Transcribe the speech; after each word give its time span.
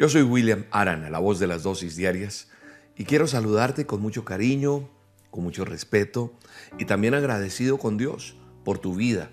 Yo 0.00 0.08
soy 0.08 0.22
William 0.22 0.64
Arana, 0.70 1.10
la 1.10 1.18
voz 1.18 1.38
de 1.38 1.46
las 1.46 1.62
dosis 1.62 1.94
diarias, 1.94 2.48
y 2.96 3.04
quiero 3.04 3.26
saludarte 3.26 3.84
con 3.84 4.00
mucho 4.00 4.24
cariño, 4.24 4.88
con 5.30 5.44
mucho 5.44 5.66
respeto 5.66 6.32
y 6.78 6.86
también 6.86 7.12
agradecido 7.12 7.76
con 7.76 7.98
Dios 7.98 8.34
por 8.64 8.78
tu 8.78 8.94
vida, 8.94 9.28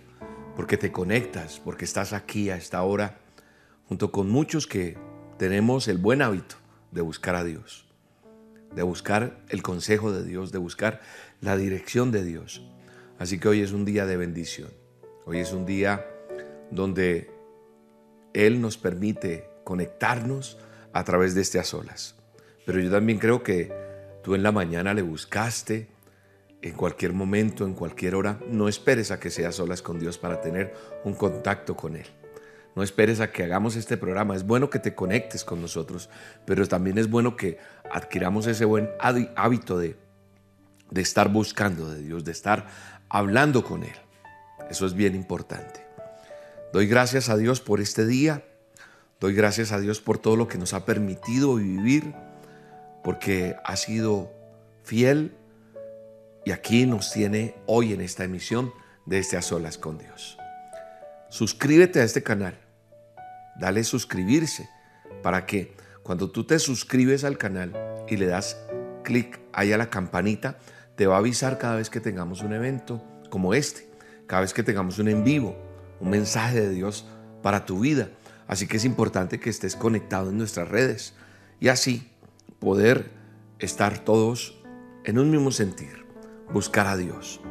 porque 0.57 0.75
te 0.75 0.91
conectas, 0.91 1.61
porque 1.63 1.85
estás 1.85 2.11
aquí 2.11 2.49
a 2.49 2.57
esta 2.57 2.83
hora, 2.83 3.21
junto 3.87 4.11
con 4.11 4.29
muchos 4.29 4.67
que 4.67 4.97
tenemos 5.37 5.87
el 5.87 5.99
buen 5.99 6.21
hábito 6.21 6.57
de 6.91 6.99
buscar 6.99 7.37
a 7.37 7.45
Dios, 7.45 7.87
de 8.75 8.83
buscar 8.83 9.39
el 9.47 9.63
consejo 9.63 10.11
de 10.11 10.25
Dios, 10.25 10.51
de 10.51 10.57
buscar 10.57 10.99
la 11.39 11.55
dirección 11.55 12.11
de 12.11 12.25
Dios. 12.25 12.61
Así 13.19 13.39
que 13.39 13.47
hoy 13.47 13.61
es 13.61 13.71
un 13.71 13.85
día 13.85 14.05
de 14.05 14.17
bendición, 14.17 14.71
hoy 15.25 15.39
es 15.39 15.53
un 15.53 15.65
día 15.65 16.05
donde 16.71 17.31
Él 18.33 18.59
nos 18.59 18.77
permite 18.77 19.55
conectarnos 19.67 20.57
a 20.93 21.03
través 21.03 21.35
de 21.35 21.41
este 21.41 21.59
a 21.59 21.65
solas. 21.65 22.15
Pero 22.65 22.79
yo 22.79 22.89
también 22.89 23.19
creo 23.19 23.43
que 23.43 23.73
tú 24.23 24.33
en 24.33 24.41
la 24.41 24.53
mañana 24.53 24.93
le 24.93 25.01
buscaste, 25.01 25.89
en 26.61 26.73
cualquier 26.73 27.11
momento, 27.11 27.65
en 27.65 27.73
cualquier 27.73 28.15
hora, 28.15 28.39
no 28.47 28.69
esperes 28.69 29.11
a 29.11 29.19
que 29.19 29.29
seas 29.29 29.55
solas 29.55 29.81
con 29.81 29.99
Dios 29.99 30.17
para 30.17 30.39
tener 30.39 30.73
un 31.03 31.15
contacto 31.15 31.75
con 31.75 31.97
Él. 31.97 32.05
No 32.77 32.81
esperes 32.81 33.19
a 33.19 33.29
que 33.29 33.43
hagamos 33.43 33.75
este 33.75 33.97
programa. 33.97 34.37
Es 34.37 34.45
bueno 34.45 34.69
que 34.69 34.79
te 34.79 34.95
conectes 34.95 35.43
con 35.43 35.61
nosotros, 35.61 36.09
pero 36.45 36.65
también 36.65 36.97
es 36.97 37.09
bueno 37.09 37.35
que 37.35 37.57
adquiramos 37.91 38.47
ese 38.47 38.63
buen 38.63 38.89
hábito 39.01 39.77
de, 39.77 39.97
de 40.91 41.01
estar 41.01 41.27
buscando 41.27 41.91
de 41.91 42.01
Dios, 42.03 42.23
de 42.23 42.31
estar 42.31 42.67
hablando 43.09 43.65
con 43.65 43.83
Él. 43.83 43.97
Eso 44.69 44.85
es 44.85 44.93
bien 44.93 45.13
importante. 45.13 45.85
Doy 46.71 46.87
gracias 46.87 47.27
a 47.27 47.35
Dios 47.35 47.59
por 47.59 47.81
este 47.81 48.05
día. 48.05 48.46
Doy 49.19 49.33
gracias 49.33 49.71
a 49.71 49.79
Dios 49.79 49.99
por 49.99 50.19
todo 50.19 50.35
lo 50.35 50.47
que 50.47 50.59
nos 50.59 50.73
ha 50.73 50.85
permitido 50.85 51.55
vivir, 51.55 52.13
porque 53.03 53.55
ha 53.63 53.75
sido 53.75 54.31
fiel 54.83 55.35
y 56.45 56.51
aquí 56.51 56.85
nos 56.85 57.11
tiene 57.11 57.55
hoy 57.65 57.93
en 57.93 58.01
esta 58.01 58.23
emisión 58.23 58.71
de 59.07 59.17
este 59.17 59.35
A 59.35 59.41
Solas 59.41 59.79
con 59.79 59.97
Dios. 59.97 60.37
Suscríbete 61.29 61.99
a 61.99 62.03
este 62.03 62.21
canal, 62.21 62.59
dale 63.59 63.83
suscribirse 63.83 64.69
para 65.23 65.45
que 65.45 65.75
cuando 66.03 66.29
tú 66.29 66.43
te 66.43 66.59
suscribes 66.59 67.23
al 67.23 67.39
canal 67.39 67.73
y 68.07 68.17
le 68.17 68.27
das 68.27 68.57
clic 69.03 69.39
ahí 69.51 69.73
a 69.73 69.77
la 69.77 69.89
campanita, 69.89 70.59
te 70.95 71.07
va 71.07 71.15
a 71.15 71.19
avisar 71.19 71.57
cada 71.57 71.75
vez 71.75 71.89
que 71.89 71.99
tengamos 71.99 72.43
un 72.43 72.53
evento 72.53 73.03
como 73.29 73.53
este, 73.53 73.89
cada 74.27 74.41
vez 74.41 74.53
que 74.53 74.63
tengamos 74.63 74.99
un 74.99 75.09
en 75.09 75.23
vivo, 75.23 75.57
un 75.99 76.11
mensaje 76.11 76.61
de 76.61 76.69
Dios 76.69 77.07
para 77.41 77.65
tu 77.65 77.79
vida. 77.79 78.09
Así 78.47 78.67
que 78.67 78.77
es 78.77 78.85
importante 78.85 79.39
que 79.39 79.49
estés 79.49 79.75
conectado 79.75 80.29
en 80.29 80.37
nuestras 80.37 80.69
redes 80.69 81.13
y 81.59 81.67
así 81.67 82.09
poder 82.59 83.11
estar 83.59 83.99
todos 83.99 84.57
en 85.03 85.19
un 85.19 85.29
mismo 85.29 85.51
sentir, 85.51 86.05
buscar 86.51 86.87
a 86.87 86.97
Dios. 86.97 87.41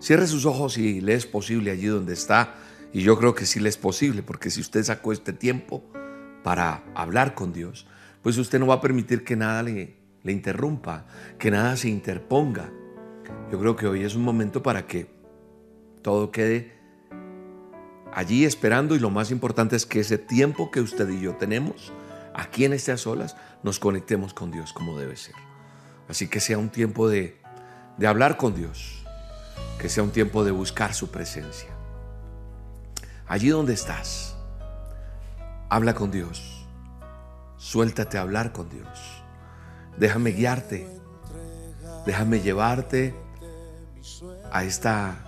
Cierre 0.00 0.26
sus 0.26 0.44
ojos 0.44 0.76
y 0.76 1.00
le 1.00 1.14
es 1.14 1.26
posible 1.26 1.70
allí 1.70 1.86
donde 1.86 2.12
está. 2.12 2.56
Y 2.92 3.02
yo 3.02 3.18
creo 3.18 3.34
que 3.34 3.46
sí 3.46 3.58
le 3.58 3.68
es 3.68 3.76
posible, 3.76 4.22
porque 4.22 4.50
si 4.50 4.60
usted 4.60 4.84
sacó 4.84 5.12
este 5.12 5.32
tiempo 5.32 5.82
para 6.42 6.84
hablar 6.94 7.34
con 7.34 7.52
Dios, 7.52 7.86
pues 8.22 8.36
usted 8.38 8.60
no 8.60 8.66
va 8.66 8.74
a 8.74 8.80
permitir 8.80 9.24
que 9.24 9.34
nada 9.34 9.62
le, 9.62 9.96
le 10.22 10.32
interrumpa, 10.32 11.06
que 11.38 11.50
nada 11.50 11.76
se 11.76 11.88
interponga. 11.88 12.70
Yo 13.50 13.58
creo 13.58 13.76
que 13.76 13.86
hoy 13.86 14.04
es 14.04 14.14
un 14.14 14.22
momento 14.22 14.62
para 14.62 14.86
que 14.86 15.08
todo 16.02 16.30
quede 16.30 16.73
allí 18.14 18.44
esperando 18.44 18.94
y 18.94 18.98
lo 18.98 19.10
más 19.10 19.30
importante 19.30 19.76
es 19.76 19.86
que 19.86 20.00
ese 20.00 20.18
tiempo 20.18 20.70
que 20.70 20.80
usted 20.80 21.08
y 21.08 21.20
yo 21.20 21.34
tenemos 21.36 21.92
aquí 22.34 22.64
en 22.64 22.72
estas 22.72 23.02
solas 23.02 23.36
nos 23.62 23.78
conectemos 23.78 24.34
con 24.34 24.50
Dios 24.50 24.72
como 24.72 24.98
debe 24.98 25.16
ser. 25.16 25.34
Así 26.08 26.28
que 26.28 26.40
sea 26.40 26.58
un 26.58 26.68
tiempo 26.68 27.08
de, 27.08 27.40
de 27.96 28.06
hablar 28.06 28.36
con 28.36 28.54
Dios, 28.54 29.04
que 29.78 29.88
sea 29.88 30.02
un 30.02 30.10
tiempo 30.10 30.44
de 30.44 30.50
buscar 30.50 30.94
su 30.94 31.10
presencia. 31.10 31.70
Allí 33.26 33.48
donde 33.48 33.72
estás, 33.72 34.36
habla 35.70 35.94
con 35.94 36.10
Dios, 36.10 36.66
suéltate 37.56 38.18
a 38.18 38.20
hablar 38.20 38.52
con 38.52 38.68
Dios, 38.68 38.88
déjame 39.96 40.32
guiarte, 40.32 40.86
déjame 42.04 42.40
llevarte 42.40 43.14
a 44.52 44.64
esta 44.64 45.23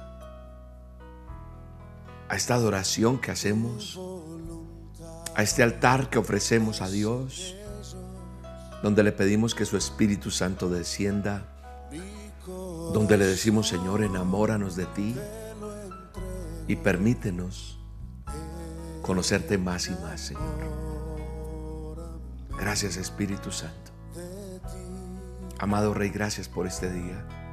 a 2.29 2.37
esta 2.37 2.55
adoración 2.55 3.19
que 3.21 3.31
hacemos, 3.31 4.01
a 5.35 5.43
este 5.43 5.63
altar 5.63 6.11
que 6.11 6.19
ofrecemos 6.19 6.83
a 6.83 6.89
Dios, 6.89 7.55
donde 8.83 9.03
le 9.03 9.13
pedimos 9.13 9.55
que 9.55 9.65
su 9.65 9.77
Espíritu 9.77 10.31
Santo 10.31 10.69
descienda, 10.69 11.53
donde 12.93 13.17
le 13.17 13.27
decimos, 13.27 13.69
Señor, 13.69 14.03
enamóranos 14.03 14.77
de 14.77 14.87
ti 14.87 15.17
y 16.69 16.77
permítenos 16.77 17.79
conocerte 19.03 19.59
más 19.59 19.89
y 19.89 19.93
más, 19.93 20.21
Señor. 20.21 20.77
Gracias, 22.59 22.97
Espíritu 22.97 23.53
Santo. 23.53 23.93
Amado 25.59 25.95
Rey, 25.95 26.11
gracias 26.11 26.49
por 26.49 26.67
este 26.67 26.91
día. 26.91 27.46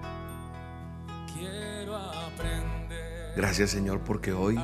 Gracias 3.35 3.71
Señor 3.71 4.01
porque 4.01 4.31
hoy 4.31 4.59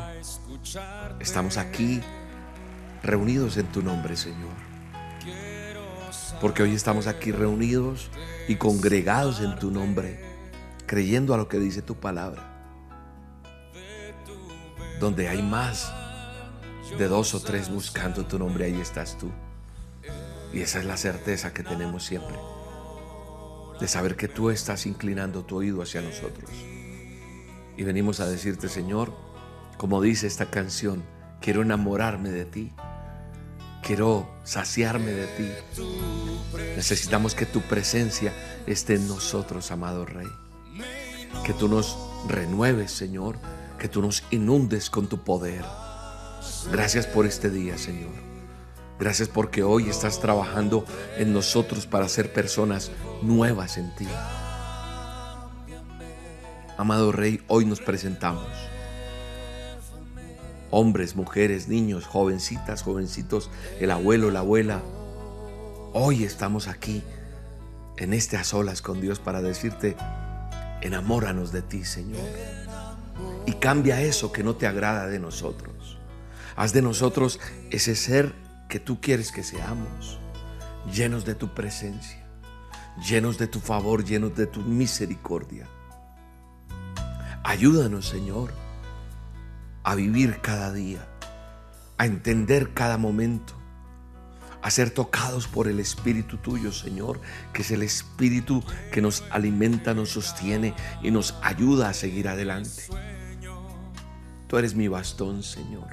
estamos 1.19 1.57
aquí 1.57 2.01
reunidos 3.01 3.57
en 3.57 3.65
tu 3.67 3.81
nombre 3.81 4.15
Señor. 4.15 4.53
Porque 6.39 6.63
hoy 6.63 6.73
estamos 6.73 7.07
aquí 7.07 7.31
reunidos 7.31 8.09
y 8.47 8.55
congregados 8.55 9.41
en 9.41 9.57
tu 9.59 9.71
nombre, 9.71 10.23
creyendo 10.85 11.33
a 11.33 11.37
lo 11.37 11.47
que 11.47 11.59
dice 11.59 11.81
tu 11.81 11.95
palabra. 11.95 12.45
Donde 14.99 15.27
hay 15.27 15.41
más 15.41 15.91
de 16.97 17.07
dos 17.07 17.33
o 17.33 17.41
tres 17.41 17.69
buscando 17.69 18.25
tu 18.25 18.39
nombre, 18.39 18.65
ahí 18.65 18.79
estás 18.79 19.17
tú. 19.17 19.29
Y 20.53 20.61
esa 20.61 20.79
es 20.79 20.85
la 20.85 20.97
certeza 20.97 21.53
que 21.53 21.63
tenemos 21.63 22.05
siempre, 22.05 22.35
de 23.79 23.87
saber 23.87 24.15
que 24.15 24.27
tú 24.27 24.49
estás 24.49 24.85
inclinando 24.85 25.43
tu 25.43 25.57
oído 25.57 25.81
hacia 25.81 26.01
nosotros. 26.01 26.49
Y 27.79 27.85
venimos 27.85 28.19
a 28.19 28.25
decirte, 28.25 28.67
Señor, 28.67 29.13
como 29.77 30.01
dice 30.01 30.27
esta 30.27 30.51
canción, 30.51 31.01
quiero 31.39 31.61
enamorarme 31.61 32.29
de 32.29 32.43
ti. 32.43 32.73
Quiero 33.81 34.29
saciarme 34.43 35.13
de 35.13 35.27
ti. 35.27 35.49
Necesitamos 36.75 37.35
que 37.35 37.45
tu 37.45 37.61
presencia 37.61 38.33
esté 38.67 38.95
en 38.95 39.07
nosotros, 39.07 39.71
amado 39.71 40.05
Rey. 40.05 40.27
Que 41.45 41.53
tú 41.53 41.69
nos 41.69 41.97
renueves, 42.27 42.91
Señor. 42.91 43.39
Que 43.77 43.87
tú 43.87 44.01
nos 44.01 44.25
inundes 44.29 44.89
con 44.89 45.07
tu 45.07 45.23
poder. 45.23 45.63
Gracias 46.73 47.07
por 47.07 47.25
este 47.25 47.49
día, 47.49 47.77
Señor. 47.77 48.11
Gracias 48.99 49.29
porque 49.29 49.63
hoy 49.63 49.87
estás 49.87 50.19
trabajando 50.19 50.83
en 51.17 51.31
nosotros 51.31 51.87
para 51.87 52.09
ser 52.09 52.33
personas 52.33 52.91
nuevas 53.21 53.77
en 53.77 53.95
ti. 53.95 54.07
Amado 56.79 57.11
Rey, 57.11 57.41
hoy 57.49 57.65
nos 57.65 57.81
presentamos. 57.81 58.47
Hombres, 60.71 61.17
mujeres, 61.17 61.67
niños, 61.67 62.05
jovencitas, 62.05 62.83
jovencitos, 62.83 63.49
el 63.81 63.91
abuelo, 63.91 64.31
la 64.31 64.39
abuela. 64.39 64.81
Hoy 65.91 66.23
estamos 66.23 66.69
aquí 66.69 67.03
en 67.97 68.13
este 68.13 68.37
a 68.37 68.45
solas 68.45 68.81
con 68.81 69.01
Dios 69.01 69.19
para 69.19 69.41
decirte, 69.41 69.97
enamóranos 70.79 71.51
de 71.51 71.63
ti, 71.63 71.83
Señor. 71.83 72.23
Y 73.45 73.51
cambia 73.55 74.01
eso 74.01 74.31
que 74.31 74.45
no 74.45 74.55
te 74.55 74.65
agrada 74.65 75.07
de 75.07 75.19
nosotros. 75.19 75.99
Haz 76.55 76.71
de 76.71 76.81
nosotros 76.81 77.41
ese 77.71 77.93
ser 77.93 78.33
que 78.69 78.79
tú 78.79 79.01
quieres 79.01 79.33
que 79.33 79.43
seamos, 79.43 80.17
llenos 80.95 81.25
de 81.25 81.35
tu 81.35 81.53
presencia, 81.53 82.25
llenos 83.05 83.37
de 83.37 83.47
tu 83.47 83.59
favor, 83.59 84.05
llenos 84.05 84.33
de 84.37 84.47
tu 84.47 84.61
misericordia. 84.61 85.67
Ayúdanos, 87.43 88.07
Señor, 88.07 88.51
a 89.83 89.95
vivir 89.95 90.39
cada 90.41 90.73
día, 90.73 91.07
a 91.97 92.05
entender 92.05 92.73
cada 92.73 92.97
momento, 92.97 93.53
a 94.61 94.69
ser 94.69 94.89
tocados 94.91 95.47
por 95.47 95.67
el 95.67 95.79
Espíritu 95.79 96.37
tuyo, 96.37 96.71
Señor, 96.71 97.21
que 97.53 97.61
es 97.61 97.71
el 97.71 97.81
Espíritu 97.81 98.63
que 98.91 99.01
nos 99.01 99.23
alimenta, 99.31 99.93
nos 99.93 100.09
sostiene 100.09 100.73
y 101.01 101.11
nos 101.11 101.35
ayuda 101.41 101.89
a 101.89 101.93
seguir 101.93 102.27
adelante. 102.27 102.83
Tú 104.47 104.57
eres 104.57 104.75
mi 104.75 104.87
bastón, 104.87 105.43
Señor. 105.43 105.87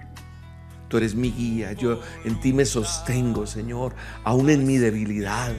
Tú 0.88 0.96
eres 0.96 1.14
mi 1.14 1.30
guía. 1.30 1.72
Yo 1.72 2.00
en 2.24 2.40
ti 2.40 2.52
me 2.52 2.64
sostengo, 2.64 3.46
Señor, 3.46 3.94
aún 4.24 4.50
en 4.50 4.66
mi 4.66 4.78
debilidad, 4.78 5.54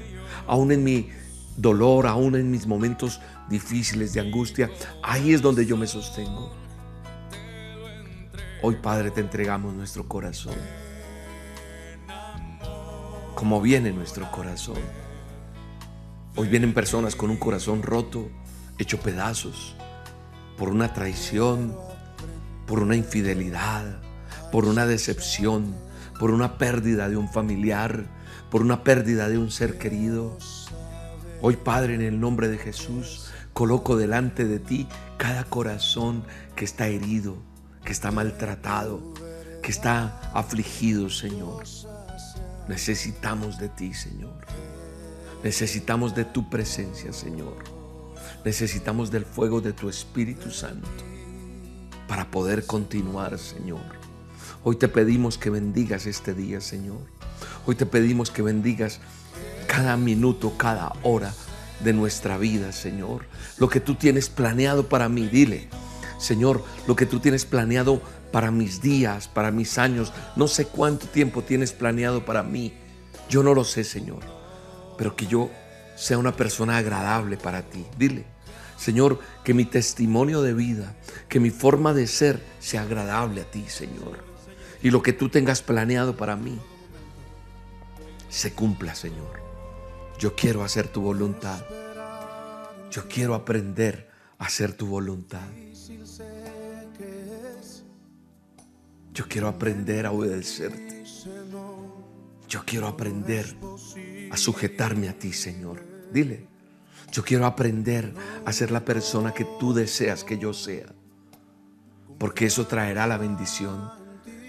aún 0.47 0.71
en 0.71 0.83
mi 0.83 1.09
dolor, 1.57 2.07
aún 2.07 2.35
en 2.35 2.49
mis 2.49 2.65
momentos 2.65 3.19
difíciles 3.49 4.13
de 4.13 4.21
angustia. 4.21 4.69
Ahí 5.03 5.33
es 5.33 5.41
donde 5.41 5.65
yo 5.65 5.75
me 5.75 5.87
sostengo. 5.87 6.53
Hoy, 8.61 8.75
Padre, 8.75 9.11
te 9.11 9.19
entregamos 9.19 9.73
nuestro 9.73 10.07
corazón 10.07 10.55
como 13.37 13.61
viene 13.61 13.91
nuestro 13.91 14.31
corazón. 14.31 14.79
Hoy 16.35 16.47
vienen 16.47 16.73
personas 16.73 17.15
con 17.15 17.29
un 17.29 17.37
corazón 17.37 17.83
roto, 17.83 18.31
hecho 18.79 18.99
pedazos, 18.99 19.75
por 20.57 20.69
una 20.69 20.91
traición, 20.91 21.77
por 22.65 22.79
una 22.79 22.95
infidelidad, 22.95 24.01
por 24.51 24.65
una 24.65 24.87
decepción, 24.87 25.75
por 26.19 26.31
una 26.31 26.57
pérdida 26.57 27.09
de 27.09 27.17
un 27.17 27.29
familiar, 27.29 28.07
por 28.49 28.63
una 28.63 28.83
pérdida 28.83 29.29
de 29.29 29.37
un 29.37 29.51
ser 29.51 29.77
querido. 29.77 30.35
Hoy, 31.39 31.55
Padre, 31.55 31.93
en 31.93 32.01
el 32.01 32.19
nombre 32.19 32.47
de 32.47 32.57
Jesús, 32.57 33.27
coloco 33.53 33.95
delante 33.95 34.45
de 34.45 34.57
ti 34.57 34.87
cada 35.17 35.43
corazón 35.43 36.23
que 36.55 36.65
está 36.65 36.87
herido, 36.87 37.37
que 37.85 37.91
está 37.91 38.09
maltratado, 38.09 39.13
que 39.61 39.69
está 39.69 40.19
afligido, 40.33 41.11
Señor. 41.11 41.63
Necesitamos 42.67 43.59
de 43.59 43.69
ti, 43.69 43.93
Señor. 43.93 44.33
Necesitamos 45.43 46.15
de 46.15 46.25
tu 46.25 46.49
presencia, 46.49 47.13
Señor. 47.13 47.57
Necesitamos 48.43 49.11
del 49.11 49.25
fuego 49.25 49.61
de 49.61 49.73
tu 49.73 49.89
Espíritu 49.89 50.49
Santo 50.49 50.87
para 52.07 52.31
poder 52.31 52.65
continuar, 52.65 53.37
Señor. 53.37 53.81
Hoy 54.63 54.77
te 54.77 54.87
pedimos 54.87 55.37
que 55.37 55.51
bendigas 55.51 56.07
este 56.07 56.33
día, 56.33 56.61
Señor. 56.61 57.01
Hoy 57.67 57.75
te 57.75 57.85
pedimos 57.85 58.31
que 58.31 58.41
bendigas 58.41 58.99
cada 59.67 59.97
minuto, 59.97 60.57
cada 60.57 60.93
hora 61.03 61.33
de 61.81 61.93
nuestra 61.93 62.37
vida, 62.37 62.71
Señor. 62.71 63.25
Lo 63.57 63.69
que 63.69 63.79
tú 63.79 63.95
tienes 63.95 64.29
planeado 64.29 64.89
para 64.89 65.09
mí, 65.09 65.27
dile, 65.27 65.69
Señor, 66.17 66.63
lo 66.87 66.95
que 66.95 67.05
tú 67.05 67.19
tienes 67.19 67.45
planeado 67.45 68.01
para 68.31 68.51
mis 68.51 68.81
días, 68.81 69.27
para 69.27 69.51
mis 69.51 69.77
años. 69.77 70.11
No 70.35 70.47
sé 70.47 70.65
cuánto 70.65 71.07
tiempo 71.07 71.43
tienes 71.43 71.71
planeado 71.73 72.25
para 72.25 72.43
mí. 72.43 72.73
Yo 73.29 73.43
no 73.43 73.53
lo 73.53 73.63
sé, 73.63 73.83
Señor. 73.83 74.19
Pero 74.97 75.15
que 75.15 75.27
yo 75.27 75.51
sea 75.95 76.17
una 76.17 76.35
persona 76.35 76.77
agradable 76.77 77.37
para 77.37 77.61
ti. 77.63 77.85
Dile, 77.97 78.25
Señor, 78.77 79.19
que 79.43 79.53
mi 79.53 79.65
testimonio 79.65 80.41
de 80.41 80.53
vida, 80.53 80.95
que 81.29 81.39
mi 81.39 81.49
forma 81.49 81.93
de 81.93 82.07
ser 82.07 82.41
sea 82.59 82.83
agradable 82.83 83.41
a 83.41 83.51
ti, 83.51 83.65
Señor. 83.67 84.23
Y 84.81 84.91
lo 84.91 85.01
que 85.01 85.13
tú 85.13 85.29
tengas 85.29 85.61
planeado 85.61 86.15
para 86.15 86.35
mí 86.35 86.59
se 88.29 88.53
cumpla, 88.53 88.93
Señor. 88.95 89.46
Yo 90.19 90.35
quiero 90.35 90.63
hacer 90.63 90.87
tu 90.87 91.01
voluntad. 91.01 91.63
Yo 92.89 93.07
quiero 93.07 93.35
aprender 93.35 94.09
a 94.39 94.45
hacer 94.45 94.73
tu 94.73 94.87
voluntad. 94.87 95.47
Yo 99.13 99.27
quiero 99.27 99.47
aprender 99.47 100.07
a 100.07 100.11
obedecerte. 100.11 101.03
Yo 102.49 102.63
quiero 102.65 102.87
aprender 102.87 103.45
a 104.31 104.37
sujetarme 104.37 105.09
a 105.09 105.19
ti, 105.19 105.33
Señor. 105.33 105.83
Dile, 106.11 106.47
yo 107.11 107.23
quiero 107.23 107.45
aprender 107.45 108.13
a 108.45 108.51
ser 108.53 108.71
la 108.71 108.83
persona 108.83 109.33
que 109.33 109.45
tú 109.59 109.73
deseas 109.73 110.23
que 110.23 110.39
yo 110.39 110.53
sea. 110.53 110.87
Porque 112.17 112.45
eso 112.45 112.65
traerá 112.65 113.05
la 113.05 113.17
bendición. 113.17 113.91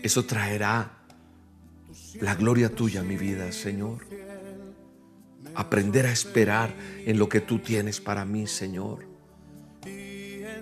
Eso 0.03 0.25
traerá 0.25 0.99
la 2.21 2.35
gloria 2.37 2.75
tuya 2.75 3.01
a 3.01 3.05
mi 3.05 3.17
vida, 3.17 3.53
Señor. 3.53 4.07
Aprender 5.59 6.07
a 6.07 6.13
esperar 6.13 6.73
en 7.05 7.19
lo 7.19 7.29
que 7.29 7.41
tú 7.41 7.59
tienes 7.59 8.01
para 8.01 8.25
mí, 8.25 8.47
Señor. 8.47 9.09
En 9.85 10.55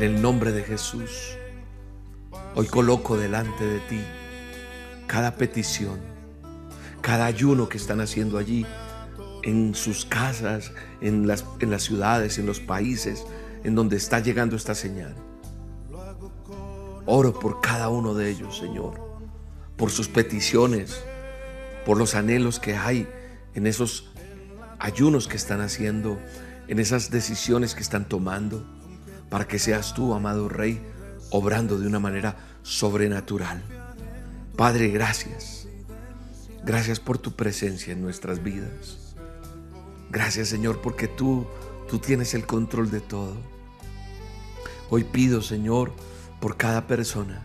el 0.00 0.22
nombre 0.22 0.52
de 0.52 0.62
Jesús. 0.62 1.36
Hoy 2.54 2.68
coloco 2.68 3.16
delante 3.16 3.64
de 3.64 3.80
ti 3.80 4.00
cada 5.08 5.34
petición, 5.34 5.98
cada 7.00 7.24
ayuno 7.24 7.68
que 7.68 7.76
están 7.78 8.00
haciendo 8.00 8.38
allí, 8.38 8.64
en 9.42 9.74
sus 9.74 10.04
casas, 10.04 10.70
en 11.00 11.26
las, 11.26 11.44
en 11.58 11.72
las 11.72 11.82
ciudades, 11.82 12.38
en 12.38 12.46
los 12.46 12.60
países 12.60 13.26
en 13.64 13.74
donde 13.74 13.96
está 13.96 14.20
llegando 14.20 14.54
esta 14.54 14.76
señal. 14.76 15.16
Oro 17.06 17.36
por 17.40 17.60
cada 17.60 17.88
uno 17.88 18.14
de 18.14 18.30
ellos, 18.30 18.56
Señor, 18.56 19.00
por 19.76 19.90
sus 19.90 20.06
peticiones, 20.06 21.02
por 21.84 21.98
los 21.98 22.14
anhelos 22.14 22.60
que 22.60 22.76
hay 22.76 23.08
en 23.54 23.66
esos 23.66 24.10
ayunos 24.78 25.28
que 25.28 25.36
están 25.36 25.60
haciendo, 25.60 26.18
en 26.68 26.78
esas 26.78 27.10
decisiones 27.10 27.74
que 27.74 27.82
están 27.82 28.08
tomando, 28.08 28.64
para 29.30 29.46
que 29.46 29.58
seas 29.58 29.94
tú, 29.94 30.14
amado 30.14 30.48
Rey, 30.48 30.80
obrando 31.30 31.78
de 31.78 31.86
una 31.86 31.98
manera 31.98 32.36
sobrenatural. 32.62 33.62
Padre, 34.56 34.88
gracias. 34.88 35.66
Gracias 36.64 37.00
por 37.00 37.18
tu 37.18 37.32
presencia 37.32 37.92
en 37.92 38.02
nuestras 38.02 38.42
vidas. 38.42 39.16
Gracias, 40.10 40.48
Señor, 40.48 40.80
porque 40.80 41.08
tú 41.08 41.46
tú 41.88 41.98
tienes 41.98 42.34
el 42.34 42.46
control 42.46 42.90
de 42.90 43.00
todo. 43.00 43.36
Hoy 44.90 45.04
pido, 45.04 45.42
Señor, 45.42 45.92
por 46.40 46.56
cada 46.56 46.86
persona 46.86 47.42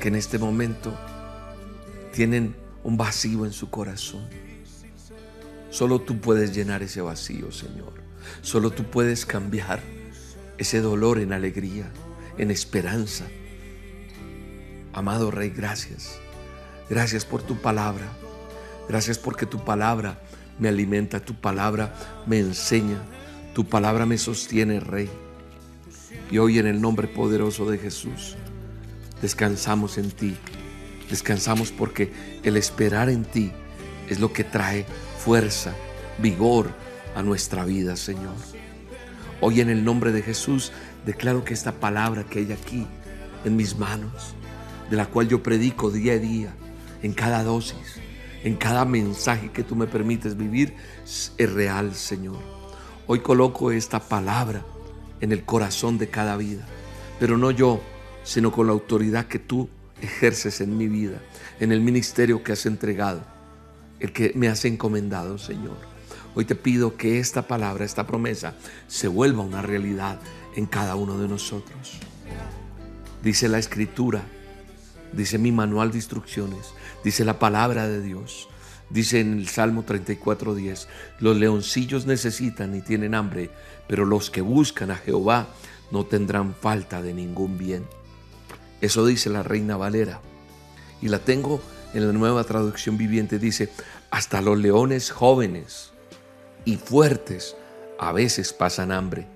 que 0.00 0.08
en 0.08 0.16
este 0.16 0.38
momento 0.38 0.96
tienen 2.12 2.56
un 2.86 2.96
vacío 2.96 3.44
en 3.44 3.52
su 3.52 3.68
corazón. 3.68 4.28
Solo 5.70 6.00
tú 6.00 6.20
puedes 6.20 6.54
llenar 6.54 6.84
ese 6.84 7.00
vacío, 7.00 7.50
Señor. 7.50 7.94
Solo 8.42 8.70
tú 8.70 8.84
puedes 8.84 9.26
cambiar 9.26 9.82
ese 10.56 10.80
dolor 10.80 11.18
en 11.18 11.32
alegría, 11.32 11.90
en 12.38 12.52
esperanza. 12.52 13.26
Amado 14.92 15.32
Rey, 15.32 15.50
gracias. 15.50 16.20
Gracias 16.88 17.24
por 17.24 17.42
tu 17.42 17.60
palabra. 17.60 18.06
Gracias 18.88 19.18
porque 19.18 19.46
tu 19.46 19.64
palabra 19.64 20.20
me 20.60 20.68
alimenta, 20.68 21.18
tu 21.18 21.34
palabra 21.34 21.92
me 22.24 22.38
enseña, 22.38 23.02
tu 23.52 23.64
palabra 23.64 24.06
me 24.06 24.16
sostiene, 24.16 24.78
Rey. 24.78 25.10
Y 26.30 26.38
hoy 26.38 26.60
en 26.60 26.68
el 26.68 26.80
nombre 26.80 27.08
poderoso 27.08 27.68
de 27.68 27.78
Jesús, 27.78 28.36
descansamos 29.20 29.98
en 29.98 30.12
ti. 30.12 30.36
Descansamos 31.10 31.70
porque 31.70 32.12
el 32.42 32.56
esperar 32.56 33.08
en 33.08 33.24
ti 33.24 33.52
es 34.08 34.20
lo 34.20 34.32
que 34.32 34.44
trae 34.44 34.86
fuerza, 35.18 35.74
vigor 36.18 36.70
a 37.14 37.22
nuestra 37.22 37.64
vida, 37.64 37.96
Señor. 37.96 38.34
Hoy 39.40 39.60
en 39.60 39.68
el 39.68 39.84
nombre 39.84 40.12
de 40.12 40.22
Jesús 40.22 40.72
declaro 41.04 41.44
que 41.44 41.54
esta 41.54 41.72
palabra 41.72 42.24
que 42.24 42.40
hay 42.40 42.52
aquí 42.52 42.86
en 43.44 43.56
mis 43.56 43.78
manos, 43.78 44.34
de 44.90 44.96
la 44.96 45.06
cual 45.06 45.28
yo 45.28 45.42
predico 45.42 45.90
día 45.90 46.14
a 46.14 46.18
día, 46.18 46.54
en 47.02 47.12
cada 47.12 47.44
dosis, 47.44 48.00
en 48.42 48.56
cada 48.56 48.84
mensaje 48.84 49.50
que 49.50 49.62
tú 49.62 49.76
me 49.76 49.86
permites 49.86 50.36
vivir, 50.36 50.74
es 51.04 51.52
real, 51.52 51.94
Señor. 51.94 52.38
Hoy 53.06 53.20
coloco 53.20 53.70
esta 53.70 54.00
palabra 54.00 54.64
en 55.20 55.32
el 55.32 55.44
corazón 55.44 55.98
de 55.98 56.08
cada 56.08 56.36
vida, 56.36 56.66
pero 57.20 57.38
no 57.38 57.50
yo, 57.50 57.80
sino 58.24 58.50
con 58.50 58.66
la 58.66 58.72
autoridad 58.72 59.26
que 59.26 59.38
tú 59.38 59.68
ejerces 60.00 60.60
en 60.60 60.76
mi 60.76 60.88
vida, 60.88 61.20
en 61.60 61.72
el 61.72 61.80
ministerio 61.80 62.42
que 62.42 62.52
has 62.52 62.66
entregado, 62.66 63.22
el 64.00 64.12
que 64.12 64.32
me 64.34 64.48
has 64.48 64.64
encomendado, 64.64 65.38
Señor. 65.38 65.76
Hoy 66.34 66.44
te 66.44 66.54
pido 66.54 66.96
que 66.96 67.18
esta 67.18 67.48
palabra, 67.48 67.84
esta 67.84 68.06
promesa, 68.06 68.54
se 68.88 69.08
vuelva 69.08 69.42
una 69.42 69.62
realidad 69.62 70.20
en 70.54 70.66
cada 70.66 70.94
uno 70.94 71.18
de 71.18 71.28
nosotros. 71.28 71.98
Dice 73.22 73.48
la 73.48 73.58
escritura, 73.58 74.22
dice 75.12 75.38
mi 75.38 75.50
manual 75.50 75.90
de 75.90 75.98
instrucciones, 75.98 76.74
dice 77.02 77.24
la 77.24 77.38
palabra 77.38 77.88
de 77.88 78.02
Dios. 78.02 78.48
Dice 78.88 79.18
en 79.20 79.38
el 79.38 79.48
Salmo 79.48 79.84
34:10, 79.84 80.86
los 81.18 81.36
leoncillos 81.36 82.06
necesitan 82.06 82.76
y 82.76 82.82
tienen 82.82 83.14
hambre, 83.14 83.50
pero 83.88 84.04
los 84.04 84.30
que 84.30 84.42
buscan 84.42 84.90
a 84.90 84.96
Jehová 84.96 85.48
no 85.90 86.04
tendrán 86.04 86.54
falta 86.54 87.02
de 87.02 87.12
ningún 87.12 87.58
bien. 87.58 87.84
Eso 88.80 89.06
dice 89.06 89.30
la 89.30 89.42
Reina 89.42 89.76
Valera. 89.76 90.20
Y 91.00 91.08
la 91.08 91.18
tengo 91.18 91.60
en 91.94 92.06
la 92.06 92.12
nueva 92.12 92.44
traducción 92.44 92.96
viviente, 92.96 93.38
dice, 93.38 93.70
hasta 94.10 94.40
los 94.40 94.58
leones 94.58 95.10
jóvenes 95.10 95.92
y 96.64 96.76
fuertes 96.76 97.56
a 97.98 98.12
veces 98.12 98.52
pasan 98.52 98.92
hambre. 98.92 99.26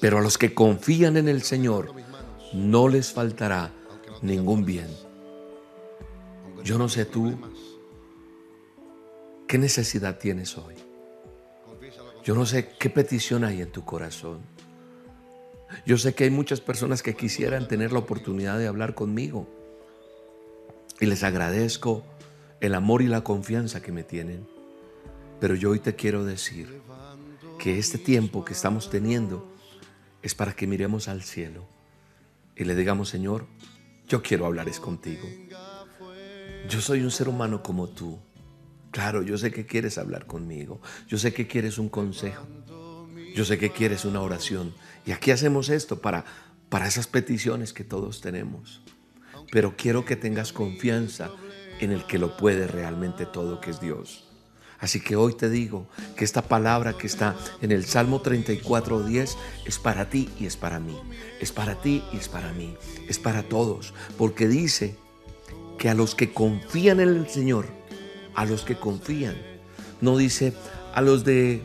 Pero 0.00 0.18
a 0.18 0.20
los 0.20 0.38
que 0.38 0.54
confían 0.54 1.16
en 1.16 1.28
el 1.28 1.42
Señor 1.42 1.94
no 2.52 2.88
les 2.88 3.12
faltará 3.12 3.72
ningún 4.22 4.64
bien. 4.64 4.88
Yo 6.64 6.78
no 6.78 6.88
sé 6.88 7.04
tú 7.04 7.38
qué 9.46 9.58
necesidad 9.58 10.18
tienes 10.18 10.56
hoy. 10.58 10.74
Yo 12.24 12.34
no 12.34 12.44
sé 12.44 12.70
qué 12.78 12.90
petición 12.90 13.44
hay 13.44 13.62
en 13.62 13.70
tu 13.70 13.84
corazón. 13.84 14.40
Yo 15.86 15.98
sé 15.98 16.14
que 16.14 16.24
hay 16.24 16.30
muchas 16.30 16.60
personas 16.60 17.02
que 17.02 17.14
quisieran 17.14 17.68
tener 17.68 17.92
la 17.92 17.98
oportunidad 17.98 18.58
de 18.58 18.66
hablar 18.66 18.94
conmigo. 18.94 19.48
Y 21.00 21.06
les 21.06 21.22
agradezco 21.22 22.04
el 22.60 22.74
amor 22.74 23.02
y 23.02 23.06
la 23.06 23.22
confianza 23.22 23.82
que 23.82 23.92
me 23.92 24.02
tienen. 24.02 24.46
Pero 25.40 25.54
yo 25.54 25.70
hoy 25.70 25.78
te 25.78 25.94
quiero 25.94 26.24
decir 26.24 26.80
que 27.58 27.78
este 27.78 27.98
tiempo 27.98 28.44
que 28.44 28.52
estamos 28.52 28.90
teniendo 28.90 29.52
es 30.22 30.34
para 30.34 30.52
que 30.52 30.66
miremos 30.66 31.08
al 31.08 31.22
cielo 31.22 31.66
y 32.56 32.64
le 32.64 32.74
digamos, 32.74 33.08
Señor, 33.08 33.46
yo 34.08 34.20
quiero 34.20 34.46
hablar 34.46 34.68
es 34.68 34.80
contigo. 34.80 35.28
Yo 36.68 36.80
soy 36.80 37.02
un 37.02 37.10
ser 37.10 37.28
humano 37.28 37.62
como 37.62 37.88
tú. 37.88 38.18
Claro, 38.90 39.22
yo 39.22 39.38
sé 39.38 39.52
que 39.52 39.64
quieres 39.64 39.96
hablar 39.96 40.26
conmigo. 40.26 40.80
Yo 41.06 41.18
sé 41.18 41.32
que 41.32 41.46
quieres 41.46 41.78
un 41.78 41.88
consejo. 41.88 42.46
Yo 43.34 43.44
sé 43.44 43.58
que 43.58 43.70
quieres 43.70 44.04
una 44.04 44.20
oración. 44.20 44.74
Y 45.06 45.12
aquí 45.12 45.30
hacemos 45.30 45.68
esto 45.68 46.00
para, 46.00 46.24
para 46.68 46.86
esas 46.86 47.06
peticiones 47.06 47.72
que 47.72 47.84
todos 47.84 48.20
tenemos. 48.20 48.82
Pero 49.50 49.74
quiero 49.76 50.04
que 50.04 50.16
tengas 50.16 50.52
confianza 50.52 51.30
en 51.80 51.92
el 51.92 52.04
que 52.04 52.18
lo 52.18 52.36
puede 52.36 52.66
realmente 52.66 53.26
todo, 53.26 53.60
que 53.60 53.70
es 53.70 53.80
Dios. 53.80 54.24
Así 54.80 55.00
que 55.00 55.16
hoy 55.16 55.34
te 55.34 55.50
digo 55.50 55.88
que 56.16 56.24
esta 56.24 56.42
palabra 56.42 56.92
que 56.92 57.08
está 57.08 57.36
en 57.60 57.72
el 57.72 57.84
Salmo 57.84 58.20
34, 58.20 59.02
10 59.02 59.36
es 59.66 59.78
para 59.78 60.08
ti 60.08 60.30
y 60.38 60.46
es 60.46 60.56
para 60.56 60.78
mí. 60.78 60.96
Es 61.40 61.50
para 61.50 61.80
ti 61.80 62.04
y 62.12 62.18
es 62.18 62.28
para 62.28 62.52
mí. 62.52 62.76
Es 63.08 63.18
para 63.18 63.42
todos. 63.42 63.92
Porque 64.16 64.46
dice 64.46 64.96
que 65.78 65.88
a 65.88 65.94
los 65.94 66.14
que 66.14 66.32
confían 66.32 67.00
en 67.00 67.08
el 67.08 67.28
Señor, 67.28 67.66
a 68.34 68.44
los 68.44 68.62
que 68.62 68.76
confían, 68.76 69.36
no 70.00 70.16
dice 70.16 70.52
a 70.94 71.00
los 71.00 71.24
de 71.24 71.62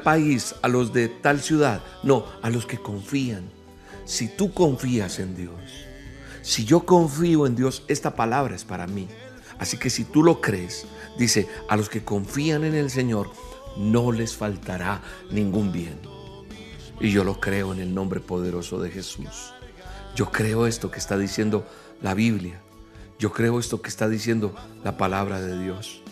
país, 0.00 0.54
a 0.62 0.68
los 0.68 0.92
de 0.92 1.08
tal 1.08 1.40
ciudad, 1.40 1.82
no, 2.02 2.26
a 2.42 2.50
los 2.50 2.66
que 2.66 2.78
confían. 2.78 3.50
Si 4.04 4.28
tú 4.28 4.52
confías 4.52 5.18
en 5.18 5.36
Dios, 5.36 5.54
si 6.42 6.64
yo 6.64 6.86
confío 6.86 7.46
en 7.46 7.56
Dios, 7.56 7.82
esta 7.88 8.14
palabra 8.14 8.54
es 8.54 8.64
para 8.64 8.86
mí. 8.86 9.08
Así 9.58 9.78
que 9.78 9.90
si 9.90 10.04
tú 10.04 10.22
lo 10.22 10.40
crees, 10.40 10.86
dice, 11.18 11.48
a 11.68 11.76
los 11.76 11.88
que 11.88 12.04
confían 12.04 12.64
en 12.64 12.74
el 12.74 12.90
Señor, 12.90 13.30
no 13.76 14.12
les 14.12 14.36
faltará 14.36 15.02
ningún 15.30 15.72
bien. 15.72 15.98
Y 17.00 17.10
yo 17.10 17.24
lo 17.24 17.40
creo 17.40 17.72
en 17.72 17.80
el 17.80 17.94
nombre 17.94 18.20
poderoso 18.20 18.80
de 18.80 18.90
Jesús. 18.90 19.52
Yo 20.14 20.30
creo 20.30 20.66
esto 20.66 20.90
que 20.90 20.98
está 20.98 21.18
diciendo 21.18 21.66
la 22.00 22.14
Biblia. 22.14 22.60
Yo 23.18 23.32
creo 23.32 23.58
esto 23.58 23.82
que 23.82 23.88
está 23.88 24.08
diciendo 24.08 24.54
la 24.84 24.96
palabra 24.96 25.40
de 25.40 25.62
Dios. 25.62 26.02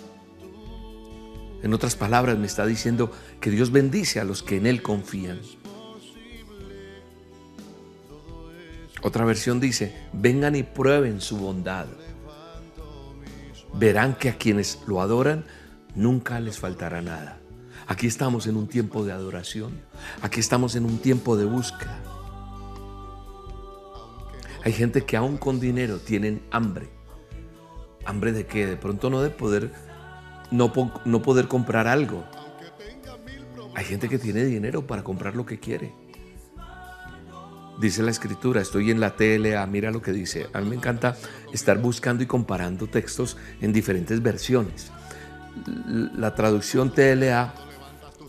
En 1.64 1.74
otras 1.74 1.96
palabras, 1.96 2.38
me 2.38 2.46
está 2.46 2.64
diciendo 2.64 3.10
que 3.40 3.50
Dios 3.50 3.72
bendice 3.72 4.20
a 4.20 4.24
los 4.24 4.44
que 4.44 4.58
en 4.58 4.66
Él 4.66 4.82
confían. 4.82 5.40
Otra 9.02 9.24
versión 9.24 9.58
dice, 9.58 9.92
vengan 10.12 10.54
y 10.54 10.62
prueben 10.62 11.20
su 11.20 11.36
bondad 11.36 11.86
verán 13.74 14.14
que 14.14 14.28
a 14.28 14.36
quienes 14.36 14.80
lo 14.86 15.00
adoran 15.00 15.44
nunca 15.94 16.40
les 16.40 16.58
faltará 16.58 17.02
nada. 17.02 17.40
Aquí 17.86 18.06
estamos 18.06 18.46
en 18.46 18.56
un 18.56 18.66
tiempo 18.66 19.04
de 19.04 19.12
adoración. 19.12 19.72
Aquí 20.22 20.40
estamos 20.40 20.74
en 20.76 20.84
un 20.84 20.98
tiempo 20.98 21.36
de 21.36 21.44
búsqueda. 21.44 22.00
Hay 24.64 24.72
gente 24.72 25.04
que 25.04 25.16
aún 25.16 25.36
con 25.36 25.60
dinero 25.60 25.98
tienen 25.98 26.42
hambre. 26.50 26.88
¿Hambre 28.06 28.32
de 28.32 28.46
qué? 28.46 28.66
De 28.66 28.76
pronto 28.76 29.10
no 29.10 29.20
de 29.20 29.30
poder, 29.30 29.70
no, 30.50 30.72
no 31.04 31.22
poder 31.22 31.48
comprar 31.48 31.86
algo. 31.86 32.24
Hay 33.74 33.84
gente 33.84 34.08
que 34.08 34.18
tiene 34.18 34.44
dinero 34.44 34.86
para 34.86 35.02
comprar 35.02 35.34
lo 35.34 35.44
que 35.44 35.58
quiere. 35.58 35.92
Dice 37.80 38.04
la 38.04 38.12
escritura, 38.12 38.60
estoy 38.60 38.92
en 38.92 39.00
la 39.00 39.16
TLA, 39.16 39.66
mira 39.66 39.90
lo 39.90 40.00
que 40.00 40.12
dice. 40.12 40.46
A 40.52 40.60
mí 40.60 40.70
me 40.70 40.76
encanta 40.76 41.16
estar 41.52 41.78
buscando 41.78 42.22
y 42.22 42.26
comparando 42.26 42.86
textos 42.86 43.36
en 43.60 43.72
diferentes 43.72 44.22
versiones. 44.22 44.92
La 46.16 46.34
traducción 46.36 46.92
TLA, 46.92 47.52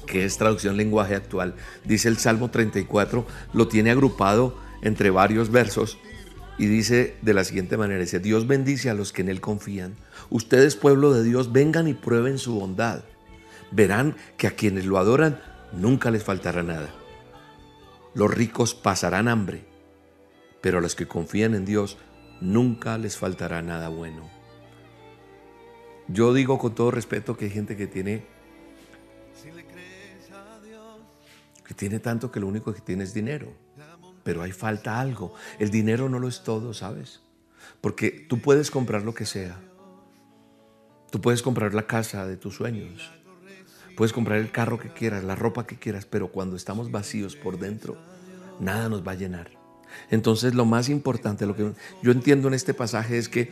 que 0.07 0.25
es 0.25 0.37
traducción 0.37 0.77
lenguaje 0.77 1.15
actual, 1.15 1.55
dice 1.83 2.07
el 2.07 2.17
Salmo 2.17 2.49
34, 2.49 3.25
lo 3.53 3.67
tiene 3.67 3.91
agrupado 3.91 4.57
entre 4.81 5.11
varios 5.11 5.51
versos 5.51 5.99
y 6.57 6.67
dice 6.67 7.17
de 7.21 7.33
la 7.33 7.43
siguiente 7.43 7.77
manera, 7.77 7.99
dice, 7.99 8.19
Dios 8.19 8.47
bendice 8.47 8.89
a 8.89 8.93
los 8.93 9.11
que 9.11 9.21
en 9.21 9.29
Él 9.29 9.41
confían. 9.41 9.95
Ustedes, 10.29 10.75
pueblo 10.75 11.13
de 11.13 11.23
Dios, 11.23 11.51
vengan 11.51 11.87
y 11.87 11.93
prueben 11.93 12.37
su 12.37 12.57
bondad. 12.59 13.03
Verán 13.71 14.15
que 14.37 14.47
a 14.47 14.51
quienes 14.51 14.85
lo 14.85 14.97
adoran 14.97 15.41
nunca 15.73 16.11
les 16.11 16.23
faltará 16.23 16.63
nada. 16.63 16.93
Los 18.13 18.33
ricos 18.33 18.73
pasarán 18.73 19.27
hambre, 19.27 19.65
pero 20.61 20.77
a 20.77 20.81
los 20.81 20.95
que 20.95 21.07
confían 21.07 21.53
en 21.53 21.65
Dios 21.65 21.97
nunca 22.39 22.97
les 22.97 23.17
faltará 23.17 23.61
nada 23.61 23.89
bueno. 23.89 24.29
Yo 26.07 26.33
digo 26.33 26.57
con 26.57 26.75
todo 26.75 26.91
respeto 26.91 27.35
que 27.35 27.45
hay 27.45 27.51
gente 27.51 27.75
que 27.75 27.87
tiene 27.87 28.23
que 31.65 31.73
tiene 31.73 31.99
tanto 31.99 32.31
que 32.31 32.39
lo 32.39 32.47
único 32.47 32.73
que 32.73 32.81
tiene 32.81 33.03
es 33.03 33.13
dinero, 33.13 33.51
pero 34.25 34.41
hay 34.41 34.51
falta 34.51 34.99
algo. 34.99 35.35
El 35.59 35.69
dinero 35.69 36.09
no 36.09 36.17
lo 36.17 36.27
es 36.27 36.43
todo, 36.43 36.73
¿sabes? 36.73 37.21
Porque 37.79 38.09
tú 38.09 38.41
puedes 38.41 38.71
comprar 38.71 39.03
lo 39.03 39.13
que 39.13 39.27
sea. 39.27 39.61
Tú 41.11 41.21
puedes 41.21 41.43
comprar 41.43 41.75
la 41.75 41.85
casa 41.85 42.25
de 42.25 42.35
tus 42.35 42.55
sueños. 42.55 43.11
Puedes 43.95 44.13
comprar 44.13 44.39
el 44.39 44.51
carro 44.51 44.79
que 44.79 44.89
quieras, 44.89 45.23
la 45.23 45.35
ropa 45.35 45.67
que 45.67 45.77
quieras, 45.77 46.07
pero 46.07 46.31
cuando 46.31 46.55
estamos 46.55 46.89
vacíos 46.89 47.35
por 47.35 47.59
dentro, 47.59 47.97
nada 48.59 48.89
nos 48.89 49.07
va 49.07 49.11
a 49.11 49.15
llenar. 49.15 49.51
Entonces 50.09 50.55
lo 50.55 50.65
más 50.65 50.89
importante, 50.89 51.45
lo 51.45 51.55
que 51.55 51.73
yo 52.01 52.11
entiendo 52.11 52.47
en 52.47 52.55
este 52.55 52.73
pasaje 52.73 53.19
es 53.19 53.29
que 53.29 53.51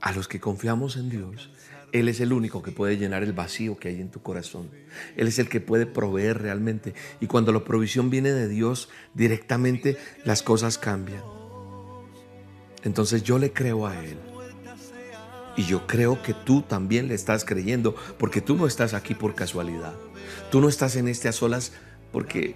a 0.00 0.10
los 0.10 0.26
que 0.26 0.40
confiamos 0.40 0.96
en 0.96 1.08
Dios, 1.08 1.50
Él 1.92 2.08
es 2.08 2.20
el 2.20 2.32
único 2.32 2.62
que 2.62 2.72
puede 2.72 2.96
llenar 2.96 3.22
el 3.22 3.32
vacío 3.32 3.78
que 3.78 3.88
hay 3.88 4.00
en 4.00 4.10
tu 4.10 4.22
corazón. 4.22 4.70
Él 5.16 5.28
es 5.28 5.38
el 5.38 5.48
que 5.48 5.60
puede 5.60 5.86
proveer 5.86 6.40
realmente. 6.40 6.94
Y 7.20 7.26
cuando 7.26 7.52
la 7.52 7.64
provisión 7.64 8.10
viene 8.10 8.32
de 8.32 8.48
Dios 8.48 8.88
directamente, 9.14 9.96
las 10.24 10.42
cosas 10.42 10.78
cambian. 10.78 11.22
Entonces 12.84 13.22
yo 13.22 13.38
le 13.38 13.52
creo 13.52 13.86
a 13.86 14.02
Él. 14.04 14.18
Y 15.56 15.64
yo 15.64 15.86
creo 15.86 16.22
que 16.22 16.32
tú 16.32 16.62
también 16.62 17.08
le 17.08 17.14
estás 17.14 17.44
creyendo, 17.44 17.94
porque 18.18 18.40
tú 18.40 18.56
no 18.56 18.66
estás 18.66 18.94
aquí 18.94 19.14
por 19.14 19.34
casualidad. 19.34 19.94
Tú 20.50 20.60
no 20.60 20.68
estás 20.68 20.96
en 20.96 21.08
este 21.08 21.28
a 21.28 21.32
solas 21.32 21.72
porque 22.12 22.54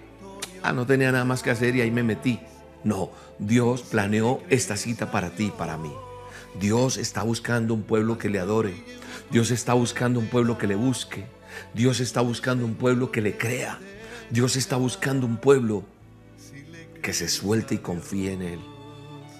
ah, 0.62 0.72
no 0.72 0.86
tenía 0.86 1.12
nada 1.12 1.24
más 1.24 1.42
que 1.42 1.50
hacer 1.50 1.76
y 1.76 1.80
ahí 1.80 1.90
me 1.90 2.02
metí. 2.02 2.40
No, 2.82 3.10
Dios 3.38 3.82
planeó 3.82 4.42
esta 4.48 4.76
cita 4.76 5.10
para 5.10 5.30
ti 5.30 5.52
para 5.56 5.76
mí. 5.76 5.92
Dios 6.60 6.98
está 6.98 7.22
buscando 7.22 7.74
un 7.74 7.82
pueblo 7.82 8.18
que 8.18 8.30
le 8.30 8.38
adore. 8.38 8.74
Dios 9.34 9.50
está 9.50 9.74
buscando 9.74 10.20
un 10.20 10.28
pueblo 10.28 10.56
que 10.58 10.68
le 10.68 10.76
busque. 10.76 11.24
Dios 11.74 11.98
está 11.98 12.20
buscando 12.20 12.64
un 12.64 12.76
pueblo 12.76 13.10
que 13.10 13.20
le 13.20 13.36
crea. 13.36 13.80
Dios 14.30 14.54
está 14.54 14.76
buscando 14.76 15.26
un 15.26 15.38
pueblo 15.38 15.82
que 17.02 17.12
se 17.12 17.28
suelte 17.28 17.74
y 17.74 17.78
confíe 17.78 18.32
en 18.32 18.42
Él. 18.42 18.60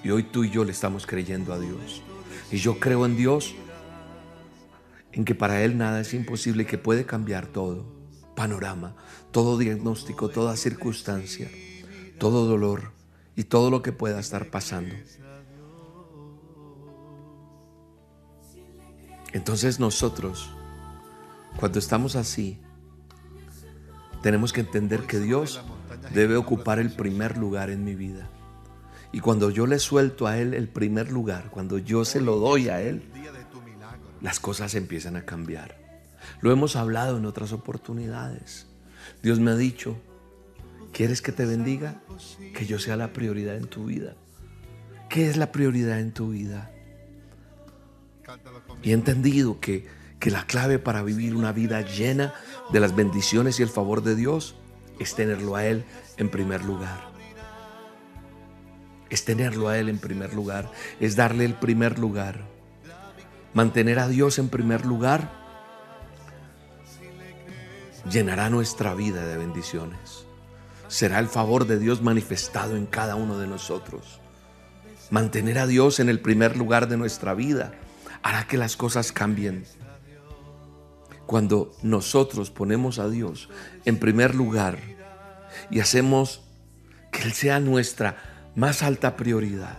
Y 0.03 0.11
hoy 0.11 0.25
tú 0.25 0.43
y 0.43 0.51
yo 0.51 0.65
le 0.65 0.73
estamos 0.73 1.07
creyendo 1.07 1.53
a 1.53 1.61
Dios. 1.61 2.03
Y 2.51 2.57
yo 2.57 2.81
creo 2.81 3.07
en 3.07 3.17
Dios, 3.17 3.55
en 5.13 5.25
que 5.25 5.37
para 5.37 5.63
Él 5.63 5.79
nada 5.79 6.01
es 6.01 6.13
imposible 6.13 6.65
y 6.65 6.67
que 6.67 6.77
puede 6.77 7.07
cambiar 7.07 7.47
todo. 7.47 7.87
Panorama, 8.35 8.97
todo 9.31 9.59
diagnóstico, 9.59 10.29
toda 10.29 10.57
circunstancia, 10.57 11.49
todo 12.19 12.47
dolor 12.47 12.91
y 13.37 13.45
todo 13.45 13.71
lo 13.71 13.81
que 13.81 13.93
pueda 13.93 14.19
estar 14.19 14.51
pasando. 14.51 14.93
Entonces 19.35 19.81
nosotros, 19.81 20.49
cuando 21.59 21.81
estamos 21.81 22.14
así, 22.14 22.61
tenemos 24.23 24.53
que 24.53 24.61
entender 24.61 25.03
que 25.03 25.19
Dios 25.19 25.61
debe 26.14 26.37
ocupar 26.37 26.79
el 26.79 26.93
primer 26.93 27.37
lugar 27.37 27.69
en 27.69 27.85
mi 27.85 27.97
vida. 27.97 28.31
Y 29.11 29.19
cuando 29.19 29.50
yo 29.50 29.67
le 29.67 29.81
suelto 29.81 30.29
a 30.29 30.38
Él 30.38 30.55
el 30.55 30.69
primer 30.69 31.11
lugar, 31.11 31.50
cuando 31.50 31.79
yo 31.79 32.05
se 32.05 32.21
lo 32.21 32.37
doy 32.37 32.69
a 32.69 32.81
Él, 32.81 33.03
las 34.21 34.38
cosas 34.38 34.76
empiezan 34.76 35.17
a 35.17 35.25
cambiar. 35.25 35.76
Lo 36.41 36.53
hemos 36.53 36.76
hablado 36.76 37.19
en 37.19 37.26
otras 37.26 37.53
oportunidades. 37.53 38.69
Dios 39.21 39.41
me 39.41 39.50
ha 39.50 39.57
dicho, 39.57 39.97
¿quieres 40.93 41.21
que 41.21 41.33
te 41.33 41.45
bendiga? 41.45 42.00
Que 42.55 42.67
yo 42.67 42.79
sea 42.79 42.97
la 42.97 43.12
prioridad 43.12 43.57
en 43.57 43.67
tu 43.67 43.87
vida. 43.87 44.14
¿Qué 45.11 45.29
es 45.29 45.37
la 45.37 45.50
prioridad 45.50 45.99
en 45.99 46.12
tu 46.12 46.31
vida? 46.31 46.71
Y 48.83 48.90
he 48.90 48.95
entendido 48.95 49.61
que, 49.61 49.87
que 50.19 50.31
la 50.31 50.47
clave 50.47 50.78
para 50.78 51.02
vivir 51.02 51.35
una 51.35 51.52
vida 51.52 51.81
llena 51.83 52.35
de 52.73 52.81
las 52.81 52.95
bendiciones 52.95 53.61
y 53.61 53.62
el 53.62 53.69
favor 53.69 54.02
de 54.02 54.14
Dios 54.14 54.57
es 54.99 55.14
tenerlo 55.14 55.57
a 55.57 55.66
Él 55.66 55.85
en 56.16 56.28
primer 56.28 56.64
lugar 56.64 57.14
es 59.14 59.25
tenerlo 59.25 59.69
a 59.69 59.78
Él 59.78 59.88
en 59.88 59.99
primer 59.99 60.35
lugar, 60.35 60.71
es 60.99 61.14
darle 61.14 61.45
el 61.45 61.54
primer 61.54 61.99
lugar. 61.99 62.40
Mantener 63.52 64.00
a 64.00 64.09
Dios 64.09 64.40
en 64.40 64.49
primer 64.49 64.85
lugar 64.85 65.31
llenará 68.11 68.50
nuestra 68.50 68.95
vida 68.95 69.25
de 69.25 69.37
bendiciones. 69.37 70.26
Será 70.88 71.21
el 71.21 71.28
favor 71.28 71.66
de 71.66 71.78
Dios 71.78 72.02
manifestado 72.02 72.76
en 72.76 72.87
cada 72.87 73.14
uno 73.14 73.38
de 73.38 73.47
nosotros. 73.47 74.21
Mantener 75.11 75.59
a 75.59 75.69
Dios 75.69 76.00
en 76.00 76.09
el 76.09 76.21
primer 76.21 76.57
lugar 76.57 76.88
de 76.88 76.97
nuestra 76.97 77.35
vida 77.35 77.73
hará 78.25 78.47
que 78.47 78.57
las 78.57 78.76
cosas 78.76 79.12
cambien. 79.12 79.64
Cuando 81.26 81.73
nosotros 81.83 82.50
ponemos 82.50 82.99
a 82.99 83.09
Dios 83.09 83.50
en 83.85 84.00
primer 84.00 84.35
lugar 84.35 84.78
y 85.71 85.81
hacemos 85.81 86.43
que 87.12 87.23
Él 87.23 87.33
sea 87.33 87.61
nuestra 87.61 88.16
más 88.57 88.83
alta 88.83 89.14
prioridad, 89.14 89.78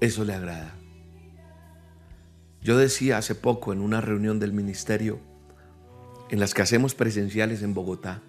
eso 0.00 0.24
le 0.24 0.34
agrada. 0.34 0.74
Yo 2.60 2.76
decía 2.76 3.18
hace 3.18 3.36
poco 3.36 3.72
en 3.72 3.80
una 3.80 4.00
reunión 4.00 4.40
del 4.40 4.52
ministerio, 4.52 5.20
en 6.30 6.40
las 6.40 6.52
que 6.52 6.62
hacemos 6.62 6.96
presenciales 6.96 7.62
en 7.62 7.74
Bogotá, 7.74 8.22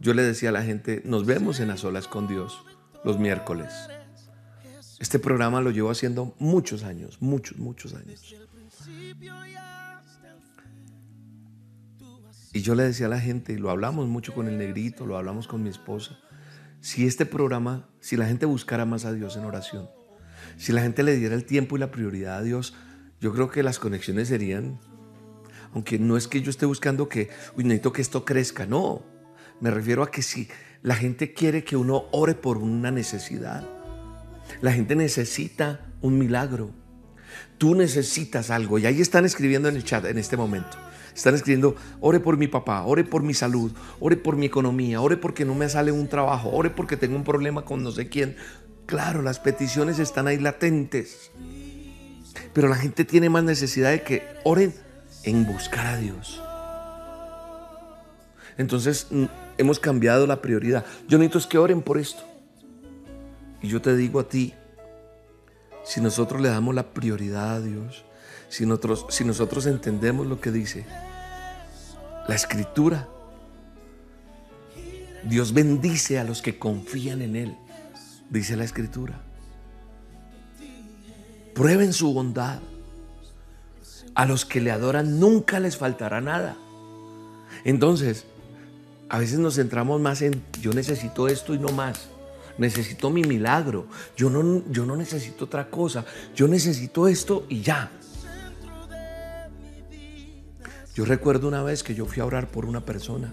yo 0.00 0.14
le 0.14 0.22
decía 0.22 0.48
a 0.48 0.52
la 0.52 0.62
gente, 0.62 1.02
nos 1.04 1.26
vemos 1.26 1.60
en 1.60 1.68
las 1.68 1.84
olas 1.84 2.08
con 2.08 2.26
Dios 2.26 2.64
los 3.04 3.18
miércoles. 3.18 3.74
Este 4.98 5.18
programa 5.18 5.60
lo 5.60 5.70
llevo 5.70 5.90
haciendo 5.90 6.34
muchos 6.38 6.82
años, 6.82 7.18
muchos, 7.20 7.56
muchos 7.58 7.94
años. 7.94 8.34
Y 12.52 12.62
yo 12.62 12.74
le 12.74 12.82
decía 12.82 13.06
a 13.06 13.10
la 13.10 13.20
gente, 13.20 13.58
lo 13.58 13.70
hablamos 13.70 14.08
mucho 14.08 14.34
con 14.34 14.48
el 14.48 14.58
negrito, 14.58 15.06
lo 15.06 15.16
hablamos 15.16 15.46
con 15.46 15.62
mi 15.62 15.68
esposa, 15.68 16.18
si 16.80 17.06
este 17.06 17.26
programa, 17.26 17.88
si 18.00 18.16
la 18.16 18.26
gente 18.26 18.46
buscara 18.46 18.84
más 18.84 19.04
a 19.04 19.12
Dios 19.12 19.36
en 19.36 19.44
oración, 19.44 19.88
si 20.56 20.72
la 20.72 20.82
gente 20.82 21.02
le 21.02 21.16
diera 21.16 21.34
el 21.34 21.44
tiempo 21.44 21.76
y 21.76 21.80
la 21.80 21.90
prioridad 21.90 22.38
a 22.38 22.42
Dios, 22.42 22.74
yo 23.20 23.32
creo 23.32 23.50
que 23.50 23.62
las 23.62 23.78
conexiones 23.78 24.28
serían, 24.28 24.80
aunque 25.72 25.98
no 25.98 26.16
es 26.16 26.26
que 26.26 26.40
yo 26.40 26.50
esté 26.50 26.66
buscando 26.66 27.08
que, 27.08 27.30
uy, 27.56 27.64
necesito 27.64 27.92
que 27.92 28.02
esto 28.02 28.24
crezca, 28.24 28.66
no, 28.66 29.02
me 29.60 29.70
refiero 29.70 30.02
a 30.02 30.10
que 30.10 30.22
si 30.22 30.48
la 30.82 30.96
gente 30.96 31.32
quiere 31.32 31.62
que 31.62 31.76
uno 31.76 32.06
ore 32.10 32.34
por 32.34 32.58
una 32.58 32.90
necesidad, 32.90 33.68
la 34.60 34.72
gente 34.72 34.96
necesita 34.96 35.80
un 36.00 36.18
milagro, 36.18 36.70
tú 37.58 37.74
necesitas 37.74 38.50
algo, 38.50 38.78
y 38.78 38.86
ahí 38.86 39.00
están 39.00 39.24
escribiendo 39.24 39.68
en 39.68 39.76
el 39.76 39.84
chat 39.84 40.04
en 40.04 40.18
este 40.18 40.36
momento. 40.36 40.76
Están 41.14 41.34
escribiendo, 41.34 41.74
ore 42.00 42.20
por 42.20 42.36
mi 42.36 42.46
papá, 42.46 42.84
ore 42.84 43.02
por 43.02 43.24
mi 43.24 43.34
salud, 43.34 43.72
ore 43.98 44.16
por 44.16 44.36
mi 44.36 44.46
economía, 44.46 45.00
ore 45.00 45.16
porque 45.16 45.44
no 45.44 45.56
me 45.56 45.68
sale 45.68 45.90
un 45.90 46.06
trabajo, 46.06 46.50
ore 46.50 46.70
porque 46.70 46.96
tengo 46.96 47.16
un 47.16 47.24
problema 47.24 47.64
con 47.64 47.82
no 47.82 47.90
sé 47.90 48.08
quién. 48.08 48.36
Claro, 48.86 49.20
las 49.22 49.40
peticiones 49.40 49.98
están 49.98 50.28
ahí 50.28 50.38
latentes. 50.38 51.32
Pero 52.52 52.68
la 52.68 52.76
gente 52.76 53.04
tiene 53.04 53.30
más 53.30 53.42
necesidad 53.42 53.90
de 53.90 54.02
que 54.02 54.22
oren 54.44 54.72
en 55.24 55.44
buscar 55.44 55.86
a 55.86 55.96
Dios. 55.96 56.40
Entonces 58.56 59.08
mm, 59.10 59.24
hemos 59.56 59.80
cambiado 59.80 60.24
la 60.26 60.40
prioridad. 60.40 60.84
Yo 61.08 61.18
necesito 61.18 61.38
es 61.38 61.46
que 61.46 61.58
oren 61.58 61.82
por 61.82 61.98
esto. 61.98 62.27
Y 63.62 63.68
yo 63.68 63.82
te 63.82 63.96
digo 63.96 64.20
a 64.20 64.28
ti, 64.28 64.54
si 65.84 66.00
nosotros 66.00 66.40
le 66.40 66.48
damos 66.48 66.74
la 66.74 66.90
prioridad 66.92 67.56
a 67.56 67.60
Dios, 67.60 68.04
si 68.48 68.66
nosotros, 68.66 69.06
si 69.08 69.24
nosotros 69.24 69.66
entendemos 69.66 70.26
lo 70.26 70.40
que 70.40 70.50
dice, 70.50 70.86
la 72.28 72.34
escritura. 72.34 73.08
Dios 75.24 75.52
bendice 75.52 76.18
a 76.18 76.24
los 76.24 76.42
que 76.42 76.58
confían 76.58 77.22
en 77.22 77.36
Él, 77.36 77.56
dice 78.30 78.56
la 78.56 78.64
escritura. 78.64 79.20
Prueben 81.54 81.92
su 81.92 82.12
bondad. 82.12 82.60
A 84.14 84.26
los 84.26 84.44
que 84.44 84.60
le 84.60 84.72
adoran 84.72 85.20
nunca 85.20 85.60
les 85.60 85.76
faltará 85.76 86.20
nada. 86.20 86.56
Entonces, 87.64 88.26
a 89.08 89.18
veces 89.18 89.38
nos 89.38 89.56
centramos 89.56 90.00
más 90.00 90.22
en 90.22 90.42
yo 90.60 90.72
necesito 90.72 91.28
esto 91.28 91.54
y 91.54 91.58
no 91.58 91.68
más. 91.70 92.08
Necesito 92.58 93.08
mi 93.10 93.22
milagro. 93.22 93.86
Yo 94.16 94.28
no, 94.28 94.62
yo 94.70 94.84
no 94.84 94.96
necesito 94.96 95.44
otra 95.44 95.70
cosa. 95.70 96.04
Yo 96.34 96.48
necesito 96.48 97.08
esto 97.08 97.46
y 97.48 97.62
ya. 97.62 97.90
Yo 100.94 101.04
recuerdo 101.04 101.46
una 101.46 101.62
vez 101.62 101.84
que 101.84 101.94
yo 101.94 102.06
fui 102.06 102.20
a 102.20 102.26
orar 102.26 102.48
por 102.48 102.64
una 102.64 102.84
persona. 102.84 103.32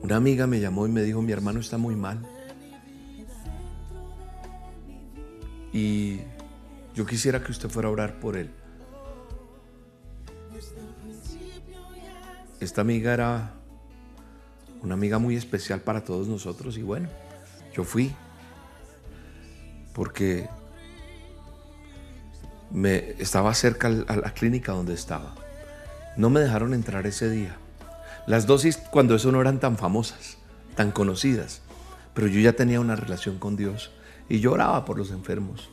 Una 0.00 0.16
amiga 0.16 0.46
me 0.46 0.60
llamó 0.60 0.86
y 0.86 0.90
me 0.90 1.02
dijo, 1.02 1.20
mi 1.20 1.32
hermano 1.32 1.58
está 1.58 1.78
muy 1.78 1.96
mal. 1.96 2.24
Y 5.72 6.20
yo 6.94 7.06
quisiera 7.06 7.42
que 7.42 7.50
usted 7.50 7.68
fuera 7.68 7.88
a 7.88 7.92
orar 7.92 8.20
por 8.20 8.36
él. 8.36 8.50
Esta 12.60 12.82
amiga 12.82 13.12
era 13.12 13.54
una 14.82 14.94
amiga 14.94 15.18
muy 15.18 15.36
especial 15.36 15.80
para 15.80 16.04
todos 16.04 16.28
nosotros 16.28 16.76
y 16.76 16.82
bueno, 16.82 17.08
yo 17.74 17.84
fui 17.84 18.14
porque 19.92 20.48
me 22.70 23.10
estaba 23.18 23.52
cerca 23.54 23.88
a 23.88 24.16
la 24.16 24.32
clínica 24.32 24.72
donde 24.72 24.94
estaba. 24.94 25.34
No 26.16 26.30
me 26.30 26.40
dejaron 26.40 26.74
entrar 26.74 27.06
ese 27.06 27.30
día. 27.30 27.56
Las 28.26 28.46
dosis 28.46 28.76
cuando 28.76 29.14
eso 29.14 29.32
no 29.32 29.40
eran 29.40 29.60
tan 29.60 29.76
famosas, 29.76 30.38
tan 30.74 30.90
conocidas, 30.90 31.60
pero 32.14 32.26
yo 32.26 32.40
ya 32.40 32.54
tenía 32.54 32.80
una 32.80 32.96
relación 32.96 33.38
con 33.38 33.56
Dios 33.56 33.90
y 34.28 34.40
lloraba 34.40 34.84
por 34.84 34.98
los 34.98 35.10
enfermos. 35.10 35.70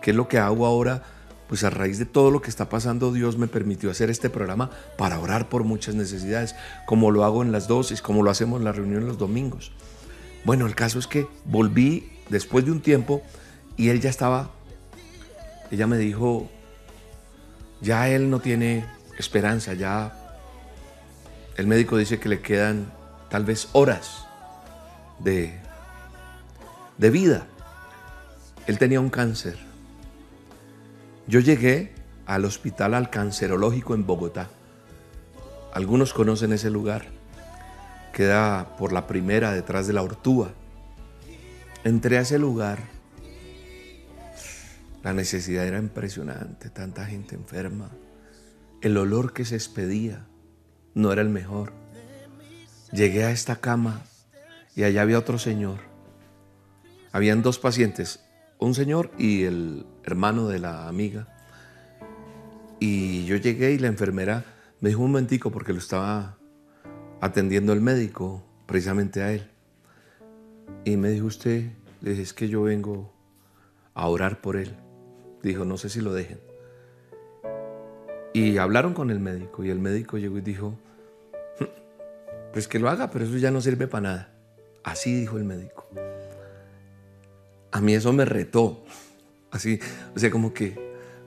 ¿Qué 0.00 0.12
es 0.12 0.16
lo 0.16 0.28
que 0.28 0.38
hago 0.38 0.66
ahora? 0.66 1.02
Pues 1.48 1.64
a 1.64 1.70
raíz 1.70 1.98
de 1.98 2.04
todo 2.04 2.30
lo 2.30 2.42
que 2.42 2.50
está 2.50 2.68
pasando, 2.68 3.12
Dios 3.12 3.38
me 3.38 3.48
permitió 3.48 3.90
hacer 3.90 4.10
este 4.10 4.30
programa 4.30 4.70
para 4.96 5.18
orar 5.18 5.48
por 5.48 5.64
muchas 5.64 5.94
necesidades, 5.94 6.54
como 6.86 7.10
lo 7.10 7.24
hago 7.24 7.42
en 7.42 7.52
las 7.52 7.68
dosis, 7.68 8.02
como 8.02 8.22
lo 8.22 8.30
hacemos 8.30 8.58
en 8.58 8.64
la 8.64 8.72
reunión 8.72 9.06
los 9.06 9.18
domingos. 9.18 9.72
Bueno, 10.44 10.66
el 10.66 10.74
caso 10.74 10.98
es 10.98 11.06
que 11.06 11.26
volví 11.44 12.12
después 12.28 12.64
de 12.64 12.72
un 12.72 12.80
tiempo 12.80 13.22
y 13.76 13.88
él 13.88 14.00
ya 14.00 14.10
estaba 14.10 14.50
ella 15.70 15.86
me 15.86 15.98
dijo, 15.98 16.48
ya 17.80 18.08
él 18.08 18.30
no 18.30 18.40
tiene 18.40 18.86
esperanza, 19.18 19.74
ya 19.74 20.14
el 21.56 21.66
médico 21.66 21.98
dice 21.98 22.18
que 22.18 22.28
le 22.28 22.40
quedan 22.40 22.90
tal 23.28 23.44
vez 23.44 23.68
horas 23.72 24.26
de, 25.18 25.58
de 26.96 27.10
vida. 27.10 27.46
Él 28.66 28.78
tenía 28.78 29.00
un 29.00 29.10
cáncer. 29.10 29.58
Yo 31.28 31.40
llegué 31.40 31.92
al 32.26 32.44
hospital 32.44 32.94
al 32.94 33.10
cancerológico 33.10 33.94
en 33.94 34.06
Bogotá. 34.06 34.48
Algunos 35.72 36.12
conocen 36.12 36.52
ese 36.52 36.70
lugar. 36.70 37.06
Queda 38.12 38.76
por 38.76 38.92
la 38.92 39.06
primera 39.06 39.52
detrás 39.52 39.86
de 39.86 39.92
la 39.92 40.02
Ortúa. 40.02 40.50
Entré 41.84 42.18
a 42.18 42.22
ese 42.22 42.38
lugar 42.38 42.80
la 45.02 45.12
necesidad 45.12 45.66
era 45.66 45.78
impresionante, 45.78 46.70
tanta 46.70 47.06
gente 47.06 47.36
enferma. 47.36 47.88
El 48.82 48.96
olor 48.96 49.32
que 49.32 49.44
se 49.44 49.54
expedía 49.54 50.26
no 50.94 51.12
era 51.12 51.22
el 51.22 51.28
mejor. 51.28 51.72
Llegué 52.92 53.24
a 53.24 53.30
esta 53.30 53.56
cama 53.56 54.02
y 54.74 54.82
allá 54.82 55.02
había 55.02 55.18
otro 55.18 55.38
señor. 55.38 55.78
Habían 57.12 57.42
dos 57.42 57.58
pacientes, 57.58 58.20
un 58.58 58.74
señor 58.74 59.10
y 59.18 59.44
el 59.44 59.86
hermano 60.04 60.48
de 60.48 60.58
la 60.58 60.88
amiga. 60.88 61.28
Y 62.80 63.24
yo 63.24 63.36
llegué 63.36 63.72
y 63.72 63.78
la 63.78 63.88
enfermera 63.88 64.44
me 64.80 64.90
dijo 64.90 65.02
un 65.02 65.12
momentico 65.12 65.50
porque 65.50 65.72
lo 65.72 65.78
estaba 65.78 66.38
atendiendo 67.20 67.72
el 67.72 67.80
médico, 67.80 68.44
precisamente 68.66 69.22
a 69.22 69.32
él. 69.32 69.50
Y 70.84 70.96
me 70.96 71.10
dijo 71.10 71.26
usted, 71.26 71.70
es 72.04 72.32
que 72.32 72.48
yo 72.48 72.62
vengo 72.62 73.12
a 73.94 74.06
orar 74.06 74.40
por 74.40 74.56
él 74.56 74.76
dijo, 75.42 75.64
no 75.64 75.76
sé 75.76 75.88
si 75.88 76.00
lo 76.00 76.12
dejen. 76.12 76.40
Y 78.32 78.58
hablaron 78.58 78.94
con 78.94 79.10
el 79.10 79.20
médico 79.20 79.64
y 79.64 79.70
el 79.70 79.78
médico 79.78 80.18
llegó 80.18 80.38
y 80.38 80.42
dijo, 80.42 80.74
pues 82.52 82.68
que 82.68 82.78
lo 82.78 82.88
haga, 82.88 83.10
pero 83.10 83.24
eso 83.24 83.36
ya 83.36 83.50
no 83.50 83.60
sirve 83.60 83.86
para 83.86 84.00
nada. 84.02 84.34
Así 84.84 85.14
dijo 85.14 85.38
el 85.38 85.44
médico. 85.44 85.88
A 87.70 87.80
mí 87.80 87.94
eso 87.94 88.12
me 88.12 88.24
retó. 88.24 88.84
Así, 89.50 89.80
o 90.14 90.18
sea, 90.18 90.30
como 90.30 90.52
que, 90.52 90.78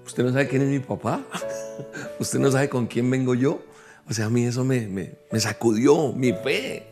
¿usted 0.05 0.23
no 0.23 0.31
sabe 0.31 0.47
quién 0.47 0.61
es 0.61 0.69
mi 0.69 0.79
papá? 0.79 1.23
¿Usted 2.19 2.39
no 2.39 2.51
sabe 2.51 2.69
con 2.69 2.87
quién 2.87 3.09
vengo 3.09 3.35
yo? 3.35 3.63
O 4.09 4.13
sea, 4.13 4.25
a 4.25 4.29
mí 4.29 4.45
eso 4.45 4.63
me, 4.63 4.87
me, 4.87 5.39
sacudió 5.39 6.11
mi 6.13 6.33
fe. 6.33 6.87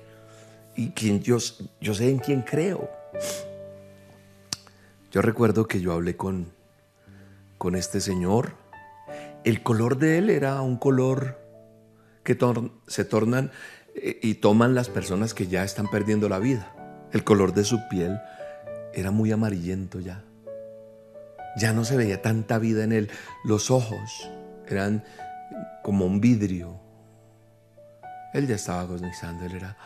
Y 0.76 0.92
quien 0.92 1.22
yo, 1.22 1.38
yo 1.82 1.94
sé 1.94 2.10
en 2.10 2.20
quién 2.20 2.42
creo. 2.42 2.90
Yo 5.12 5.22
recuerdo 5.22 5.68
que 5.68 5.82
yo 5.82 5.94
hablé 5.94 6.16
con, 6.16 6.54
con 7.58 7.76
este 7.76 8.00
señor. 8.00 8.54
El 9.44 9.64
color 9.64 9.98
de 9.98 10.20
él 10.20 10.30
era 10.30 10.62
un 10.62 10.78
color 10.78 11.38
que 12.24 12.38
se 12.88 13.06
tornan 13.06 13.52
eh, 13.96 14.20
y 14.22 14.36
toman 14.36 14.76
las 14.76 14.90
personas 14.90 15.34
que 15.34 15.48
ya 15.48 15.64
están 15.64 15.90
perdiendo 15.90 16.30
la 16.30 16.40
vida. 16.40 16.74
El 17.12 17.24
color 17.24 17.54
de 17.54 17.64
su 17.64 17.80
piel 17.90 18.20
era 18.93 19.12
muy 19.12 19.32
amarillento 19.32 19.99
ya. 19.99 20.23
Ya 21.58 21.73
no 21.73 21.84
se 21.84 21.97
veía 21.97 22.21
tanta 22.21 22.60
vida 22.60 22.84
en 22.84 22.91
él. 22.91 23.10
Los 23.43 23.71
ojos 23.71 24.30
eran 24.67 25.04
como 25.84 26.06
un 26.06 26.21
vidrio. 26.21 26.80
Él 28.34 28.47
ya 28.47 28.56
estaba 28.56 28.82
agonizando, 28.82 29.45
él 29.45 29.56
era... 29.56 29.78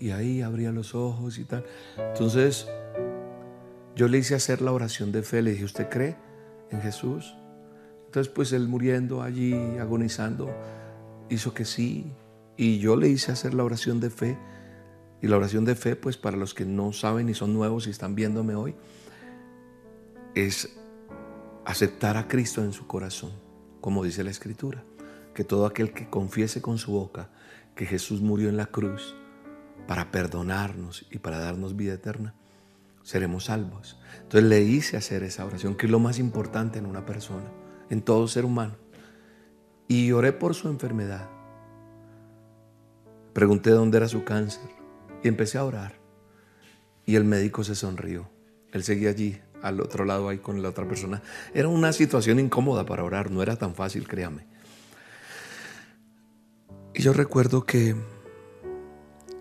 Y 0.00 0.10
ahí 0.12 0.42
abría 0.42 0.70
los 0.70 0.94
ojos 0.94 1.38
y 1.38 1.44
tal. 1.44 1.64
Entonces, 1.96 2.68
yo 3.96 4.06
le 4.06 4.18
hice 4.18 4.36
hacer 4.36 4.62
la 4.62 4.70
oración 4.70 5.10
de 5.10 5.24
fe, 5.24 5.42
le 5.42 5.50
dije, 5.50 5.64
¿usted 5.64 5.88
cree 5.88 6.16
en 6.70 6.80
Jesús? 6.80 7.34
Entonces, 8.06 8.32
pues 8.32 8.52
él 8.52 8.68
muriendo 8.68 9.22
allí, 9.22 9.54
agonizando, 9.78 10.48
hizo 11.28 11.52
que 11.52 11.64
sí. 11.64 12.12
Y 12.56 12.78
yo 12.78 12.94
le 12.94 13.08
hice 13.08 13.32
hacer 13.32 13.54
la 13.54 13.64
oración 13.64 13.98
de 13.98 14.10
fe. 14.10 14.38
Y 15.20 15.26
la 15.26 15.36
oración 15.36 15.64
de 15.64 15.74
fe, 15.74 15.96
pues 15.96 16.16
para 16.16 16.36
los 16.36 16.54
que 16.54 16.64
no 16.64 16.92
saben 16.92 17.28
y 17.28 17.34
son 17.34 17.52
nuevos 17.52 17.86
y 17.86 17.90
están 17.90 18.14
viéndome 18.14 18.54
hoy, 18.54 18.74
es 20.34 20.76
aceptar 21.64 22.16
a 22.16 22.28
Cristo 22.28 22.62
en 22.62 22.72
su 22.72 22.86
corazón, 22.86 23.32
como 23.80 24.04
dice 24.04 24.22
la 24.22 24.30
Escritura, 24.30 24.84
que 25.34 25.44
todo 25.44 25.66
aquel 25.66 25.92
que 25.92 26.08
confiese 26.08 26.62
con 26.62 26.78
su 26.78 26.92
boca 26.92 27.30
que 27.74 27.86
Jesús 27.86 28.20
murió 28.20 28.48
en 28.48 28.56
la 28.56 28.66
cruz 28.66 29.14
para 29.86 30.10
perdonarnos 30.10 31.06
y 31.10 31.18
para 31.18 31.38
darnos 31.38 31.76
vida 31.76 31.94
eterna, 31.94 32.34
seremos 33.02 33.44
salvos. 33.44 33.98
Entonces 34.22 34.48
le 34.48 34.62
hice 34.62 34.96
hacer 34.96 35.22
esa 35.22 35.44
oración, 35.44 35.76
que 35.76 35.86
es 35.86 35.92
lo 35.92 35.98
más 35.98 36.18
importante 36.18 36.78
en 36.78 36.86
una 36.86 37.06
persona, 37.06 37.50
en 37.90 38.02
todo 38.02 38.28
ser 38.28 38.44
humano. 38.44 38.76
Y 39.88 40.12
oré 40.12 40.32
por 40.32 40.54
su 40.54 40.68
enfermedad. 40.68 41.28
Pregunté 43.32 43.70
dónde 43.70 43.98
era 43.98 44.08
su 44.08 44.24
cáncer 44.24 44.77
y 45.22 45.28
empecé 45.28 45.58
a 45.58 45.64
orar. 45.64 45.98
Y 47.06 47.16
el 47.16 47.24
médico 47.24 47.64
se 47.64 47.74
sonrió. 47.74 48.30
Él 48.72 48.84
seguía 48.84 49.10
allí, 49.10 49.40
al 49.62 49.80
otro 49.80 50.04
lado, 50.04 50.28
ahí 50.28 50.38
con 50.38 50.62
la 50.62 50.68
otra 50.68 50.86
persona. 50.86 51.22
Era 51.54 51.68
una 51.68 51.92
situación 51.92 52.38
incómoda 52.38 52.84
para 52.84 53.04
orar, 53.04 53.30
no 53.30 53.42
era 53.42 53.56
tan 53.56 53.74
fácil, 53.74 54.06
créame. 54.06 54.46
Y 56.94 57.02
yo 57.02 57.12
recuerdo 57.12 57.64
que, 57.64 57.96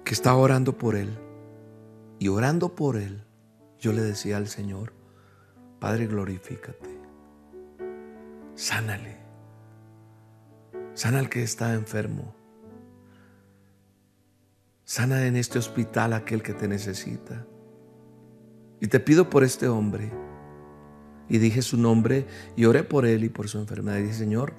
que 0.03 0.13
estaba 0.13 0.37
orando 0.37 0.77
por 0.77 0.95
él. 0.95 1.09
Y 2.19 2.29
orando 2.29 2.73
por 2.73 2.97
él, 2.97 3.23
yo 3.79 3.93
le 3.93 4.01
decía 4.01 4.37
al 4.37 4.47
Señor, 4.47 4.93
Padre, 5.79 6.07
glorifícate. 6.07 6.97
Sánale. 8.55 9.17
Sana 10.95 11.19
al 11.19 11.29
que 11.29 11.43
está 11.43 11.73
enfermo. 11.73 12.36
Sana 14.87 15.25
en 15.25 15.35
este 15.35 15.59
hospital 15.59 16.13
aquel 16.13 16.41
que 16.41 16.53
te 16.53 16.65
necesita. 16.65 17.45
Y 18.79 18.87
te 18.87 19.01
pido 19.01 19.29
por 19.29 19.43
este 19.43 19.67
hombre. 19.67 20.13
Y 21.27 21.39
dije 21.39 21.61
su 21.61 21.75
nombre 21.75 22.25
y 22.55 22.63
oré 22.63 22.85
por 22.85 23.05
él 23.05 23.25
y 23.25 23.29
por 23.29 23.49
su 23.49 23.59
enfermedad. 23.59 23.97
Y 23.97 24.03
dije, 24.03 24.13
Señor, 24.13 24.53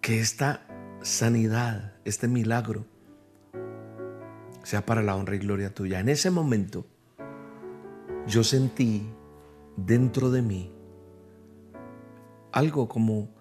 que 0.00 0.20
esta 0.20 0.64
sanidad, 1.02 1.94
este 2.04 2.28
milagro, 2.28 2.86
sea 4.62 4.86
para 4.86 5.02
la 5.02 5.16
honra 5.16 5.34
y 5.34 5.40
gloria 5.40 5.74
tuya. 5.74 5.98
En 5.98 6.08
ese 6.08 6.30
momento, 6.30 6.86
yo 8.28 8.44
sentí 8.44 9.10
dentro 9.76 10.30
de 10.30 10.40
mí 10.40 10.72
algo 12.52 12.88
como, 12.88 13.34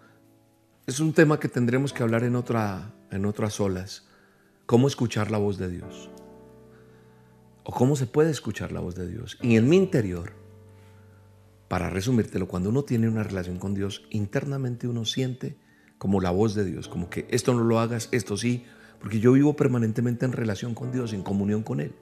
es 0.88 1.00
un 1.00 1.14
tema 1.14 1.40
que 1.40 1.48
tendremos 1.48 1.94
que 1.94 2.02
hablar 2.02 2.24
en, 2.24 2.36
otra, 2.36 2.92
en 3.12 3.28
otras 3.28 3.60
olas, 3.60 4.08
cómo 4.66 4.88
escuchar 4.88 5.32
la 5.32 5.38
voz 5.38 5.58
de 5.58 5.70
Dios 5.70 6.10
o 7.64 7.72
cómo 7.72 7.96
se 7.96 8.08
puede 8.08 8.32
escuchar 8.32 8.72
la 8.72 8.80
voz 8.80 8.96
de 8.96 9.08
Dios. 9.08 9.38
Y 9.42 9.56
en 9.56 9.70
mi 9.70 9.78
interior, 9.78 10.34
para 11.68 11.90
resumírtelo, 11.90 12.48
cuando 12.48 12.70
uno 12.70 12.84
tiene 12.84 13.08
una 13.08 13.24
relación 13.24 13.58
con 13.58 13.74
Dios, 13.74 14.06
internamente 14.10 14.88
uno 14.88 15.06
siente 15.06 15.58
como 15.98 16.20
la 16.20 16.32
voz 16.32 16.56
de 16.56 16.66
Dios, 16.66 16.88
como 16.88 17.10
que 17.10 17.26
esto 17.30 17.54
no 17.54 17.64
lo 17.64 17.80
hagas, 17.80 18.10
esto 18.12 18.36
sí, 18.36 18.66
porque 19.00 19.20
yo 19.20 19.32
vivo 19.32 19.56
permanentemente 19.56 20.26
en 20.26 20.34
relación 20.34 20.76
con 20.76 20.92
Dios, 20.92 21.14
en 21.14 21.24
comunión 21.24 21.64
con 21.64 21.80
Él. 21.80 21.94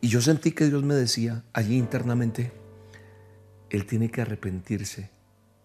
Y 0.00 0.08
yo 0.08 0.20
sentí 0.20 0.52
que 0.52 0.66
Dios 0.66 0.82
me 0.82 0.94
decía 0.94 1.44
allí 1.52 1.76
internamente, 1.76 2.52
Él 3.68 3.86
tiene 3.86 4.10
que 4.10 4.22
arrepentirse 4.22 5.10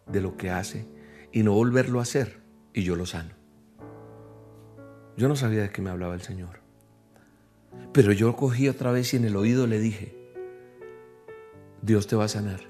de 0.08 0.22
lo 0.22 0.38
que 0.38 0.50
hace 0.50 0.88
y 1.32 1.44
no 1.44 1.54
volverlo 1.54 2.00
a 2.00 2.04
hacer, 2.04 2.42
y 2.74 2.84
yo 2.84 2.96
lo 2.96 3.06
sano. 3.06 3.45
Yo 5.18 5.28
no 5.28 5.36
sabía 5.36 5.62
de 5.62 5.70
qué 5.70 5.82
me 5.82 5.90
hablaba 5.90 6.14
el 6.14 6.22
Señor. 6.22 6.60
Pero 7.94 8.12
yo 8.12 8.36
cogí 8.36 8.68
otra 8.68 8.92
vez 8.92 9.14
y 9.14 9.18
en 9.18 9.26
el 9.26 9.36
oído 9.36 9.68
le 9.68 9.80
dije, 9.80 10.16
Dios 11.82 12.08
te 12.08 12.16
va 12.16 12.26
a 12.26 12.30
sanar. 12.30 12.62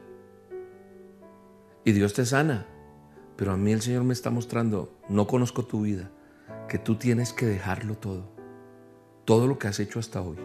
Y 1.84 1.92
Dios 1.92 2.14
te 2.14 2.26
sana. 2.26 2.68
Pero 3.36 3.52
a 3.52 3.58
mí 3.58 3.72
el 3.72 3.82
Señor 3.82 4.04
me 4.04 4.14
está 4.14 4.30
mostrando, 4.30 4.98
no 5.10 5.28
conozco 5.28 5.66
tu 5.66 5.82
vida, 5.82 6.10
que 6.70 6.80
tú 6.80 6.96
tienes 6.96 7.34
que 7.34 7.46
dejarlo 7.46 7.98
todo. 7.98 8.30
Todo 9.26 9.48
lo 9.48 9.58
que 9.58 9.68
has 9.68 9.80
hecho 9.80 10.00
hasta 10.00 10.22
hoy. 10.22 10.38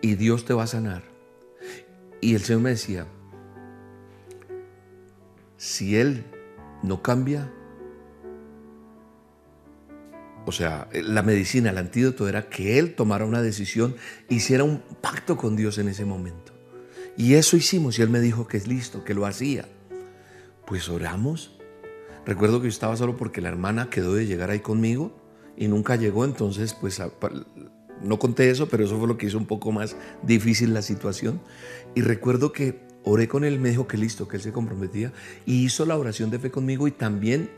Y 0.00 0.14
Dios 0.14 0.44
te 0.44 0.54
va 0.54 0.64
a 0.64 0.68
sanar. 0.68 1.02
Y 2.20 2.34
el 2.34 2.40
Señor 2.40 2.62
me 2.62 2.70
decía, 2.70 3.06
si 5.56 5.96
Él 5.96 6.24
no 6.82 7.02
cambia, 7.02 7.52
o 10.44 10.52
sea, 10.52 10.88
la 10.92 11.22
medicina, 11.22 11.70
el 11.70 11.78
antídoto 11.78 12.28
era 12.28 12.48
que 12.48 12.78
él 12.78 12.94
tomara 12.94 13.24
una 13.24 13.42
decisión, 13.42 13.94
hiciera 14.28 14.64
un 14.64 14.82
pacto 15.00 15.36
con 15.36 15.54
Dios 15.54 15.78
en 15.78 15.88
ese 15.88 16.04
momento. 16.04 16.52
Y 17.16 17.34
eso 17.34 17.56
hicimos 17.56 17.98
y 17.98 18.02
él 18.02 18.08
me 18.08 18.20
dijo 18.20 18.48
que 18.48 18.56
es 18.56 18.66
listo, 18.66 19.04
que 19.04 19.14
lo 19.14 19.26
hacía. 19.26 19.68
Pues 20.66 20.88
oramos. 20.88 21.58
Recuerdo 22.26 22.60
que 22.60 22.64
yo 22.64 22.70
estaba 22.70 22.96
solo 22.96 23.16
porque 23.16 23.40
la 23.40 23.50
hermana 23.50 23.90
quedó 23.90 24.14
de 24.14 24.26
llegar 24.26 24.50
ahí 24.50 24.60
conmigo 24.60 25.16
y 25.56 25.68
nunca 25.68 25.96
llegó, 25.96 26.24
entonces 26.24 26.74
pues 26.74 27.00
no 28.02 28.18
conté 28.18 28.50
eso, 28.50 28.68
pero 28.68 28.84
eso 28.84 28.98
fue 28.98 29.06
lo 29.06 29.18
que 29.18 29.26
hizo 29.26 29.38
un 29.38 29.46
poco 29.46 29.70
más 29.70 29.96
difícil 30.22 30.74
la 30.74 30.82
situación. 30.82 31.40
Y 31.94 32.00
recuerdo 32.00 32.52
que 32.52 32.80
oré 33.04 33.28
con 33.28 33.44
él, 33.44 33.60
me 33.60 33.70
dijo 33.70 33.86
que 33.86 33.96
listo, 33.96 34.26
que 34.26 34.36
él 34.36 34.42
se 34.42 34.52
comprometía 34.52 35.12
y 35.46 35.64
hizo 35.64 35.84
la 35.84 35.96
oración 35.96 36.30
de 36.30 36.38
fe 36.38 36.50
conmigo 36.50 36.88
y 36.88 36.92
también 36.92 37.50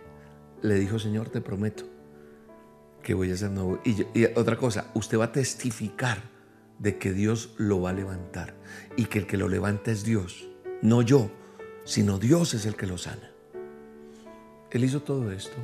le 0.63 0.75
dijo, 0.75 0.99
Señor, 0.99 1.29
te 1.29 1.41
prometo 1.41 1.94
que 3.05 3.15
voy 3.15 3.31
a 3.31 3.37
ser 3.37 3.53
nuevo. 3.53 3.79
Y, 3.85 4.25
otra 4.35 4.57
cosa, 4.57 4.87
usted 4.95 5.19
va 5.19 5.27
a 5.27 5.33
testificar 5.33 6.19
de 6.81 6.99
que 6.99 7.13
Dios 7.13 7.55
lo 7.57 7.81
va 7.83 7.91
a 7.91 7.93
levantar 7.93 8.55
y 8.97 9.05
que 9.05 9.21
el 9.21 9.27
que 9.29 9.37
lo 9.37 9.49
levanta 9.49 9.93
es 9.93 10.03
Dios, 10.03 10.49
no 10.83 11.03
yo, 11.03 11.31
sino 11.85 12.19
Dios 12.19 12.55
es 12.55 12.67
el 12.67 12.75
que 12.75 12.87
lo 12.87 12.99
sana. 12.99 13.31
Él 14.73 14.83
hizo 14.83 15.03
todo 15.03 15.31
esto. 15.31 15.57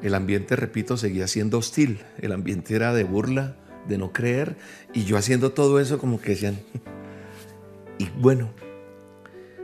El 0.00 0.14
ambiente, 0.14 0.56
repito, 0.56 0.96
seguía 0.96 1.26
siendo 1.26 1.58
hostil. 1.58 2.00
El 2.18 2.32
ambiente 2.32 2.74
era 2.74 2.94
de 2.94 3.04
burla, 3.04 3.56
de 3.86 3.98
no 3.98 4.12
creer, 4.12 4.56
y 4.94 5.04
yo 5.04 5.18
haciendo 5.18 5.52
todo 5.52 5.80
eso 5.80 5.98
como 5.98 6.20
que 6.20 6.30
decían... 6.30 6.58
Y 7.98 8.10
bueno, 8.20 8.50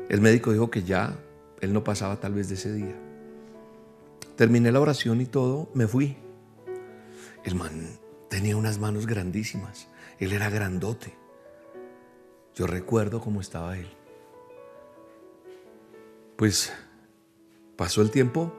el 0.08 0.22
médico 0.22 0.52
dijo 0.52 0.70
que 0.70 0.84
ya 0.84 1.18
él 1.60 1.74
no 1.74 1.84
pasaba 1.84 2.18
tal 2.18 2.32
vez 2.32 2.48
de 2.48 2.54
ese 2.54 2.72
día. 2.72 2.94
Terminé 4.36 4.72
la 4.72 4.80
oración 4.80 5.20
y 5.20 5.26
todo, 5.26 5.70
me 5.74 5.86
fui. 5.86 6.16
El 7.44 7.54
man 7.56 7.98
tenía 8.28 8.56
unas 8.56 8.78
manos 8.78 9.06
grandísimas. 9.06 9.88
Él 10.18 10.32
era 10.32 10.48
grandote. 10.48 11.16
Yo 12.54 12.66
recuerdo 12.66 13.20
cómo 13.20 13.40
estaba 13.40 13.76
él. 13.76 13.88
Pues 16.36 16.72
pasó 17.76 18.02
el 18.02 18.10
tiempo, 18.10 18.52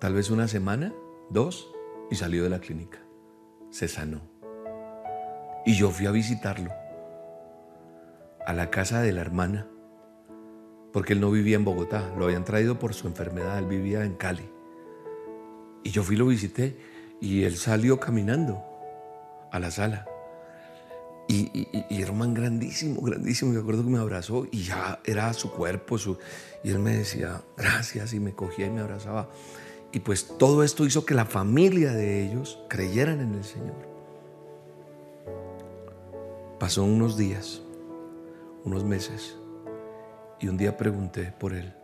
tal 0.00 0.14
vez 0.14 0.30
una 0.30 0.48
semana, 0.48 0.92
dos, 1.30 1.70
y 2.10 2.16
salió 2.16 2.42
de 2.42 2.50
la 2.50 2.60
clínica. 2.60 2.98
Se 3.70 3.88
sanó. 3.88 4.22
Y 5.64 5.76
yo 5.76 5.90
fui 5.90 6.06
a 6.06 6.10
visitarlo 6.10 6.72
a 8.46 8.52
la 8.54 8.70
casa 8.70 9.02
de 9.02 9.12
la 9.12 9.20
hermana, 9.20 9.66
porque 10.92 11.12
él 11.12 11.20
no 11.20 11.30
vivía 11.30 11.56
en 11.56 11.64
Bogotá, 11.64 12.14
lo 12.16 12.24
habían 12.24 12.44
traído 12.44 12.78
por 12.78 12.94
su 12.94 13.06
enfermedad, 13.06 13.58
él 13.58 13.66
vivía 13.66 14.04
en 14.04 14.14
Cali. 14.14 14.48
Y 15.84 15.90
yo 15.90 16.02
fui 16.02 16.16
y 16.16 16.18
lo 16.18 16.26
visité 16.26 16.76
y 17.20 17.44
él 17.44 17.56
salió 17.56 17.98
caminando 17.98 18.62
a 19.50 19.58
la 19.58 19.70
sala. 19.70 20.06
Y, 21.28 21.68
era 21.90 22.10
un 22.10 22.18
man 22.18 22.32
grandísimo, 22.32 23.02
grandísimo. 23.02 23.52
Me 23.52 23.60
acuerdo 23.60 23.84
que 23.84 23.90
me 23.90 23.98
abrazó 23.98 24.46
y 24.50 24.64
ya 24.64 24.98
era 25.04 25.32
su 25.34 25.52
cuerpo. 25.52 25.96
Y 26.64 26.70
él 26.70 26.78
me 26.78 26.96
decía, 26.96 27.42
gracias, 27.56 28.14
y 28.14 28.20
me 28.20 28.32
cogía 28.32 28.66
y 28.66 28.70
me 28.70 28.80
abrazaba. 28.80 29.28
Y 29.92 30.00
pues 30.00 30.38
todo 30.38 30.64
esto 30.64 30.86
hizo 30.86 31.04
que 31.04 31.14
la 31.14 31.26
familia 31.26 31.92
de 31.92 32.24
ellos 32.24 32.58
creyeran 32.68 33.20
en 33.20 33.34
el 33.34 33.44
Señor. 33.44 33.88
Pasó 36.58 36.82
unos 36.82 37.16
días, 37.16 37.62
unos 38.64 38.84
meses, 38.84 39.36
y 40.40 40.48
un 40.48 40.56
día 40.56 40.76
pregunté 40.76 41.32
por 41.38 41.52
él. 41.52 41.74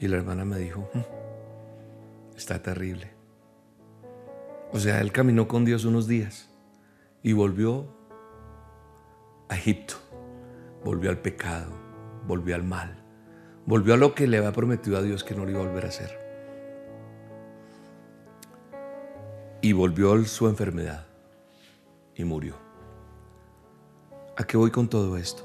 Y 0.00 0.08
la 0.08 0.16
hermana 0.16 0.44
me 0.44 0.58
dijo, 0.58 0.88
mm, 0.92 2.36
está 2.36 2.62
terrible. 2.62 3.17
O 4.72 4.78
sea, 4.78 5.00
él 5.00 5.12
caminó 5.12 5.48
con 5.48 5.64
Dios 5.64 5.84
unos 5.84 6.06
días 6.06 6.50
y 7.22 7.32
volvió 7.32 7.86
a 9.48 9.56
Egipto, 9.56 9.94
volvió 10.84 11.10
al 11.10 11.18
pecado, 11.18 11.72
volvió 12.26 12.54
al 12.54 12.64
mal. 12.64 13.02
Volvió 13.64 13.94
a 13.94 13.96
lo 13.96 14.14
que 14.14 14.26
le 14.26 14.38
había 14.38 14.52
prometido 14.52 14.96
a 14.96 15.02
Dios 15.02 15.24
que 15.24 15.34
no 15.34 15.44
lo 15.44 15.50
iba 15.50 15.60
a 15.60 15.66
volver 15.66 15.84
a 15.84 15.88
hacer. 15.88 16.10
Y 19.60 19.72
volvió 19.72 20.14
a 20.14 20.24
su 20.24 20.48
enfermedad 20.48 21.06
y 22.14 22.24
murió. 22.24 22.54
¿A 24.36 24.44
qué 24.44 24.56
voy 24.56 24.70
con 24.70 24.88
todo 24.88 25.16
esto? 25.16 25.42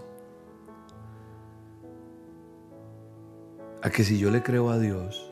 A 3.82 3.90
que 3.90 4.04
si 4.04 4.18
yo 4.18 4.32
le 4.32 4.42
creo 4.42 4.70
a 4.70 4.80
Dios, 4.80 5.30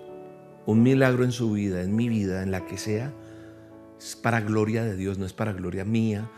un 0.65 0.83
milagro 0.83 1.23
en 1.23 1.31
su 1.31 1.51
vida, 1.51 1.83
en 1.83 1.95
mi 1.95 2.09
vida, 2.09 2.43
en 2.43 2.51
la 2.51 2.65
que 2.65 2.77
sea, 2.77 3.13
es 4.01 4.15
para 4.15 4.41
gloria 4.41 4.83
de 4.83 4.95
Dios, 4.95 5.19
no 5.19 5.25
es 5.25 5.33
para 5.33 5.53
gloria 5.53 5.85
mía. 5.85 6.29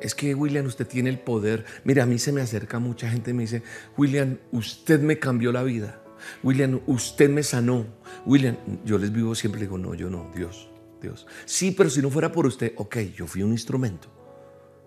Es 0.00 0.14
que 0.14 0.34
William, 0.34 0.64
usted 0.66 0.86
tiene 0.86 1.10
el 1.10 1.18
poder. 1.18 1.64
Mira, 1.84 2.04
a 2.04 2.06
mí 2.06 2.18
se 2.18 2.32
me 2.32 2.40
acerca 2.40 2.78
mucha 2.78 3.10
gente 3.10 3.32
y 3.32 3.34
me 3.34 3.42
dice, 3.42 3.62
William, 3.96 4.38
usted 4.52 5.00
me 5.00 5.18
cambió 5.18 5.52
la 5.52 5.62
vida. 5.62 6.02
William, 6.42 6.80
usted 6.86 7.28
me 7.28 7.42
sanó. 7.42 7.86
William, 8.24 8.56
yo 8.84 8.96
les 8.96 9.12
vivo 9.12 9.34
siempre, 9.34 9.60
digo, 9.60 9.76
no, 9.76 9.94
yo 9.94 10.08
no, 10.08 10.30
Dios, 10.34 10.70
Dios. 11.02 11.26
Sí, 11.44 11.72
pero 11.72 11.90
si 11.90 12.00
no 12.00 12.10
fuera 12.10 12.30
por 12.30 12.46
usted, 12.46 12.72
ok, 12.76 12.98
yo 13.14 13.26
fui 13.26 13.42
un 13.42 13.52
instrumento. 13.52 14.08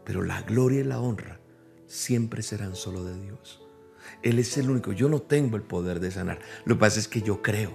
Pero 0.05 0.23
la 0.23 0.41
gloria 0.43 0.81
y 0.81 0.85
la 0.85 0.99
honra 0.99 1.39
siempre 1.87 2.41
serán 2.41 2.75
solo 2.75 3.03
de 3.03 3.19
Dios. 3.21 3.61
Él 4.21 4.39
es 4.39 4.57
el 4.57 4.69
único. 4.69 4.93
Yo 4.93 5.09
no 5.09 5.21
tengo 5.21 5.57
el 5.57 5.63
poder 5.63 5.99
de 5.99 6.11
sanar. 6.11 6.39
Lo 6.65 6.75
que 6.75 6.79
pasa 6.79 6.99
es 6.99 7.07
que 7.07 7.21
yo 7.21 7.41
creo 7.41 7.71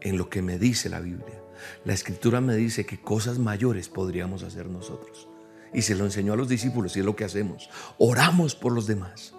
en 0.00 0.16
lo 0.16 0.28
que 0.30 0.42
me 0.42 0.58
dice 0.58 0.88
la 0.88 1.00
Biblia. 1.00 1.41
La 1.84 1.92
escritura 1.92 2.40
me 2.40 2.54
dice 2.54 2.86
que 2.86 3.00
cosas 3.00 3.38
mayores 3.38 3.88
podríamos 3.88 4.42
hacer 4.42 4.66
nosotros. 4.66 5.28
Y 5.74 5.82
se 5.82 5.94
lo 5.94 6.04
enseñó 6.04 6.34
a 6.34 6.36
los 6.36 6.48
discípulos 6.48 6.96
y 6.96 7.00
es 7.00 7.06
lo 7.06 7.16
que 7.16 7.24
hacemos. 7.24 7.70
Oramos 7.98 8.54
por 8.54 8.72
los 8.72 8.86
demás. 8.86 9.34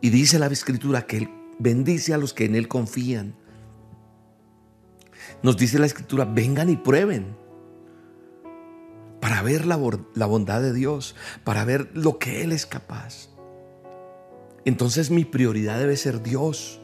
Y 0.00 0.10
dice 0.10 0.38
la 0.38 0.46
escritura 0.46 1.06
que 1.06 1.18
Él 1.18 1.30
bendice 1.58 2.14
a 2.14 2.18
los 2.18 2.32
que 2.32 2.44
en 2.44 2.54
Él 2.54 2.68
confían. 2.68 3.34
Nos 5.42 5.56
dice 5.56 5.78
la 5.78 5.86
escritura, 5.86 6.24
vengan 6.24 6.70
y 6.70 6.76
prueben 6.76 7.36
para 9.20 9.42
ver 9.42 9.66
la, 9.66 9.76
bondad 9.76 10.62
de 10.62 10.72
Dios, 10.72 11.14
para 11.44 11.64
ver 11.64 11.90
lo 11.94 12.18
que 12.18 12.42
Él 12.42 12.52
es 12.52 12.66
capaz. 12.66 13.28
Entonces 14.64 15.10
mi 15.10 15.24
prioridad 15.24 15.78
debe 15.78 15.96
ser 15.96 16.22
Dios. 16.22 16.80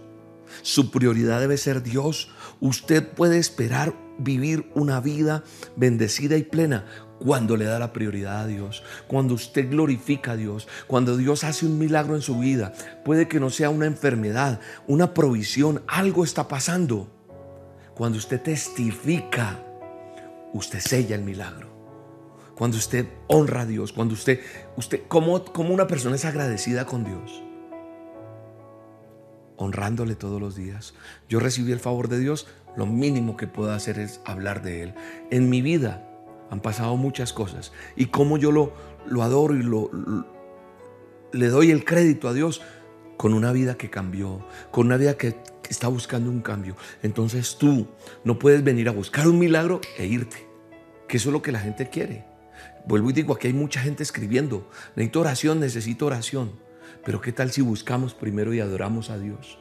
Su 0.62 0.90
prioridad 0.90 1.40
debe 1.40 1.56
ser 1.56 1.82
Dios. 1.82 2.30
Usted 2.60 3.06
puede 3.08 3.38
esperar 3.38 3.94
vivir 4.18 4.70
una 4.74 5.00
vida 5.00 5.44
bendecida 5.76 6.36
y 6.36 6.42
plena 6.42 6.86
cuando 7.18 7.56
le 7.56 7.64
da 7.64 7.78
la 7.78 7.92
prioridad 7.92 8.42
a 8.42 8.46
Dios, 8.46 8.82
cuando 9.06 9.34
usted 9.34 9.70
glorifica 9.70 10.32
a 10.32 10.36
Dios, 10.36 10.68
cuando 10.86 11.16
Dios 11.16 11.44
hace 11.44 11.66
un 11.66 11.78
milagro 11.78 12.14
en 12.16 12.22
su 12.22 12.38
vida. 12.38 12.72
Puede 13.04 13.28
que 13.28 13.40
no 13.40 13.50
sea 13.50 13.70
una 13.70 13.86
enfermedad, 13.86 14.60
una 14.86 15.14
provisión, 15.14 15.82
algo 15.86 16.24
está 16.24 16.48
pasando. 16.48 17.08
Cuando 17.94 18.18
usted 18.18 18.40
testifica, 18.40 19.60
usted 20.52 20.80
sella 20.80 21.16
el 21.16 21.22
milagro. 21.22 21.72
Cuando 22.56 22.76
usted 22.76 23.06
honra 23.26 23.62
a 23.62 23.66
Dios, 23.66 23.92
cuando 23.92 24.14
usted, 24.14 24.40
usted 24.76 25.02
como, 25.08 25.44
como 25.44 25.72
una 25.72 25.86
persona 25.86 26.16
es 26.16 26.24
agradecida 26.24 26.84
con 26.86 27.04
Dios 27.04 27.44
honrándole 29.56 30.14
todos 30.14 30.40
los 30.40 30.56
días. 30.56 30.94
Yo 31.28 31.40
recibí 31.40 31.72
el 31.72 31.80
favor 31.80 32.08
de 32.08 32.18
Dios, 32.18 32.46
lo 32.76 32.86
mínimo 32.86 33.36
que 33.36 33.46
puedo 33.46 33.72
hacer 33.72 33.98
es 33.98 34.20
hablar 34.24 34.62
de 34.62 34.82
Él. 34.82 34.94
En 35.30 35.48
mi 35.48 35.62
vida 35.62 36.08
han 36.50 36.60
pasado 36.60 36.96
muchas 36.96 37.32
cosas 37.32 37.72
y 37.96 38.06
como 38.06 38.36
yo 38.38 38.52
lo, 38.52 38.72
lo 39.06 39.22
adoro 39.22 39.54
y 39.54 39.62
lo, 39.62 39.90
le 41.32 41.48
doy 41.48 41.70
el 41.70 41.84
crédito 41.84 42.28
a 42.28 42.32
Dios 42.32 42.62
con 43.16 43.34
una 43.34 43.52
vida 43.52 43.76
que 43.76 43.90
cambió, 43.90 44.46
con 44.70 44.86
una 44.86 44.96
vida 44.96 45.16
que, 45.16 45.36
está 45.68 45.88
buscando 45.88 46.30
un 46.30 46.42
cambio. 46.42 46.76
Entonces 47.02 47.56
tú 47.56 47.88
no 48.22 48.38
puedes 48.38 48.62
venir 48.62 48.86
a 48.88 48.92
buscar 48.92 49.26
un 49.26 49.38
milagro 49.38 49.80
e 49.96 50.06
irte, 50.06 50.46
que 51.08 51.16
eso 51.16 51.30
es 51.30 51.32
lo 51.32 51.40
que 51.40 51.52
la 51.52 51.58
gente 51.58 51.88
quiere. 51.88 52.26
Vuelvo 52.86 53.08
y 53.08 53.14
digo, 53.14 53.34
aquí 53.34 53.46
hay 53.46 53.54
mucha 53.54 53.80
gente 53.80 54.02
escribiendo, 54.02 54.68
necesito 54.94 55.20
oración, 55.20 55.60
necesito 55.60 56.06
oración. 56.06 56.52
Pero 57.04 57.20
¿qué 57.20 57.32
tal 57.32 57.50
si 57.50 57.60
buscamos 57.60 58.14
primero 58.14 58.54
y 58.54 58.60
adoramos 58.60 59.10
a 59.10 59.18
Dios? 59.18 59.58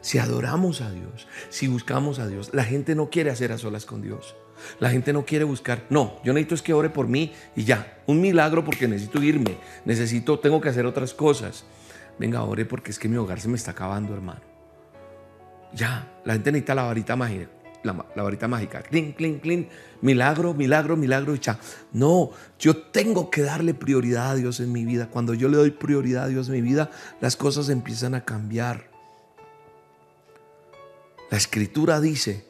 Si 0.00 0.18
adoramos 0.18 0.80
a 0.80 0.90
Dios, 0.90 1.28
si 1.50 1.68
buscamos 1.68 2.18
a 2.18 2.26
Dios, 2.26 2.50
la 2.52 2.64
gente 2.64 2.94
no 2.94 3.10
quiere 3.10 3.30
hacer 3.30 3.52
a 3.52 3.58
solas 3.58 3.84
con 3.84 4.02
Dios. 4.02 4.34
La 4.78 4.90
gente 4.90 5.12
no 5.12 5.24
quiere 5.24 5.44
buscar, 5.44 5.84
no, 5.88 6.20
yo 6.22 6.32
necesito 6.32 6.54
es 6.54 6.62
que 6.62 6.74
ore 6.74 6.90
por 6.90 7.08
mí 7.08 7.32
y 7.56 7.64
ya, 7.64 8.02
un 8.06 8.20
milagro 8.20 8.64
porque 8.64 8.88
necesito 8.88 9.22
irme, 9.22 9.56
necesito, 9.86 10.38
tengo 10.38 10.60
que 10.60 10.68
hacer 10.68 10.84
otras 10.84 11.14
cosas. 11.14 11.64
Venga, 12.18 12.42
ore 12.42 12.66
porque 12.66 12.90
es 12.90 12.98
que 12.98 13.08
mi 13.08 13.16
hogar 13.16 13.40
se 13.40 13.48
me 13.48 13.56
está 13.56 13.70
acabando, 13.70 14.12
hermano. 14.12 14.42
Ya, 15.72 16.12
la 16.24 16.34
gente 16.34 16.52
necesita 16.52 16.74
la 16.74 16.82
varita 16.82 17.16
mágica 17.16 17.48
la, 17.82 17.92
varita 18.22 18.48
mágica. 18.48 18.82
Clink, 18.82 19.16
clink, 19.16 19.40
clink. 19.42 19.68
Milagro, 20.02 20.54
milagro, 20.54 20.96
milagro 20.96 21.34
y 21.34 21.38
cha. 21.38 21.58
No, 21.92 22.30
yo 22.58 22.76
tengo 22.76 23.30
que 23.30 23.42
darle 23.42 23.74
prioridad 23.74 24.30
a 24.30 24.34
Dios 24.34 24.60
en 24.60 24.72
mi 24.72 24.84
vida. 24.84 25.08
Cuando 25.10 25.34
yo 25.34 25.48
le 25.48 25.56
doy 25.56 25.70
prioridad 25.70 26.24
a 26.24 26.28
Dios 26.28 26.48
en 26.48 26.54
mi 26.54 26.62
vida, 26.62 26.90
las 27.20 27.36
cosas 27.36 27.68
empiezan 27.68 28.14
a 28.14 28.24
cambiar. 28.24 28.90
La 31.30 31.38
escritura 31.38 32.00
dice 32.00 32.46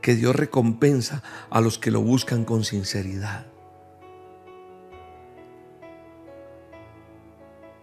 que 0.00 0.14
Dios 0.14 0.34
recompensa 0.34 1.22
a 1.50 1.60
los 1.60 1.78
que 1.78 1.90
lo 1.90 2.00
buscan 2.00 2.44
con 2.44 2.64
sinceridad. 2.64 3.46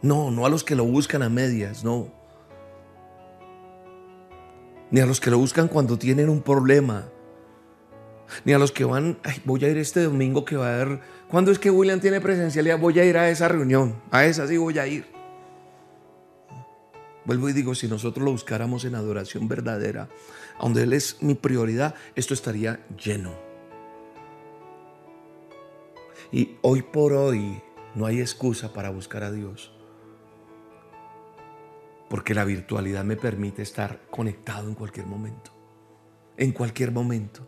No, 0.01 0.31
no 0.31 0.45
a 0.45 0.49
los 0.49 0.63
que 0.63 0.75
lo 0.75 0.85
buscan 0.85 1.23
a 1.23 1.29
medias, 1.29 1.83
no 1.83 2.18
ni 4.91 4.99
a 4.99 5.05
los 5.05 5.19
que 5.19 5.29
lo 5.29 5.37
buscan 5.37 5.67
cuando 5.67 5.97
tienen 5.97 6.29
un 6.29 6.41
problema, 6.41 7.09
ni 8.45 8.53
a 8.53 8.59
los 8.59 8.71
que 8.71 8.85
van, 8.85 9.19
voy 9.45 9.63
a 9.65 9.69
ir 9.69 9.77
este 9.77 10.03
domingo 10.03 10.45
que 10.45 10.55
va 10.55 10.69
a 10.69 10.81
haber, 10.81 10.99
¿cuándo 11.29 11.51
es 11.51 11.59
que 11.59 11.71
William 11.71 11.99
tiene 11.99 12.21
presencialidad? 12.21 12.79
Voy 12.79 12.99
a 12.99 13.05
ir 13.05 13.17
a 13.17 13.29
esa 13.29 13.47
reunión, 13.47 13.95
a 14.11 14.25
esa 14.25 14.47
sí 14.47 14.57
voy 14.57 14.77
a 14.79 14.87
ir. 14.87 15.05
Vuelvo 17.25 17.49
y 17.49 17.53
digo, 17.53 17.75
si 17.75 17.87
nosotros 17.87 18.25
lo 18.25 18.31
buscáramos 18.31 18.85
en 18.85 18.95
adoración 18.95 19.47
verdadera, 19.47 20.09
donde 20.59 20.83
Él 20.83 20.93
es 20.93 21.21
mi 21.21 21.35
prioridad, 21.35 21.93
esto 22.15 22.33
estaría 22.33 22.79
lleno. 22.97 23.33
Y 26.31 26.57
hoy 26.61 26.81
por 26.81 27.13
hoy 27.13 27.61
no 27.95 28.05
hay 28.05 28.19
excusa 28.19 28.73
para 28.73 28.89
buscar 28.89 29.23
a 29.23 29.31
Dios 29.31 29.78
porque 32.09 32.33
la 32.33 32.43
virtualidad 32.43 33.03
me 33.03 33.15
permite 33.15 33.61
estar 33.61 34.01
conectado 34.09 34.67
en 34.67 34.75
cualquier 34.75 35.05
momento. 35.05 35.51
En 36.37 36.51
cualquier 36.51 36.91
momento. 36.91 37.47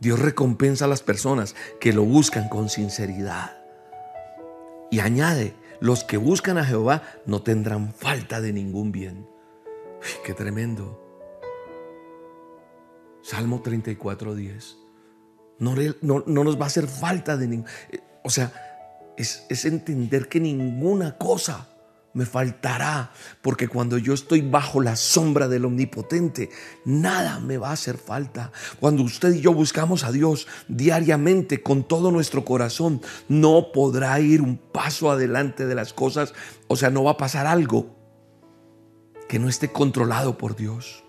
Dios 0.00 0.18
recompensa 0.18 0.86
a 0.86 0.88
las 0.88 1.02
personas 1.02 1.54
que 1.80 1.92
lo 1.92 2.04
buscan 2.04 2.48
con 2.48 2.68
sinceridad. 2.68 3.56
Y 4.90 5.00
añade, 5.00 5.54
los 5.80 6.04
que 6.04 6.16
buscan 6.16 6.56
a 6.56 6.64
Jehová 6.64 7.02
no 7.26 7.42
tendrán 7.42 7.92
falta 7.92 8.40
de 8.40 8.52
ningún 8.52 8.92
bien. 8.92 9.28
qué 10.24 10.32
tremendo. 10.32 11.04
Salmo 13.22 13.60
34, 13.60 14.34
10. 14.34 14.76
No, 15.58 15.74
no, 16.00 16.22
nos 16.44 16.58
va 16.58 16.64
a 16.64 16.68
hacer 16.68 16.86
falta 16.86 17.36
de 17.36 17.48
ningún... 17.48 17.66
Eh, 17.90 18.00
o 18.24 18.30
sea, 18.30 18.52
es, 19.18 19.44
es 19.50 19.64
entender 19.64 20.28
que 20.28 20.40
ninguna 20.40 21.18
cosa 21.18 21.68
me 22.14 22.26
faltará, 22.26 23.12
porque 23.42 23.68
cuando 23.68 23.98
yo 23.98 24.14
estoy 24.14 24.40
bajo 24.40 24.80
la 24.80 24.96
sombra 24.96 25.48
del 25.48 25.64
Omnipotente, 25.64 26.50
nada 26.84 27.38
me 27.40 27.58
va 27.58 27.70
a 27.70 27.72
hacer 27.72 27.96
falta. 27.96 28.50
Cuando 28.80 29.02
usted 29.02 29.34
y 29.34 29.40
yo 29.40 29.52
buscamos 29.52 30.04
a 30.04 30.12
Dios 30.12 30.46
diariamente 30.68 31.62
con 31.62 31.86
todo 31.86 32.10
nuestro 32.10 32.44
corazón, 32.44 33.00
no 33.28 33.72
podrá 33.72 34.18
ir 34.20 34.42
un 34.42 34.56
paso 34.56 35.10
adelante 35.10 35.66
de 35.66 35.74
las 35.74 35.92
cosas, 35.92 36.34
o 36.66 36.76
sea, 36.76 36.90
no 36.90 37.04
va 37.04 37.12
a 37.12 37.16
pasar 37.16 37.46
algo 37.46 37.96
que 39.28 39.38
no 39.38 39.48
esté 39.48 39.70
controlado 39.70 40.38
por 40.38 40.56
Dios. 40.56 41.04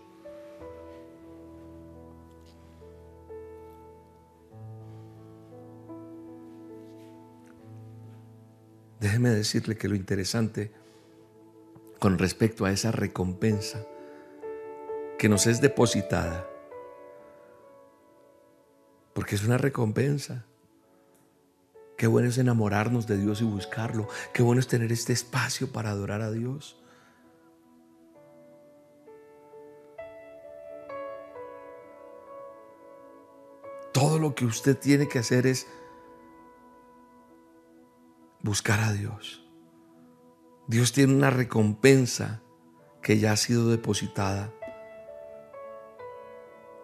Déjeme 8.99 9.29
decirle 9.29 9.77
que 9.77 9.87
lo 9.87 9.95
interesante 9.95 10.73
con 11.99 12.17
respecto 12.17 12.65
a 12.65 12.71
esa 12.71 12.91
recompensa 12.91 13.85
que 15.17 15.29
nos 15.29 15.45
es 15.47 15.59
depositada. 15.59 16.49
Porque 19.13 19.35
es 19.35 19.43
una 19.43 19.57
recompensa. 19.57 20.45
Qué 21.97 22.07
bueno 22.07 22.29
es 22.29 22.37
enamorarnos 22.37 23.05
de 23.05 23.17
Dios 23.17 23.41
y 23.41 23.43
buscarlo. 23.43 24.07
Qué 24.33 24.41
bueno 24.41 24.61
es 24.61 24.67
tener 24.67 24.93
este 24.93 25.11
espacio 25.11 25.73
para 25.73 25.89
adorar 25.89 26.21
a 26.21 26.31
Dios. 26.31 26.81
Todo 33.91 34.19
lo 34.19 34.33
que 34.33 34.45
usted 34.45 34.77
tiene 34.77 35.09
que 35.09 35.19
hacer 35.19 35.45
es 35.45 35.67
buscar 38.41 38.79
a 38.79 38.93
Dios 38.93 39.38
Dios 40.69 40.91
tiene 40.91 41.15
una 41.15 41.31
recompensa 41.31 42.43
que 43.01 43.17
ya 43.17 43.31
ha 43.31 43.37
sido 43.37 43.71
depositada. 43.71 44.53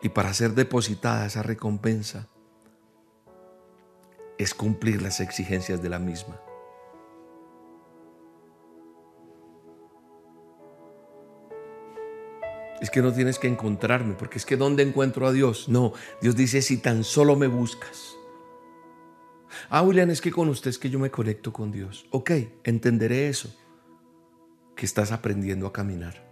Y 0.02 0.10
para 0.10 0.34
ser 0.34 0.56
depositada 0.56 1.28
esa 1.28 1.44
recompensa 1.44 2.28
es 4.40 4.56
cumplir 4.56 5.04
las 5.04 5.20
exigencias 5.20 5.84
de 5.84 5.90
la 5.90 6.00
misma. 6.00 6.42
Es 12.82 12.90
que 12.90 13.04
no 13.04 13.14
tienes 13.14 13.38
que 13.38 13.48
encontrarme, 13.48 14.16
porque 14.16 14.40
es 14.40 14.48
que 14.48 14.58
¿dónde 14.58 14.82
encuentro 14.82 15.28
a 15.28 15.32
Dios? 15.32 15.70
No, 15.70 15.94
Dios 16.24 16.36
dice, 16.36 16.64
si 16.64 16.78
tan 16.78 17.04
solo 17.04 17.36
me 17.36 17.46
buscas. 17.46 18.16
Ah, 19.70 19.84
William, 19.84 20.10
es 20.10 20.22
que 20.22 20.32
con 20.32 20.50
usted 20.50 20.72
es 20.72 20.80
que 20.80 20.90
yo 20.90 20.98
me 20.98 21.12
conecto 21.12 21.54
con 21.54 21.72
Dios. 21.72 22.08
Ok, 22.10 22.32
entenderé 22.64 23.30
eso, 23.30 23.56
que 24.76 24.86
estás 24.86 25.12
aprendiendo 25.12 25.68
a 25.68 25.74
caminar. 25.74 26.26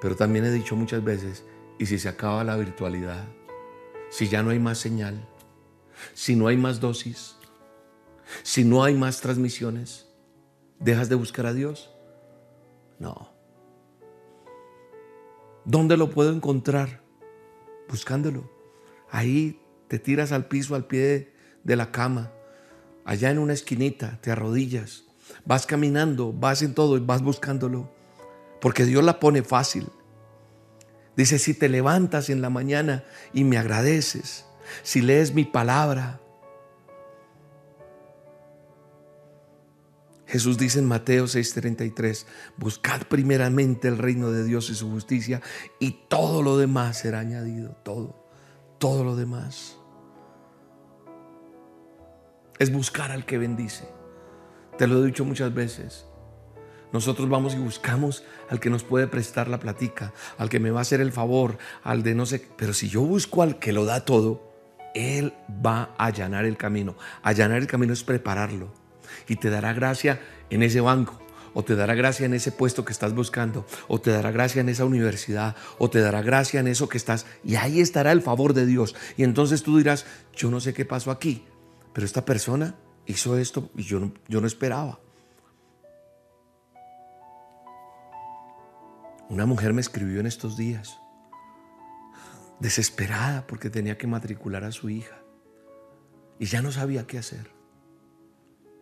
Pero 0.00 0.16
también 0.16 0.44
he 0.44 0.50
dicho 0.50 0.76
muchas 0.76 1.02
veces, 1.04 1.44
¿y 1.78 1.86
si 1.86 1.98
se 1.98 2.08
acaba 2.08 2.44
la 2.44 2.56
virtualidad? 2.56 3.26
Si 4.10 4.28
ya 4.28 4.42
no 4.42 4.50
hay 4.50 4.58
más 4.58 4.78
señal, 4.78 5.26
si 6.14 6.36
no 6.36 6.48
hay 6.48 6.56
más 6.56 6.80
dosis, 6.80 7.36
si 8.42 8.64
no 8.64 8.84
hay 8.84 8.94
más 8.94 9.20
transmisiones, 9.20 10.08
¿dejas 10.78 11.08
de 11.08 11.14
buscar 11.14 11.46
a 11.46 11.52
Dios? 11.52 11.94
No. 12.98 13.32
¿Dónde 15.64 15.96
lo 15.96 16.10
puedo 16.10 16.32
encontrar? 16.32 17.02
Buscándolo. 17.88 18.50
Ahí 19.10 19.60
te 19.88 19.98
tiras 19.98 20.32
al 20.32 20.46
piso, 20.46 20.74
al 20.74 20.86
pie 20.86 21.32
de 21.64 21.76
la 21.76 21.90
cama, 21.90 22.32
allá 23.04 23.30
en 23.30 23.38
una 23.38 23.52
esquinita, 23.52 24.20
te 24.20 24.30
arrodillas, 24.30 25.04
vas 25.44 25.66
caminando, 25.66 26.32
vas 26.32 26.62
en 26.62 26.74
todo 26.74 26.96
y 26.96 27.00
vas 27.00 27.22
buscándolo, 27.22 27.92
porque 28.60 28.84
Dios 28.84 29.04
la 29.04 29.20
pone 29.20 29.42
fácil. 29.42 29.88
Dice, 31.16 31.38
si 31.38 31.54
te 31.54 31.68
levantas 31.68 32.30
en 32.30 32.40
la 32.40 32.50
mañana 32.50 33.04
y 33.32 33.44
me 33.44 33.58
agradeces, 33.58 34.46
si 34.82 35.02
lees 35.02 35.34
mi 35.34 35.44
palabra, 35.44 36.20
Jesús 40.30 40.56
dice 40.58 40.78
en 40.78 40.86
Mateo 40.86 41.24
6:33, 41.26 42.24
buscad 42.56 43.02
primeramente 43.02 43.88
el 43.88 43.98
reino 43.98 44.30
de 44.30 44.44
Dios 44.44 44.70
y 44.70 44.76
su 44.76 44.88
justicia 44.88 45.42
y 45.80 46.06
todo 46.08 46.42
lo 46.42 46.56
demás 46.56 46.98
será 46.98 47.18
añadido, 47.18 47.76
todo, 47.82 48.24
todo 48.78 49.02
lo 49.02 49.16
demás. 49.16 49.76
Es 52.60 52.72
buscar 52.72 53.10
al 53.10 53.26
que 53.26 53.38
bendice. 53.38 53.99
Te 54.80 54.86
lo 54.86 55.02
he 55.02 55.06
dicho 55.06 55.26
muchas 55.26 55.52
veces. 55.52 56.06
Nosotros 56.90 57.28
vamos 57.28 57.52
y 57.52 57.58
buscamos 57.58 58.24
al 58.48 58.60
que 58.60 58.70
nos 58.70 58.82
puede 58.82 59.08
prestar 59.08 59.46
la 59.46 59.60
platica, 59.60 60.14
al 60.38 60.48
que 60.48 60.58
me 60.58 60.70
va 60.70 60.78
a 60.78 60.80
hacer 60.80 61.02
el 61.02 61.12
favor, 61.12 61.58
al 61.84 62.02
de 62.02 62.14
no 62.14 62.24
sé, 62.24 62.48
pero 62.56 62.72
si 62.72 62.88
yo 62.88 63.02
busco 63.02 63.42
al 63.42 63.58
que 63.58 63.74
lo 63.74 63.84
da 63.84 64.06
todo, 64.06 64.54
él 64.94 65.34
va 65.50 65.90
a 65.98 66.06
allanar 66.06 66.46
el 66.46 66.56
camino. 66.56 66.96
Allanar 67.22 67.58
el 67.58 67.66
camino 67.66 67.92
es 67.92 68.04
prepararlo 68.04 68.72
y 69.28 69.36
te 69.36 69.50
dará 69.50 69.74
gracia 69.74 70.18
en 70.48 70.62
ese 70.62 70.80
banco, 70.80 71.20
o 71.52 71.62
te 71.62 71.76
dará 71.76 71.94
gracia 71.94 72.24
en 72.24 72.32
ese 72.32 72.50
puesto 72.50 72.82
que 72.82 72.92
estás 72.92 73.14
buscando, 73.14 73.66
o 73.86 74.00
te 74.00 74.10
dará 74.12 74.30
gracia 74.30 74.62
en 74.62 74.70
esa 74.70 74.86
universidad, 74.86 75.56
o 75.76 75.90
te 75.90 76.00
dará 76.00 76.22
gracia 76.22 76.58
en 76.58 76.68
eso 76.68 76.88
que 76.88 76.96
estás, 76.96 77.26
y 77.44 77.56
ahí 77.56 77.80
estará 77.82 78.12
el 78.12 78.22
favor 78.22 78.54
de 78.54 78.64
Dios. 78.64 78.96
Y 79.18 79.24
entonces 79.24 79.62
tú 79.62 79.76
dirás, 79.76 80.06
yo 80.34 80.50
no 80.50 80.58
sé 80.58 80.72
qué 80.72 80.86
pasó 80.86 81.10
aquí, 81.10 81.44
pero 81.92 82.06
esta 82.06 82.24
persona 82.24 82.76
hizo 83.06 83.38
esto 83.38 83.70
y 83.74 83.82
yo 83.82 84.00
no, 84.00 84.12
yo 84.28 84.40
no 84.40 84.46
esperaba. 84.46 84.98
Una 89.28 89.46
mujer 89.46 89.72
me 89.72 89.80
escribió 89.80 90.18
en 90.18 90.26
estos 90.26 90.56
días, 90.56 90.98
desesperada 92.58 93.46
porque 93.46 93.70
tenía 93.70 93.96
que 93.96 94.08
matricular 94.08 94.64
a 94.64 94.72
su 94.72 94.90
hija 94.90 95.20
y 96.40 96.46
ya 96.46 96.62
no 96.62 96.72
sabía 96.72 97.06
qué 97.06 97.18
hacer. 97.18 97.50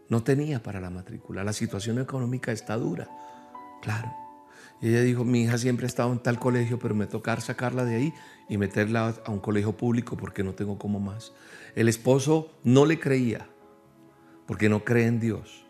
No 0.08 0.22
tenía 0.22 0.62
para 0.62 0.80
la 0.80 0.88
matrícula. 0.88 1.44
La 1.44 1.52
situación 1.52 1.98
económica 1.98 2.50
está 2.50 2.78
dura. 2.78 3.10
Claro. 3.82 4.10
Y 4.80 4.88
ella 4.88 5.02
dijo, 5.02 5.24
mi 5.24 5.42
hija 5.42 5.58
siempre 5.58 5.84
ha 5.84 5.88
estado 5.88 6.12
en 6.12 6.20
tal 6.20 6.38
colegio, 6.38 6.78
pero 6.78 6.94
me 6.94 7.06
tocar 7.06 7.42
sacarla 7.42 7.84
de 7.84 7.96
ahí 7.96 8.14
y 8.48 8.56
meterla 8.56 9.16
a 9.26 9.30
un 9.30 9.40
colegio 9.40 9.76
público 9.76 10.16
porque 10.16 10.42
no 10.42 10.54
tengo 10.54 10.78
como 10.78 10.98
más. 10.98 11.32
El 11.74 11.88
esposo 11.88 12.52
no 12.64 12.86
le 12.86 12.98
creía 12.98 13.50
porque 14.48 14.70
no 14.70 14.82
cree 14.82 15.06
en 15.06 15.20
Dios. 15.20 15.66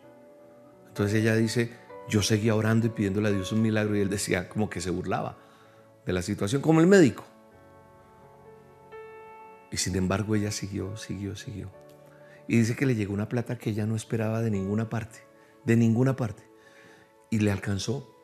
Entonces 0.87 1.21
ella 1.21 1.35
dice, 1.35 1.73
yo 2.09 2.23
seguía 2.23 2.55
orando 2.55 2.87
y 2.87 2.91
pidiéndole 2.91 3.29
a 3.29 3.33
Dios 3.33 3.51
un 3.51 3.61
milagro 3.61 3.97
y 3.97 4.01
él 4.01 4.09
decía 4.09 4.49
como 4.49 4.71
que 4.71 4.81
se 4.81 4.91
burlaba 4.91 5.37
de 6.07 6.13
la 6.13 6.23
situación, 6.23 6.63
como 6.63 6.81
el 6.81 6.87
médico. 6.87 7.25
Y 9.73 9.79
sin 9.79 9.97
embargo 9.97 10.37
ella 10.37 10.53
siguió, 10.53 10.97
siguió, 10.97 11.35
siguió. 11.35 11.73
Y 12.47 12.57
dice 12.57 12.77
que 12.77 12.87
le 12.87 12.95
llegó 12.95 13.13
una 13.13 13.29
plata 13.29 13.59
que 13.59 13.71
ella 13.71 13.85
no 13.85 13.97
esperaba 13.97 14.41
de 14.43 14.53
ninguna 14.53 14.89
parte, 14.89 15.19
de 15.65 15.77
ninguna 15.77 16.15
parte. 16.15 16.45
Y 17.31 17.41
le 17.41 17.51
alcanzó 17.51 18.15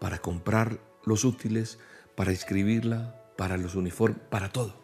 para 0.00 0.18
comprar 0.18 0.80
los 1.04 1.24
útiles, 1.24 1.78
para 2.16 2.32
inscribirla, 2.32 3.32
para 3.38 3.56
los 3.56 3.76
uniformes, 3.76 4.18
para 4.28 4.50
todo. 4.50 4.74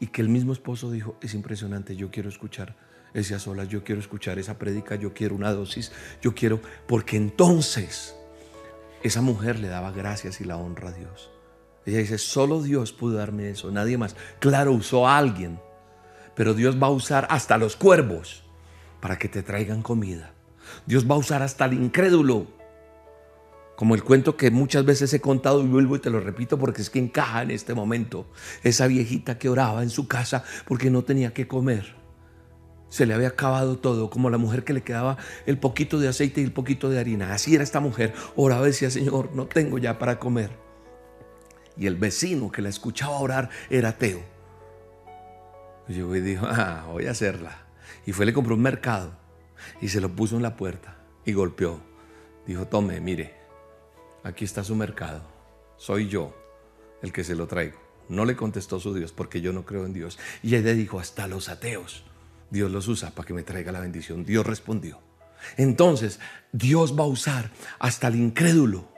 Y 0.00 0.06
que 0.06 0.22
el 0.22 0.30
mismo 0.30 0.54
esposo 0.54 0.90
dijo, 0.90 1.18
es 1.20 1.34
impresionante, 1.34 1.96
yo 1.96 2.10
quiero 2.10 2.30
escuchar 2.30 2.87
ese 3.18 3.38
solas, 3.38 3.68
yo 3.68 3.84
quiero 3.84 4.00
escuchar 4.00 4.38
esa 4.38 4.58
prédica, 4.58 4.94
yo 4.94 5.12
quiero 5.12 5.34
una 5.34 5.52
dosis, 5.52 5.92
yo 6.22 6.34
quiero, 6.34 6.60
porque 6.86 7.16
entonces 7.16 8.16
esa 9.02 9.20
mujer 9.20 9.58
le 9.58 9.68
daba 9.68 9.92
gracias 9.92 10.40
y 10.40 10.44
la 10.44 10.56
honra 10.56 10.88
a 10.90 10.92
Dios. 10.92 11.30
Ella 11.86 11.98
dice, 11.98 12.18
solo 12.18 12.62
Dios 12.62 12.92
pudo 12.92 13.16
darme 13.16 13.50
eso, 13.50 13.70
nadie 13.70 13.96
más. 13.96 14.16
Claro, 14.40 14.72
usó 14.72 15.08
a 15.08 15.16
alguien 15.16 15.58
pero 16.38 16.54
Dios 16.54 16.80
va 16.80 16.86
a 16.86 16.90
usar 16.90 17.26
hasta 17.30 17.58
los 17.58 17.74
cuervos 17.74 18.44
para 19.00 19.18
que 19.18 19.28
te 19.28 19.42
traigan 19.42 19.82
comida. 19.82 20.34
Dios 20.86 21.10
va 21.10 21.16
a 21.16 21.18
usar 21.18 21.42
hasta 21.42 21.64
el 21.64 21.72
incrédulo. 21.72 22.46
Como 23.74 23.96
el 23.96 24.04
cuento 24.04 24.36
que 24.36 24.52
muchas 24.52 24.84
veces 24.84 25.12
he 25.12 25.20
contado 25.20 25.64
y 25.64 25.66
vuelvo 25.66 25.96
y 25.96 25.98
te 25.98 26.10
lo 26.10 26.20
repito 26.20 26.56
porque 26.56 26.80
es 26.80 26.90
que 26.90 27.00
encaja 27.00 27.42
en 27.42 27.50
este 27.50 27.74
momento. 27.74 28.30
Esa 28.62 28.86
viejita 28.86 29.36
que 29.36 29.48
oraba 29.48 29.82
en 29.82 29.90
su 29.90 30.06
casa 30.06 30.44
porque 30.68 30.90
no 30.90 31.02
tenía 31.02 31.34
que 31.34 31.48
comer. 31.48 31.96
Se 32.88 33.06
le 33.06 33.14
había 33.14 33.28
acabado 33.28 33.78
todo, 33.78 34.10
como 34.10 34.30
la 34.30 34.38
mujer 34.38 34.64
que 34.64 34.72
le 34.72 34.82
quedaba 34.82 35.18
el 35.46 35.58
poquito 35.58 35.98
de 35.98 36.08
aceite 36.08 36.40
y 36.40 36.44
el 36.44 36.52
poquito 36.52 36.88
de 36.88 36.98
harina. 36.98 37.34
Así 37.34 37.54
era 37.54 37.64
esta 37.64 37.80
mujer. 37.80 38.14
Oraba 38.36 38.64
y 38.64 38.68
decía, 38.68 38.90
Señor, 38.90 39.34
no 39.34 39.46
tengo 39.46 39.78
ya 39.78 39.98
para 39.98 40.18
comer. 40.18 40.50
Y 41.76 41.86
el 41.86 41.96
vecino 41.96 42.50
que 42.50 42.62
la 42.62 42.70
escuchaba 42.70 43.18
orar 43.18 43.50
era 43.70 43.90
ateo. 43.90 44.20
Llegó 45.86 46.16
y 46.16 46.20
dijo, 46.20 46.46
ah, 46.48 46.86
voy 46.90 47.06
a 47.06 47.12
hacerla. 47.12 47.66
Y 48.04 48.12
fue, 48.12 48.26
le 48.26 48.32
compró 48.32 48.54
un 48.54 48.62
mercado 48.62 49.12
y 49.80 49.88
se 49.88 50.00
lo 50.00 50.14
puso 50.14 50.36
en 50.36 50.42
la 50.42 50.56
puerta 50.56 50.96
y 51.24 51.32
golpeó. 51.32 51.80
Dijo, 52.46 52.66
tome, 52.66 53.00
mire, 53.00 53.34
aquí 54.24 54.44
está 54.44 54.64
su 54.64 54.74
mercado. 54.74 55.22
Soy 55.76 56.08
yo 56.08 56.34
el 57.02 57.12
que 57.12 57.24
se 57.24 57.34
lo 57.34 57.46
traigo. 57.46 57.78
No 58.08 58.24
le 58.24 58.36
contestó 58.36 58.80
su 58.80 58.94
Dios 58.94 59.12
porque 59.12 59.40
yo 59.40 59.52
no 59.52 59.64
creo 59.64 59.84
en 59.84 59.92
Dios. 59.92 60.18
Y 60.42 60.56
ella 60.56 60.72
dijo, 60.72 60.98
hasta 60.98 61.28
los 61.28 61.48
ateos, 61.48 62.04
Dios 62.50 62.70
los 62.70 62.88
usa 62.88 63.10
para 63.10 63.26
que 63.26 63.34
me 63.34 63.42
traiga 63.42 63.72
la 63.72 63.80
bendición. 63.80 64.24
Dios 64.24 64.46
respondió. 64.46 65.00
Entonces, 65.56 66.18
Dios 66.52 66.98
va 66.98 67.04
a 67.04 67.08
usar 67.08 67.50
hasta 67.78 68.08
el 68.08 68.16
incrédulo. 68.16 68.88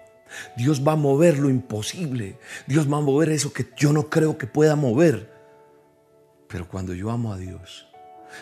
Dios 0.57 0.87
va 0.87 0.93
a 0.93 0.97
mover 0.97 1.39
lo 1.39 1.51
imposible. 1.51 2.39
Dios 2.67 2.91
va 2.91 2.99
a 2.99 3.03
mover 3.03 3.31
eso 3.31 3.53
que 3.53 3.69
yo 3.77 3.93
no 3.93 4.09
creo 4.09 4.39
que 4.39 4.47
pueda 4.47 4.77
mover 4.77 5.41
pero 6.51 6.67
cuando 6.67 6.95
yo 6.95 7.11
amo 7.11 7.33
a 7.33 7.39
Dios, 7.39 7.87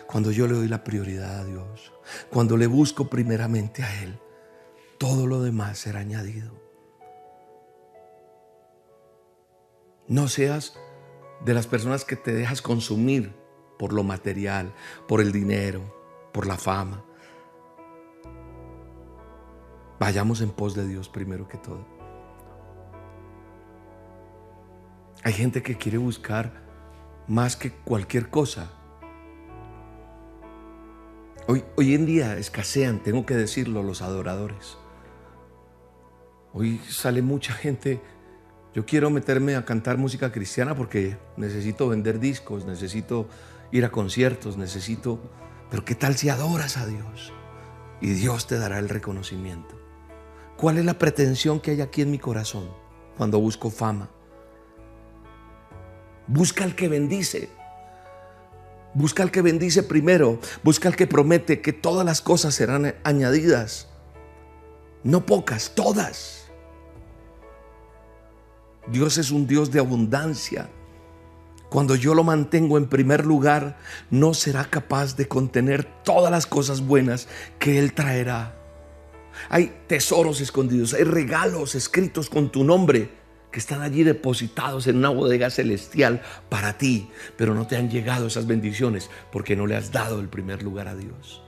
cuando 0.07 0.31
yo 0.31 0.47
le 0.47 0.55
doy 0.55 0.67
la 0.67 0.83
prioridad 0.83 1.41
a 1.41 1.45
Dios, 1.45 1.93
cuando 2.31 2.57
le 2.57 2.67
busco 2.67 3.11
primeramente 3.11 3.83
a 3.83 4.03
Él, 4.03 4.19
todo 4.97 5.27
lo 5.27 5.43
demás 5.43 5.79
será 5.79 6.01
añadido. 6.01 6.59
No 10.09 10.29
seas 10.29 10.75
de 11.45 11.53
las 11.53 11.67
personas 11.67 12.07
que 12.07 12.17
te 12.17 12.33
dejas 12.33 12.63
consumir 12.63 13.35
por 13.79 13.93
lo 13.93 14.03
material, 14.03 14.75
por 15.07 15.21
el 15.21 15.33
dinero, 15.33 15.81
por 16.33 16.47
la 16.47 16.57
fama. 16.57 17.05
Vayamos 19.99 20.41
en 20.41 20.51
pos 20.51 20.75
de 20.75 20.87
Dios 20.87 21.09
primero 21.09 21.49
que 21.49 21.59
todo. 21.59 21.85
Hay 25.25 25.33
gente 25.33 25.63
que 25.63 25.77
quiere 25.77 25.99
buscar 25.99 26.53
más 27.27 27.57
que 27.57 27.73
cualquier 27.73 28.31
cosa. 28.31 28.71
Hoy, 31.47 31.65
hoy 31.77 31.95
en 31.95 32.07
día 32.07 32.37
escasean, 32.37 33.03
tengo 33.03 33.27
que 33.27 33.35
decirlo, 33.35 33.83
los 33.83 34.03
adoradores. 34.03 34.79
Hoy 36.53 36.79
sale 36.89 37.23
mucha 37.23 37.53
gente, 37.53 38.01
yo 38.75 38.87
quiero 38.87 39.11
meterme 39.11 39.57
a 39.57 39.65
cantar 39.65 39.99
música 39.99 40.31
cristiana 40.31 40.77
porque 40.77 41.17
necesito 41.37 41.89
vender 41.89 42.21
discos, 42.21 42.65
necesito 42.65 43.29
ir 43.73 43.85
a 43.85 43.91
conciertos, 43.91 44.57
necesito... 44.57 45.19
Pero 45.71 45.85
¿qué 45.85 45.95
tal 45.95 46.17
si 46.17 46.31
adoras 46.31 46.79
a 46.79 46.87
Dios? 46.87 47.33
y 48.01 48.11
Dios 48.11 48.47
te 48.47 48.59
dará 48.59 48.79
el 48.79 48.89
reconocimiento. 48.89 49.79
¿Cuál 50.57 50.79
es 50.79 50.85
la 50.85 50.99
pretensión 50.99 51.61
que 51.61 51.73
hay 51.73 51.81
aquí 51.81 52.03
en 52.03 52.11
mi 52.11 52.19
corazón 52.19 52.69
cuando 53.17 53.41
busco 53.41 53.71
fama? 53.71 54.11
Busca 56.27 56.65
al 56.65 56.75
que 56.75 56.89
bendice. 56.89 57.49
Busca 58.95 59.23
al 59.23 59.31
que 59.31 59.43
bendice 59.43 59.83
primero. 59.83 60.41
Busca 60.63 60.89
al 60.89 60.97
que 60.97 61.07
promete 61.07 61.61
que 61.61 61.73
todas 61.73 62.05
las 62.05 62.21
cosas 62.21 62.55
serán 62.55 62.95
añadidas. 63.05 63.89
No 65.05 65.27
pocas, 65.27 65.73
todas. 65.75 66.51
Dios 68.89 69.19
es 69.19 69.31
un 69.31 69.47
Dios 69.47 69.71
de 69.71 69.79
abundancia. 69.79 70.69
Cuando 71.71 71.97
yo 71.97 72.15
lo 72.15 72.25
mantengo 72.25 72.79
en 72.79 72.87
primer 72.87 73.27
lugar, 73.27 73.79
no 74.11 74.33
será 74.33 74.65
capaz 74.65 75.17
de 75.17 75.29
contener 75.29 75.85
todas 76.03 76.31
las 76.31 76.47
cosas 76.47 76.81
buenas 76.81 77.29
que 77.59 77.79
Él 77.79 77.93
traerá. 77.93 78.57
Hay 79.51 79.73
tesoros 79.87 80.41
escondidos, 80.41 80.95
hay 80.95 81.05
regalos 81.05 81.75
escritos 81.75 82.31
con 82.31 82.51
tu 82.51 82.65
nombre 82.65 83.11
que 83.53 83.59
están 83.59 83.83
allí 83.83 84.03
depositados 84.03 84.87
en 84.87 84.97
una 84.97 85.09
bodega 85.11 85.51
celestial 85.51 86.23
para 86.49 86.77
ti, 86.77 87.11
pero 87.37 87.55
no 87.55 87.67
te 87.67 87.77
han 87.77 87.91
llegado 87.91 88.27
esas 88.27 88.47
bendiciones 88.47 89.11
porque 89.31 89.57
no 89.57 89.67
le 89.67 89.77
has 89.77 89.93
dado 89.93 90.21
el 90.21 90.29
primer 90.29 90.63
lugar 90.63 90.89
a 90.89 90.95
Dios. 90.95 91.43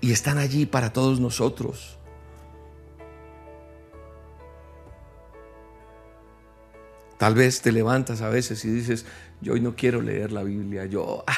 Y 0.00 0.12
están 0.12 0.38
allí 0.38 0.66
para 0.66 0.92
todos 0.92 1.20
nosotros. 1.20 1.98
Tal 7.18 7.34
vez 7.34 7.60
te 7.60 7.70
levantas 7.70 8.20
a 8.20 8.28
veces 8.28 8.64
y 8.64 8.70
dices, 8.70 9.06
yo 9.42 9.54
hoy 9.54 9.60
no 9.60 9.74
quiero 9.74 10.00
leer 10.00 10.30
la 10.30 10.44
Biblia, 10.44 10.86
yo 10.86 11.24
ah, 11.26 11.36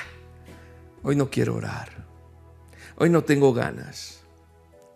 hoy 1.03 1.17
no 1.17 1.31
quiero 1.31 1.57
orar, 1.57 1.89
hoy 2.97 3.09
no 3.09 3.25
tengo 3.25 3.55
ganas, 3.55 4.23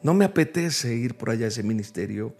no 0.02 0.12
me 0.12 0.26
apetece 0.26 0.94
ir 0.94 1.16
por 1.16 1.30
allá 1.30 1.46
a 1.46 1.48
ese 1.48 1.62
ministerio. 1.62 2.36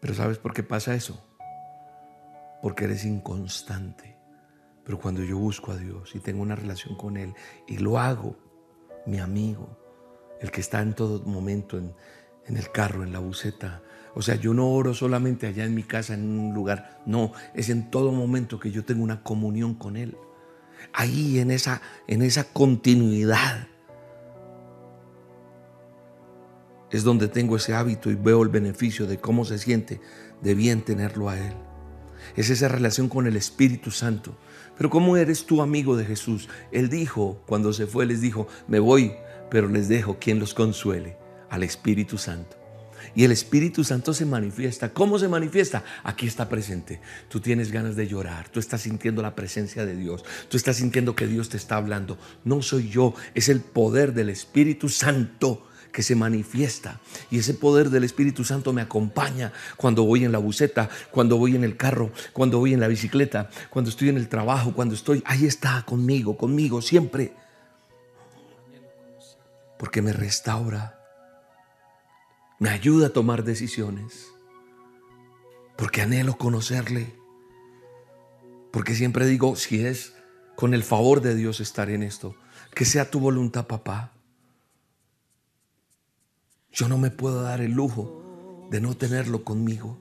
Pero 0.00 0.14
¿sabes 0.14 0.38
por 0.38 0.52
qué 0.52 0.64
pasa 0.64 0.96
eso? 0.96 1.24
Porque 2.60 2.84
eres 2.84 3.04
inconstante. 3.04 4.16
Pero 4.84 4.98
cuando 4.98 5.22
yo 5.22 5.38
busco 5.38 5.70
a 5.70 5.76
Dios 5.76 6.16
y 6.16 6.18
tengo 6.18 6.42
una 6.42 6.56
relación 6.56 6.96
con 6.96 7.16
Él 7.16 7.34
y 7.68 7.78
lo 7.78 8.00
hago, 8.00 8.36
mi 9.06 9.20
amigo, 9.20 9.78
el 10.40 10.50
que 10.50 10.60
está 10.60 10.82
en 10.82 10.94
todo 10.94 11.24
momento 11.24 11.78
en, 11.78 11.94
en 12.46 12.56
el 12.56 12.72
carro, 12.72 13.04
en 13.04 13.12
la 13.12 13.20
buceta, 13.20 13.80
o 14.14 14.22
sea, 14.22 14.34
yo 14.36 14.52
no 14.52 14.70
oro 14.70 14.94
solamente 14.94 15.46
allá 15.46 15.64
en 15.64 15.74
mi 15.74 15.82
casa, 15.82 16.14
en 16.14 16.38
un 16.38 16.54
lugar. 16.54 17.00
No, 17.06 17.32
es 17.54 17.70
en 17.70 17.90
todo 17.90 18.12
momento 18.12 18.60
que 18.60 18.70
yo 18.70 18.84
tengo 18.84 19.02
una 19.02 19.22
comunión 19.22 19.74
con 19.74 19.96
Él. 19.96 20.16
Ahí 20.92 21.38
en 21.38 21.50
esa, 21.50 21.80
en 22.06 22.22
esa 22.22 22.44
continuidad 22.44 23.68
es 26.90 27.04
donde 27.04 27.28
tengo 27.28 27.56
ese 27.56 27.74
hábito 27.74 28.10
y 28.10 28.14
veo 28.14 28.42
el 28.42 28.50
beneficio 28.50 29.06
de 29.06 29.18
cómo 29.18 29.46
se 29.46 29.58
siente 29.58 30.00
de 30.42 30.54
bien 30.54 30.82
tenerlo 30.82 31.30
a 31.30 31.38
Él. 31.38 31.54
Es 32.36 32.50
esa 32.50 32.68
relación 32.68 33.08
con 33.08 33.26
el 33.26 33.36
Espíritu 33.36 33.90
Santo. 33.90 34.36
Pero 34.76 34.90
¿cómo 34.90 35.16
eres 35.16 35.46
tú 35.46 35.62
amigo 35.62 35.96
de 35.96 36.04
Jesús? 36.04 36.48
Él 36.70 36.90
dijo, 36.90 37.42
cuando 37.46 37.72
se 37.72 37.86
fue, 37.86 38.04
les 38.04 38.20
dijo, 38.20 38.46
me 38.68 38.78
voy, 38.78 39.12
pero 39.50 39.68
les 39.68 39.88
dejo 39.88 40.18
quien 40.18 40.38
los 40.38 40.52
consuele, 40.52 41.16
al 41.48 41.62
Espíritu 41.62 42.18
Santo. 42.18 42.61
Y 43.14 43.24
el 43.24 43.32
Espíritu 43.32 43.84
Santo 43.84 44.14
se 44.14 44.24
manifiesta. 44.24 44.92
¿Cómo 44.92 45.18
se 45.18 45.28
manifiesta? 45.28 45.84
Aquí 46.02 46.26
está 46.26 46.48
presente. 46.48 47.00
Tú 47.28 47.40
tienes 47.40 47.70
ganas 47.70 47.94
de 47.94 48.06
llorar. 48.06 48.48
Tú 48.48 48.58
estás 48.58 48.82
sintiendo 48.82 49.20
la 49.20 49.34
presencia 49.34 49.84
de 49.84 49.94
Dios. 49.96 50.24
Tú 50.48 50.56
estás 50.56 50.76
sintiendo 50.76 51.14
que 51.14 51.26
Dios 51.26 51.50
te 51.50 51.58
está 51.58 51.76
hablando. 51.76 52.18
No 52.44 52.62
soy 52.62 52.88
yo, 52.88 53.14
es 53.34 53.48
el 53.48 53.60
poder 53.60 54.14
del 54.14 54.30
Espíritu 54.30 54.88
Santo 54.88 55.66
que 55.92 56.02
se 56.02 56.16
manifiesta. 56.16 57.00
Y 57.30 57.38
ese 57.38 57.54
poder 57.54 57.90
del 57.90 58.04
Espíritu 58.04 58.44
Santo 58.44 58.72
me 58.72 58.80
acompaña 58.80 59.52
cuando 59.76 60.04
voy 60.04 60.24
en 60.24 60.32
la 60.32 60.38
buceta, 60.38 60.88
cuando 61.10 61.36
voy 61.36 61.54
en 61.54 61.64
el 61.64 61.76
carro, 61.76 62.10
cuando 62.32 62.58
voy 62.58 62.72
en 62.72 62.80
la 62.80 62.88
bicicleta, 62.88 63.50
cuando 63.68 63.90
estoy 63.90 64.08
en 64.08 64.16
el 64.16 64.28
trabajo, 64.28 64.72
cuando 64.72 64.94
estoy... 64.94 65.22
Ahí 65.26 65.44
está 65.44 65.84
conmigo, 65.84 66.36
conmigo, 66.36 66.80
siempre. 66.80 67.34
Porque 69.78 70.00
me 70.00 70.14
restaura. 70.14 71.01
Me 72.62 72.70
ayuda 72.70 73.08
a 73.08 73.12
tomar 73.12 73.42
decisiones. 73.42 74.28
Porque 75.76 76.00
anhelo 76.00 76.38
conocerle. 76.38 77.12
Porque 78.70 78.94
siempre 78.94 79.26
digo, 79.26 79.56
si 79.56 79.84
es 79.84 80.12
con 80.54 80.72
el 80.72 80.84
favor 80.84 81.22
de 81.22 81.34
Dios 81.34 81.58
estar 81.58 81.90
en 81.90 82.04
esto, 82.04 82.36
que 82.72 82.84
sea 82.84 83.10
tu 83.10 83.18
voluntad, 83.18 83.66
papá. 83.66 84.12
Yo 86.70 86.86
no 86.86 86.98
me 86.98 87.10
puedo 87.10 87.42
dar 87.42 87.60
el 87.60 87.72
lujo 87.72 88.68
de 88.70 88.80
no 88.80 88.96
tenerlo 88.96 89.42
conmigo. 89.42 89.98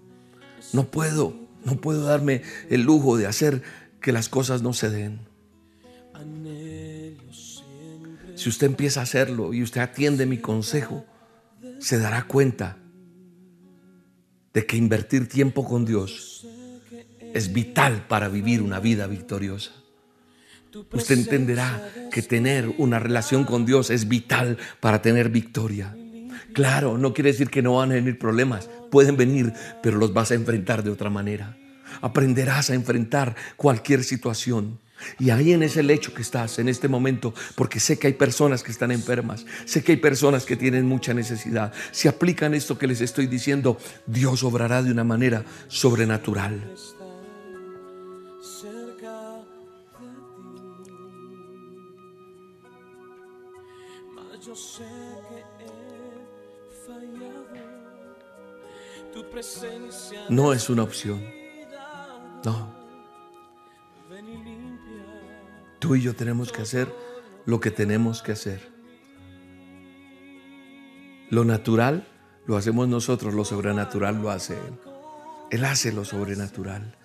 No 0.72 0.86
puedo, 0.86 1.34
no 1.66 1.82
puedo 1.82 2.03
darme 2.03 2.43
el 2.70 2.84
lujo 2.84 3.18
de 3.18 3.26
hacer 3.26 3.64
que 4.01 4.12
las 4.12 4.30
cosas 4.30 4.62
no 4.62 4.74
se 4.74 4.91
den. 4.91 5.22
Si 8.36 8.49
usted 8.49 8.68
empieza 8.68 8.99
a 8.99 9.03
hacerlo 9.03 9.51
y 9.51 9.64
usted 9.64 9.82
atiende 9.82 10.28
mi 10.28 10.38
consejo, 10.38 11.07
se 11.82 11.97
dará 11.97 12.27
cuenta 12.27 12.77
de 14.53 14.65
que 14.65 14.77
invertir 14.77 15.27
tiempo 15.27 15.65
con 15.65 15.84
Dios 15.86 16.45
es 17.34 17.51
vital 17.51 18.05
para 18.07 18.29
vivir 18.29 18.61
una 18.61 18.79
vida 18.79 19.07
victoriosa. 19.07 19.71
Usted 20.93 21.17
entenderá 21.17 21.84
que 22.11 22.21
tener 22.21 22.73
una 22.77 22.99
relación 22.99 23.43
con 23.43 23.65
Dios 23.65 23.89
es 23.89 24.07
vital 24.07 24.57
para 24.79 25.01
tener 25.01 25.29
victoria. 25.29 25.95
Claro, 26.53 26.97
no 26.97 27.13
quiere 27.13 27.32
decir 27.32 27.49
que 27.49 27.61
no 27.61 27.75
van 27.75 27.91
a 27.91 27.95
venir 27.95 28.19
problemas. 28.19 28.69
Pueden 28.89 29.17
venir, 29.17 29.51
pero 29.82 29.97
los 29.97 30.13
vas 30.13 30.32
a 30.32 30.36
enfrentar 30.36 30.84
de 30.84 30.91
otra 30.91 31.09
manera. 31.09 31.57
Aprenderás 32.01 32.69
a 32.69 32.75
enfrentar 32.75 33.36
cualquier 33.57 34.03
situación. 34.03 34.79
Y 35.20 35.30
ahí 35.30 35.54
en 35.54 35.64
ese 35.64 35.84
lecho 35.84 36.14
que 36.14 36.22
estás 36.22 36.60
en 36.60 36.70
este 36.70 36.88
momento, 36.88 37.34
porque 37.56 37.80
sé 37.80 37.97
que 37.97 38.08
hay 38.08 38.14
personas 38.14 38.64
que 38.64 38.72
están 38.72 38.91
enfermas, 38.91 39.45
sé 39.66 39.84
que 39.84 39.93
hay 39.93 39.97
personas 39.97 40.45
que 40.45 40.56
tienen 40.56 40.86
mucha 40.86 41.14
necesidad. 41.14 41.74
Si 41.91 42.08
aplican 42.08 42.54
esto 42.54 42.78
que 42.78 42.88
les 42.88 43.02
estoy 43.02 43.28
diciendo, 43.28 43.78
Dios 44.06 44.43
obrará 44.43 44.82
de 44.84 44.91
una 44.91 45.04
manera 45.04 45.45
sobrenatural. 45.68 46.74
no 60.30 60.54
es 60.54 60.70
una 60.70 60.84
opción. 60.84 61.24
No. 62.43 62.80
Tú 65.82 65.95
y 65.95 66.01
yo 66.01 66.15
tenemos 66.15 66.51
que 66.51 66.61
hacer 66.61 66.93
lo 67.47 67.59
que 67.59 67.71
tenemos 67.71 68.21
que 68.21 68.34
hacer. 68.34 68.69
Lo 71.32 71.43
natural 71.43 72.07
lo 72.45 72.55
hacemos 72.55 72.88
nosotros, 72.88 73.34
lo 73.34 73.43
sobrenatural 73.43 74.21
lo 74.21 74.29
hace 74.29 74.53
Él. 74.53 74.79
Él 75.49 75.65
hace 75.65 75.91
lo 75.91 76.05
sobrenatural. 76.05 76.95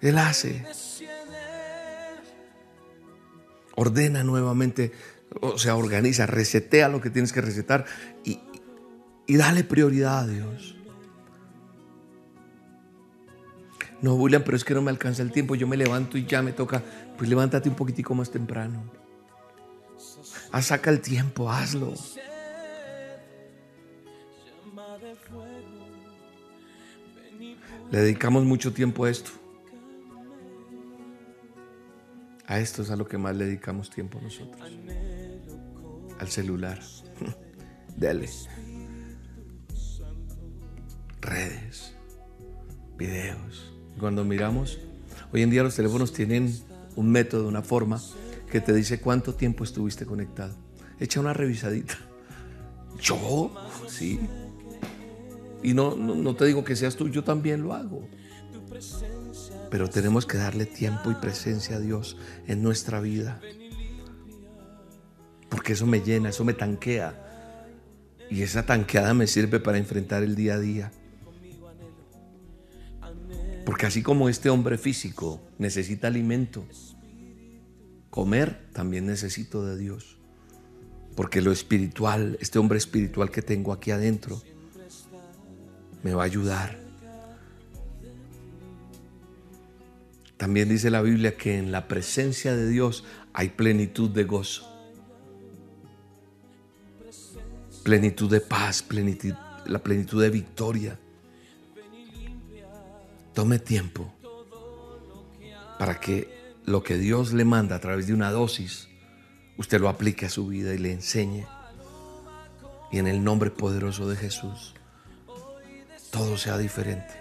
Él 0.00 0.16
hace. 0.16 0.64
Ordena 3.74 4.24
nuevamente, 4.24 4.92
o 5.42 5.58
sea, 5.58 5.76
organiza, 5.76 6.24
resetea 6.24 6.88
lo 6.88 7.02
que 7.02 7.10
tienes 7.10 7.34
que 7.34 7.42
resetar 7.42 7.84
y, 8.24 8.40
y 9.26 9.36
dale 9.36 9.62
prioridad 9.62 10.20
a 10.20 10.26
Dios. 10.26 10.76
No, 14.02 14.16
William, 14.16 14.42
pero 14.44 14.56
es 14.56 14.64
que 14.64 14.74
no 14.74 14.82
me 14.82 14.90
alcanza 14.90 15.22
el 15.22 15.30
tiempo. 15.30 15.54
Yo 15.54 15.68
me 15.68 15.76
levanto 15.76 16.18
y 16.18 16.26
ya 16.26 16.42
me 16.42 16.52
toca. 16.52 16.82
Pues 17.16 17.30
levántate 17.30 17.68
un 17.68 17.76
poquitico 17.76 18.14
más 18.16 18.30
temprano. 18.30 18.82
Ah, 20.50 20.60
saca 20.60 20.90
el 20.90 21.00
tiempo, 21.00 21.48
hazlo. 21.48 21.94
Le 27.92 27.98
dedicamos 28.00 28.44
mucho 28.44 28.72
tiempo 28.72 29.04
a 29.04 29.10
esto. 29.10 29.30
A 32.46 32.58
esto 32.58 32.82
es 32.82 32.90
a 32.90 32.96
lo 32.96 33.06
que 33.06 33.18
más 33.18 33.36
le 33.36 33.44
dedicamos 33.44 33.88
tiempo 33.88 34.20
nosotros. 34.20 34.60
Al 36.18 36.28
celular. 36.28 36.80
Dale. 37.96 38.28
Redes. 41.20 41.94
Videos 42.98 43.71
cuando 43.98 44.24
miramos, 44.24 44.78
hoy 45.32 45.42
en 45.42 45.50
día 45.50 45.62
los 45.62 45.76
teléfonos 45.76 46.12
tienen 46.12 46.54
un 46.96 47.10
método, 47.10 47.48
una 47.48 47.62
forma 47.62 48.00
que 48.50 48.60
te 48.60 48.72
dice 48.72 49.00
cuánto 49.00 49.34
tiempo 49.34 49.64
estuviste 49.64 50.04
conectado. 50.04 50.54
Echa 51.00 51.20
una 51.20 51.32
revisadita. 51.32 51.96
¿Yo? 53.00 53.52
Sí. 53.88 54.20
Y 55.62 55.74
no, 55.74 55.96
no, 55.96 56.34
te 56.34 56.44
digo 56.44 56.64
que 56.64 56.76
seas 56.76 56.96
tú, 56.96 57.08
yo 57.08 57.24
también 57.24 57.62
lo 57.62 57.72
hago. 57.72 58.08
Pero 59.70 59.88
tenemos 59.88 60.26
que 60.26 60.36
darle 60.36 60.66
tiempo 60.66 61.10
y 61.10 61.14
presencia 61.14 61.76
a 61.76 61.80
Dios 61.80 62.16
en 62.46 62.62
nuestra 62.62 63.00
vida. 63.00 63.40
porque 65.48 65.74
eso 65.74 65.86
me 65.86 66.00
llena, 66.00 66.30
eso 66.30 66.44
me 66.44 66.54
tanquea. 66.54 67.14
Y 68.30 68.42
esa 68.42 68.64
tanqueada 68.64 69.14
me 69.14 69.26
sirve 69.26 69.60
para 69.60 69.78
enfrentar 69.78 70.22
el 70.22 70.34
día 70.34 70.54
a 70.54 70.58
día. 70.58 70.92
Porque 73.64 73.86
así 73.86 74.02
como 74.02 74.28
este 74.28 74.50
hombre 74.50 74.78
físico 74.78 75.40
necesita 75.58 76.08
alimento, 76.08 76.66
comer 78.10 78.68
también 78.72 79.06
necesito 79.06 79.64
de 79.64 79.78
Dios. 79.78 80.18
Porque 81.14 81.40
lo 81.40 81.52
espiritual, 81.52 82.38
este 82.40 82.58
hombre 82.58 82.78
espiritual 82.78 83.30
que 83.30 83.42
tengo 83.42 83.72
aquí 83.72 83.90
adentro, 83.90 84.42
me 86.02 86.14
va 86.14 86.22
a 86.22 86.26
ayudar. 86.26 86.78
También 90.36 90.68
dice 90.68 90.90
la 90.90 91.02
Biblia 91.02 91.36
que 91.36 91.56
en 91.56 91.70
la 91.70 91.86
presencia 91.86 92.56
de 92.56 92.68
Dios 92.68 93.04
hay 93.32 93.50
plenitud 93.50 94.10
de 94.10 94.24
gozo, 94.24 94.68
plenitud 97.84 98.28
de 98.28 98.40
paz, 98.40 98.82
plenitud, 98.82 99.34
la 99.66 99.78
plenitud 99.82 100.20
de 100.20 100.30
victoria. 100.30 100.98
Tome 103.34 103.58
tiempo 103.58 104.12
para 105.78 105.98
que 105.98 106.42
lo 106.64 106.82
que 106.82 106.96
Dios 106.96 107.32
le 107.32 107.44
manda 107.44 107.76
a 107.76 107.80
través 107.80 108.06
de 108.06 108.14
una 108.14 108.30
dosis, 108.30 108.88
usted 109.56 109.80
lo 109.80 109.88
aplique 109.88 110.26
a 110.26 110.30
su 110.30 110.46
vida 110.46 110.74
y 110.74 110.78
le 110.78 110.92
enseñe. 110.92 111.46
Y 112.90 112.98
en 112.98 113.06
el 113.06 113.24
nombre 113.24 113.50
poderoso 113.50 114.08
de 114.08 114.16
Jesús, 114.16 114.74
todo 116.10 116.36
sea 116.36 116.58
diferente. 116.58 117.14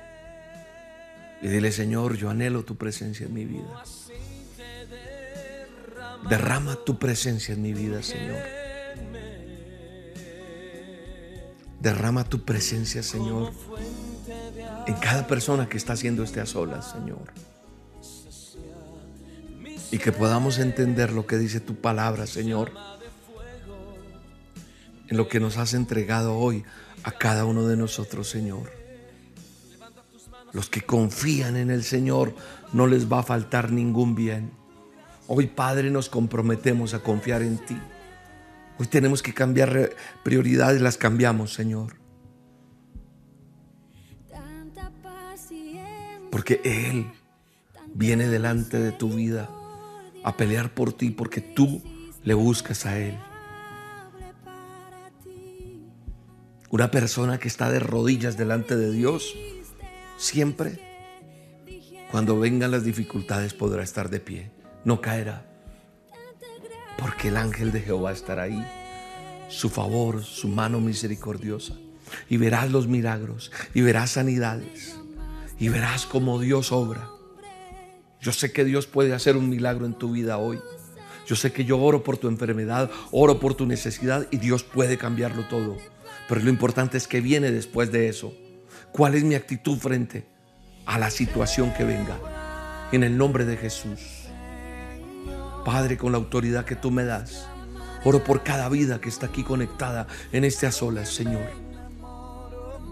Y 1.41 1.47
dile, 1.47 1.71
Señor, 1.71 2.17
yo 2.17 2.29
anhelo 2.29 2.63
tu 2.63 2.75
presencia 2.75 3.25
en 3.25 3.33
mi 3.33 3.45
vida. 3.45 3.83
Derrama 6.29 6.75
tu 6.75 6.99
presencia 6.99 7.55
en 7.55 7.61
mi 7.61 7.73
vida, 7.73 8.03
Señor. 8.03 8.37
Derrama 11.79 12.25
tu 12.25 12.45
presencia, 12.45 13.01
Señor, 13.01 13.53
en 14.87 14.93
cada 14.95 15.27
persona 15.27 15.69
que 15.69 15.77
está 15.77 15.93
haciendo 15.93 16.23
este 16.23 16.41
a 16.41 16.45
solas, 16.45 16.91
Señor. 16.91 17.31
Y 19.91 19.97
que 19.97 20.11
podamos 20.11 20.59
entender 20.59 21.11
lo 21.11 21.27
que 21.27 21.37
dice 21.37 21.59
tu 21.59 21.75
palabra, 21.75 22.25
Señor, 22.25 22.71
en 25.07 25.17
lo 25.17 25.27
que 25.27 25.39
nos 25.39 25.57
has 25.57 25.73
entregado 25.73 26.37
hoy 26.37 26.63
a 27.03 27.11
cada 27.11 27.45
uno 27.45 27.67
de 27.67 27.75
nosotros, 27.75 28.29
Señor. 28.29 28.71
Los 30.53 30.69
que 30.69 30.81
confían 30.81 31.57
en 31.57 31.71
el 31.71 31.83
Señor 31.83 32.35
no 32.73 32.87
les 32.87 33.11
va 33.11 33.19
a 33.19 33.23
faltar 33.23 33.71
ningún 33.71 34.15
bien. 34.15 34.51
Hoy, 35.27 35.47
Padre, 35.47 35.91
nos 35.91 36.09
comprometemos 36.09 36.93
a 36.93 36.99
confiar 36.99 37.41
en 37.41 37.57
ti. 37.57 37.77
Hoy 38.77 38.87
tenemos 38.87 39.21
que 39.21 39.33
cambiar 39.33 39.91
prioridades, 40.23 40.81
las 40.81 40.97
cambiamos, 40.97 41.53
Señor. 41.53 42.00
Porque 46.41 46.59
Él 46.63 47.05
viene 47.93 48.27
delante 48.27 48.79
de 48.79 48.91
tu 48.91 49.09
vida 49.09 49.47
a 50.23 50.35
pelear 50.37 50.73
por 50.73 50.91
ti 50.91 51.11
porque 51.11 51.39
tú 51.39 51.83
le 52.23 52.33
buscas 52.33 52.87
a 52.87 52.97
Él. 52.97 53.15
Una 56.71 56.89
persona 56.89 57.37
que 57.37 57.47
está 57.47 57.69
de 57.69 57.79
rodillas 57.79 58.37
delante 58.37 58.75
de 58.75 58.91
Dios 58.91 59.35
siempre, 60.17 60.79
cuando 62.09 62.39
vengan 62.39 62.71
las 62.71 62.83
dificultades, 62.83 63.53
podrá 63.53 63.83
estar 63.83 64.09
de 64.09 64.19
pie, 64.19 64.51
no 64.83 64.99
caerá, 64.99 65.45
porque 66.97 67.27
el 67.27 67.37
ángel 67.37 67.71
de 67.71 67.81
Jehová 67.81 68.13
estará 68.13 68.43
ahí, 68.43 68.65
su 69.47 69.69
favor, 69.69 70.23
su 70.23 70.47
mano 70.47 70.81
misericordiosa, 70.81 71.75
y 72.29 72.37
verás 72.37 72.71
los 72.71 72.87
milagros, 72.87 73.51
y 73.75 73.81
verás 73.81 74.09
sanidades, 74.09 75.00
y 75.61 75.69
verás 75.69 76.07
cómo 76.07 76.39
Dios 76.39 76.71
obra. 76.71 77.07
Yo 78.19 78.31
sé 78.31 78.51
que 78.51 78.65
Dios 78.65 78.87
puede 78.87 79.13
hacer 79.13 79.37
un 79.37 79.47
milagro 79.47 79.85
en 79.85 79.93
tu 79.93 80.11
vida 80.11 80.39
hoy. 80.39 80.59
Yo 81.27 81.35
sé 81.35 81.53
que 81.53 81.65
yo 81.65 81.79
oro 81.79 82.01
por 82.01 82.17
tu 82.17 82.27
enfermedad, 82.29 82.89
oro 83.11 83.39
por 83.39 83.53
tu 83.53 83.67
necesidad 83.67 84.27
y 84.31 84.37
Dios 84.37 84.63
puede 84.63 84.97
cambiarlo 84.97 85.43
todo. 85.43 85.77
Pero 86.27 86.41
lo 86.41 86.49
importante 86.49 86.97
es 86.97 87.07
que 87.07 87.21
viene 87.21 87.51
después 87.51 87.91
de 87.91 88.09
eso. 88.09 88.33
¿Cuál 88.91 89.13
es 89.13 89.23
mi 89.23 89.35
actitud 89.35 89.77
frente 89.77 90.25
a 90.87 90.97
la 90.97 91.11
situación 91.11 91.71
que 91.75 91.83
venga? 91.83 92.17
En 92.91 93.03
el 93.03 93.15
nombre 93.15 93.45
de 93.45 93.55
Jesús. 93.55 93.99
Padre, 95.63 95.95
con 95.95 96.11
la 96.11 96.17
autoridad 96.17 96.65
que 96.65 96.75
tú 96.75 96.89
me 96.89 97.03
das, 97.03 97.47
oro 98.03 98.23
por 98.23 98.41
cada 98.41 98.67
vida 98.67 98.99
que 98.99 99.09
está 99.09 99.27
aquí 99.27 99.43
conectada 99.43 100.07
en 100.31 100.43
este 100.43 100.65
a 100.65 100.71
solas, 100.71 101.09
Señor. 101.09 101.51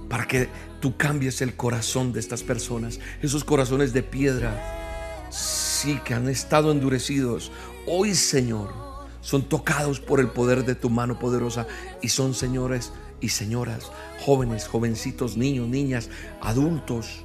Para 0.08 0.28
que 0.28 0.50
tú 0.80 0.96
cambies 0.98 1.42
el 1.42 1.56
corazón 1.56 2.14
de 2.14 2.20
estas 2.20 2.44
personas, 2.44 3.00
esos 3.22 3.44
corazones 3.44 3.94
de 3.94 4.04
piedra, 4.04 5.28
sí, 5.30 6.00
que 6.04 6.14
han 6.14 6.30
estado 6.30 6.72
endurecidos. 6.72 7.52
Hoy, 7.86 8.16
Señor, 8.16 8.74
son 9.22 9.44
tocados 9.44 10.00
por 10.00 10.20
el 10.20 10.30
poder 10.30 10.66
de 10.66 10.76
tu 10.76 10.90
mano 10.90 11.20
poderosa 11.20 11.68
y 12.02 12.10
son, 12.10 12.34
señores, 12.34 12.92
y 13.22 13.30
señoras, 13.30 13.92
jóvenes, 14.26 14.68
jovencitos, 14.68 15.36
niños, 15.36 15.68
niñas, 15.68 16.10
adultos, 16.42 17.24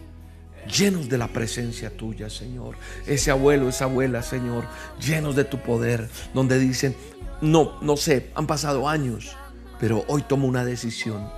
llenos 0.66 1.09
de 1.09 1.18
la 1.18 1.28
presencia 1.28 1.96
tuya, 1.96 2.30
Señor. 2.30 2.76
Ese 3.07 3.30
abuelo, 3.30 3.68
esa 3.68 3.84
abuela, 3.84 4.22
Señor, 4.22 4.64
llenos 5.00 5.36
de 5.36 5.44
tu 5.44 5.62
poder, 5.62 6.09
donde 6.32 6.59
dicen, 6.59 6.96
no, 7.40 7.80
no 7.80 7.96
sé, 7.96 8.30
han 8.34 8.46
pasado 8.46 8.88
años, 8.88 9.36
pero 9.78 10.05
hoy 10.09 10.22
tomo 10.22 10.48
una 10.48 10.64
decisión. 10.64 11.28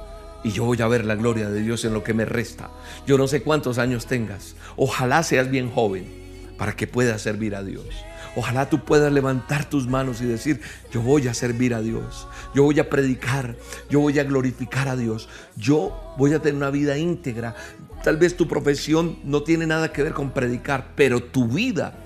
Y 0.47 0.53
yo 0.53 0.65
voy 0.65 0.81
a 0.81 0.87
ver 0.87 1.05
la 1.05 1.17
gloria 1.17 1.51
de 1.51 1.61
Dios 1.61 1.85
en 1.85 1.93
lo 1.93 2.05
que 2.05 2.15
me 2.15 2.25
resta. 2.25 2.71
Yo 3.05 3.19
no 3.19 3.27
sé 3.27 3.43
cuántos 3.43 3.79
años 3.79 4.07
tengas. 4.07 4.55
Ojalá 4.77 5.25
seas 5.25 5.51
bien 5.51 5.73
joven 5.73 6.07
para 6.57 6.77
que 6.77 6.87
puedas 6.87 7.21
servir 7.21 7.57
a 7.57 7.65
Dios. 7.65 7.85
Ojalá 8.37 8.71
tú 8.71 8.85
puedas 8.85 9.13
levantar 9.13 9.69
tus 9.69 9.89
manos 9.89 10.21
y 10.21 10.25
decir, 10.25 10.61
yo 10.93 11.03
voy 11.03 11.27
a 11.27 11.35
servir 11.35 11.75
a 11.75 11.81
Dios, 11.81 12.29
yo 12.55 12.63
voy 12.63 12.79
a 12.79 12.89
predicar, 12.89 13.57
yo 13.91 13.99
voy 13.99 14.21
a 14.21 14.23
glorificar 14.23 14.87
a 14.87 14.95
Dios, 14.95 15.29
yo 15.57 16.15
voy 16.17 16.33
a 16.33 16.39
tener 16.39 16.55
una 16.55 16.71
vida 16.71 16.97
íntegra. 16.97 17.57
Tal 18.05 18.17
vez 18.17 18.37
tu 18.37 18.47
profesión 18.47 19.19
no 19.25 19.43
tiene 19.43 19.67
nada 19.67 19.93
que 19.93 20.05
ver 20.05 20.13
con 20.13 20.31
predicar, 20.31 20.93
pero 20.95 21.25
tu 21.25 21.49
vida, 21.49 21.99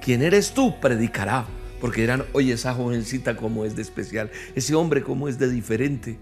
quien 0.00 0.22
eres 0.22 0.52
tú, 0.52 0.78
predicará. 0.80 1.46
Porque 1.80 2.02
dirán, 2.02 2.26
oye, 2.32 2.52
esa 2.52 2.74
jovencita 2.74 3.36
como 3.36 3.64
es 3.64 3.74
de 3.74 3.82
especial, 3.82 4.30
ese 4.54 4.76
hombre 4.76 5.02
como 5.02 5.26
es 5.26 5.36
de 5.40 5.50
diferente, 5.50 6.16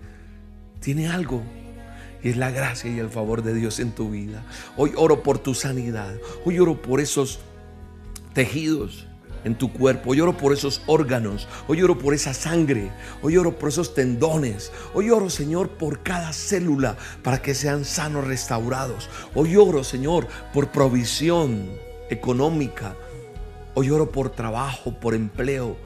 tiene 0.80 1.08
algo, 1.08 1.42
y 2.26 2.30
es 2.30 2.36
la 2.36 2.50
gracia 2.50 2.90
y 2.90 2.98
el 2.98 3.08
favor 3.08 3.44
de 3.44 3.54
Dios 3.54 3.78
en 3.78 3.92
tu 3.92 4.10
vida. 4.10 4.42
Hoy 4.76 4.92
oro 4.96 5.22
por 5.22 5.38
tu 5.38 5.54
sanidad. 5.54 6.12
Hoy 6.44 6.58
oro 6.58 6.82
por 6.82 7.00
esos 7.00 7.38
tejidos 8.32 9.06
en 9.44 9.54
tu 9.54 9.72
cuerpo. 9.72 10.10
Hoy 10.10 10.20
oro 10.20 10.36
por 10.36 10.52
esos 10.52 10.82
órganos. 10.88 11.46
Hoy 11.68 11.84
oro 11.84 11.96
por 11.96 12.14
esa 12.14 12.34
sangre. 12.34 12.90
Hoy 13.22 13.36
oro 13.36 13.56
por 13.56 13.68
esos 13.68 13.94
tendones. 13.94 14.72
Hoy 14.92 15.10
oro, 15.10 15.30
Señor, 15.30 15.68
por 15.68 16.02
cada 16.02 16.32
célula 16.32 16.96
para 17.22 17.40
que 17.40 17.54
sean 17.54 17.84
sanos, 17.84 18.26
restaurados. 18.26 19.08
Hoy 19.36 19.54
oro, 19.54 19.84
Señor, 19.84 20.26
por 20.52 20.72
provisión 20.72 21.70
económica. 22.10 22.96
Hoy 23.74 23.88
oro 23.90 24.10
por 24.10 24.30
trabajo, 24.30 24.98
por 24.98 25.14
empleo 25.14 25.76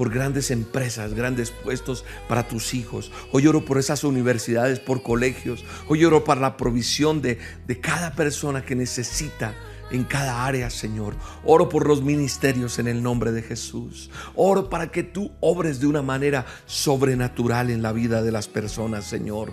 por 0.00 0.08
grandes 0.08 0.50
empresas, 0.50 1.12
grandes 1.12 1.50
puestos 1.50 2.06
para 2.26 2.48
tus 2.48 2.72
hijos. 2.72 3.12
Hoy 3.32 3.46
oro 3.46 3.66
por 3.66 3.76
esas 3.76 4.02
universidades, 4.02 4.80
por 4.80 5.02
colegios. 5.02 5.62
Hoy 5.88 6.06
oro 6.06 6.24
para 6.24 6.40
la 6.40 6.56
provisión 6.56 7.20
de, 7.20 7.38
de 7.66 7.80
cada 7.80 8.14
persona 8.14 8.64
que 8.64 8.74
necesita 8.74 9.54
en 9.90 10.04
cada 10.04 10.46
área, 10.46 10.70
Señor. 10.70 11.16
Oro 11.44 11.68
por 11.68 11.86
los 11.86 12.00
ministerios 12.00 12.78
en 12.78 12.88
el 12.88 13.02
nombre 13.02 13.30
de 13.30 13.42
Jesús. 13.42 14.10
Oro 14.34 14.70
para 14.70 14.90
que 14.90 15.02
tú 15.02 15.32
obres 15.40 15.80
de 15.80 15.86
una 15.86 16.00
manera 16.00 16.46
sobrenatural 16.64 17.68
en 17.68 17.82
la 17.82 17.92
vida 17.92 18.22
de 18.22 18.32
las 18.32 18.48
personas, 18.48 19.04
Señor. 19.04 19.52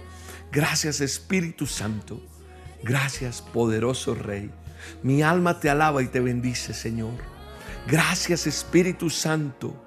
Gracias, 0.53 1.01
Espíritu 1.01 1.65
Santo. 1.65 2.21
Gracias, 2.83 3.41
poderoso 3.41 4.15
Rey. 4.15 4.49
Mi 5.03 5.23
alma 5.23 5.59
te 5.59 5.69
alaba 5.69 6.01
y 6.03 6.07
te 6.07 6.21
bendice, 6.21 6.73
Señor. 6.73 7.15
Gracias, 7.85 8.47
Espíritu 8.47 9.09
Santo. 9.09 9.83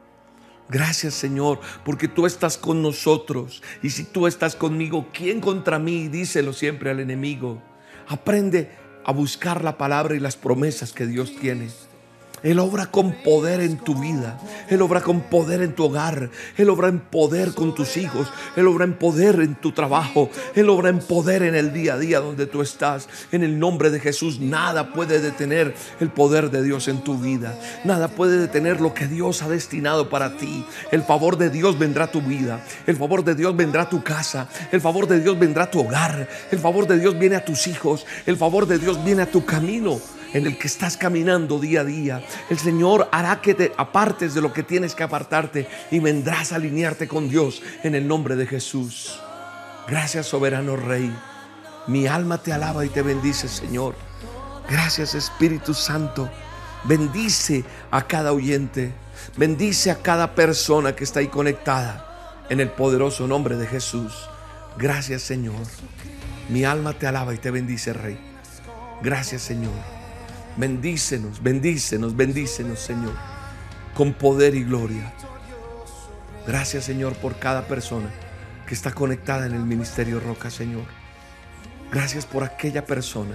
Gracias 0.70 1.14
Señor, 1.14 1.60
porque 1.84 2.08
tú 2.08 2.26
estás 2.26 2.56
con 2.56 2.82
nosotros. 2.82 3.62
Y 3.82 3.90
si 3.90 4.04
tú 4.04 4.26
estás 4.26 4.54
conmigo, 4.54 5.08
¿quién 5.12 5.40
contra 5.40 5.78
mí? 5.78 6.08
Díselo 6.08 6.52
siempre 6.52 6.90
al 6.90 7.00
enemigo. 7.00 7.62
Aprende 8.06 8.70
a 9.04 9.12
buscar 9.12 9.64
la 9.64 9.76
palabra 9.78 10.14
y 10.14 10.20
las 10.20 10.36
promesas 10.36 10.92
que 10.92 11.06
Dios 11.06 11.34
tiene. 11.40 11.68
Él 12.42 12.58
obra 12.58 12.86
con 12.86 13.12
poder 13.22 13.60
en 13.60 13.78
tu 13.78 13.94
vida. 13.94 14.38
Él 14.68 14.80
obra 14.82 15.00
con 15.00 15.20
poder 15.22 15.62
en 15.62 15.74
tu 15.74 15.84
hogar. 15.84 16.30
Él 16.56 16.70
obra 16.70 16.88
en 16.88 17.00
poder 17.00 17.52
con 17.54 17.74
tus 17.74 17.96
hijos. 17.96 18.28
Él 18.56 18.66
obra 18.66 18.84
en 18.84 18.94
poder 18.94 19.40
en 19.40 19.54
tu 19.54 19.72
trabajo. 19.72 20.30
Él 20.54 20.68
obra 20.68 20.88
en 20.88 21.00
poder 21.00 21.42
en 21.42 21.54
el 21.54 21.72
día 21.72 21.94
a 21.94 21.98
día 21.98 22.20
donde 22.20 22.46
tú 22.46 22.62
estás. 22.62 23.08
En 23.32 23.42
el 23.42 23.58
nombre 23.58 23.90
de 23.90 24.00
Jesús, 24.00 24.40
nada 24.40 24.92
puede 24.92 25.20
detener 25.20 25.74
el 26.00 26.10
poder 26.10 26.50
de 26.50 26.62
Dios 26.62 26.88
en 26.88 27.02
tu 27.02 27.18
vida. 27.18 27.58
Nada 27.84 28.08
puede 28.08 28.38
detener 28.38 28.80
lo 28.80 28.94
que 28.94 29.06
Dios 29.06 29.42
ha 29.42 29.48
destinado 29.48 30.08
para 30.08 30.36
ti. 30.36 30.64
El 30.90 31.02
favor 31.02 31.36
de 31.36 31.50
Dios 31.50 31.78
vendrá 31.78 32.04
a 32.04 32.10
tu 32.10 32.22
vida. 32.22 32.64
El 32.86 32.96
favor 32.96 33.24
de 33.24 33.34
Dios 33.34 33.54
vendrá 33.56 33.82
a 33.82 33.88
tu 33.88 34.02
casa. 34.02 34.48
El 34.72 34.80
favor 34.80 35.06
de 35.06 35.20
Dios 35.20 35.38
vendrá 35.38 35.64
a 35.64 35.70
tu 35.70 35.80
hogar. 35.80 36.28
El 36.50 36.58
favor 36.58 36.86
de 36.86 36.98
Dios 36.98 37.18
viene 37.18 37.36
a 37.36 37.44
tus 37.44 37.66
hijos. 37.66 38.06
El 38.26 38.36
favor 38.36 38.66
de 38.66 38.78
Dios 38.78 39.02
viene 39.04 39.22
a 39.22 39.30
tu 39.30 39.44
camino 39.44 40.00
en 40.32 40.46
el 40.46 40.58
que 40.58 40.66
estás 40.66 40.96
caminando 40.96 41.58
día 41.58 41.80
a 41.80 41.84
día. 41.84 42.24
El 42.48 42.58
Señor 42.58 43.08
hará 43.12 43.40
que 43.40 43.54
te 43.54 43.72
apartes 43.76 44.34
de 44.34 44.40
lo 44.40 44.52
que 44.52 44.62
tienes 44.62 44.94
que 44.94 45.02
apartarte 45.02 45.68
y 45.90 45.98
vendrás 45.98 46.52
a 46.52 46.56
alinearte 46.56 47.08
con 47.08 47.28
Dios 47.28 47.62
en 47.82 47.94
el 47.94 48.06
nombre 48.06 48.36
de 48.36 48.46
Jesús. 48.46 49.20
Gracias, 49.88 50.26
soberano 50.26 50.76
Rey. 50.76 51.12
Mi 51.86 52.06
alma 52.06 52.38
te 52.38 52.52
alaba 52.52 52.84
y 52.84 52.88
te 52.88 53.02
bendice, 53.02 53.48
Señor. 53.48 53.94
Gracias, 54.68 55.14
Espíritu 55.14 55.74
Santo. 55.74 56.30
Bendice 56.84 57.64
a 57.90 58.06
cada 58.06 58.32
oyente. 58.32 58.92
Bendice 59.36 59.90
a 59.90 59.96
cada 59.96 60.34
persona 60.34 60.94
que 60.94 61.04
está 61.04 61.20
ahí 61.20 61.28
conectada 61.28 62.44
en 62.48 62.60
el 62.60 62.70
poderoso 62.70 63.26
nombre 63.26 63.56
de 63.56 63.66
Jesús. 63.66 64.12
Gracias, 64.78 65.22
Señor. 65.22 65.66
Mi 66.48 66.64
alma 66.64 66.92
te 66.92 67.06
alaba 67.06 67.34
y 67.34 67.38
te 67.38 67.50
bendice, 67.50 67.92
Rey. 67.92 68.18
Gracias, 69.02 69.42
Señor. 69.42 69.99
Bendícenos, 70.56 71.42
bendícenos, 71.42 72.16
bendícenos, 72.16 72.80
Señor, 72.80 73.14
con 73.94 74.12
poder 74.12 74.54
y 74.54 74.64
gloria. 74.64 75.12
Gracias, 76.46 76.84
Señor, 76.84 77.14
por 77.16 77.38
cada 77.38 77.66
persona 77.66 78.10
que 78.66 78.74
está 78.74 78.92
conectada 78.92 79.46
en 79.46 79.52
el 79.52 79.64
Ministerio 79.64 80.20
Roca, 80.20 80.50
Señor. 80.50 80.84
Gracias 81.92 82.26
por 82.26 82.44
aquella 82.44 82.84
persona 82.84 83.34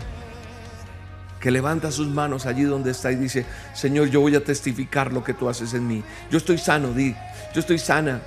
que 1.39 1.51
levanta 1.51 1.91
sus 1.91 2.07
manos 2.07 2.45
allí 2.45 2.63
donde 2.63 2.91
está 2.91 3.11
y 3.11 3.15
dice, 3.15 3.45
Señor, 3.73 4.09
yo 4.09 4.21
voy 4.21 4.35
a 4.35 4.43
testificar 4.43 5.13
lo 5.13 5.23
que 5.23 5.33
tú 5.33 5.47
haces 5.47 5.73
en 5.73 5.87
mí. 5.87 6.03
Yo 6.31 6.37
estoy 6.37 6.57
sano, 6.57 6.91
di, 6.91 7.15
yo 7.53 7.59
estoy 7.59 7.77
sana. 7.77 8.21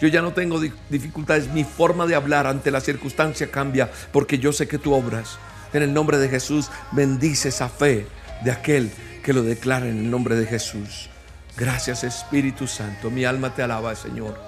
Yo 0.00 0.08
ya 0.08 0.22
no 0.22 0.32
tengo 0.32 0.60
dificultades. 0.88 1.48
Mi 1.52 1.64
forma 1.64 2.06
de 2.06 2.14
hablar 2.14 2.46
ante 2.46 2.70
la 2.70 2.80
circunstancia 2.80 3.50
cambia 3.50 3.90
porque 4.12 4.38
yo 4.38 4.52
sé 4.52 4.68
que 4.68 4.78
tú 4.78 4.92
obras. 4.92 5.38
En 5.72 5.82
el 5.82 5.92
nombre 5.92 6.18
de 6.18 6.28
Jesús, 6.28 6.70
bendice 6.92 7.48
esa 7.48 7.68
fe 7.68 8.06
de 8.42 8.50
aquel 8.50 8.90
que 9.22 9.32
lo 9.32 9.42
declara 9.42 9.86
en 9.88 9.98
el 9.98 10.10
nombre 10.10 10.36
de 10.36 10.46
Jesús. 10.46 11.10
Gracias 11.56 12.04
Espíritu 12.04 12.66
Santo. 12.66 13.10
Mi 13.10 13.24
alma 13.24 13.54
te 13.54 13.62
alaba, 13.62 13.94
Señor. 13.94 14.38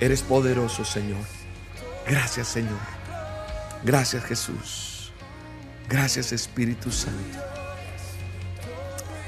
Eres 0.00 0.22
poderoso, 0.22 0.84
Señor. 0.84 1.24
Gracias, 2.06 2.48
Señor. 2.48 2.80
Gracias, 3.84 4.24
Jesús. 4.24 5.12
Gracias, 5.88 6.32
Espíritu 6.32 6.90
Santo. 6.90 7.38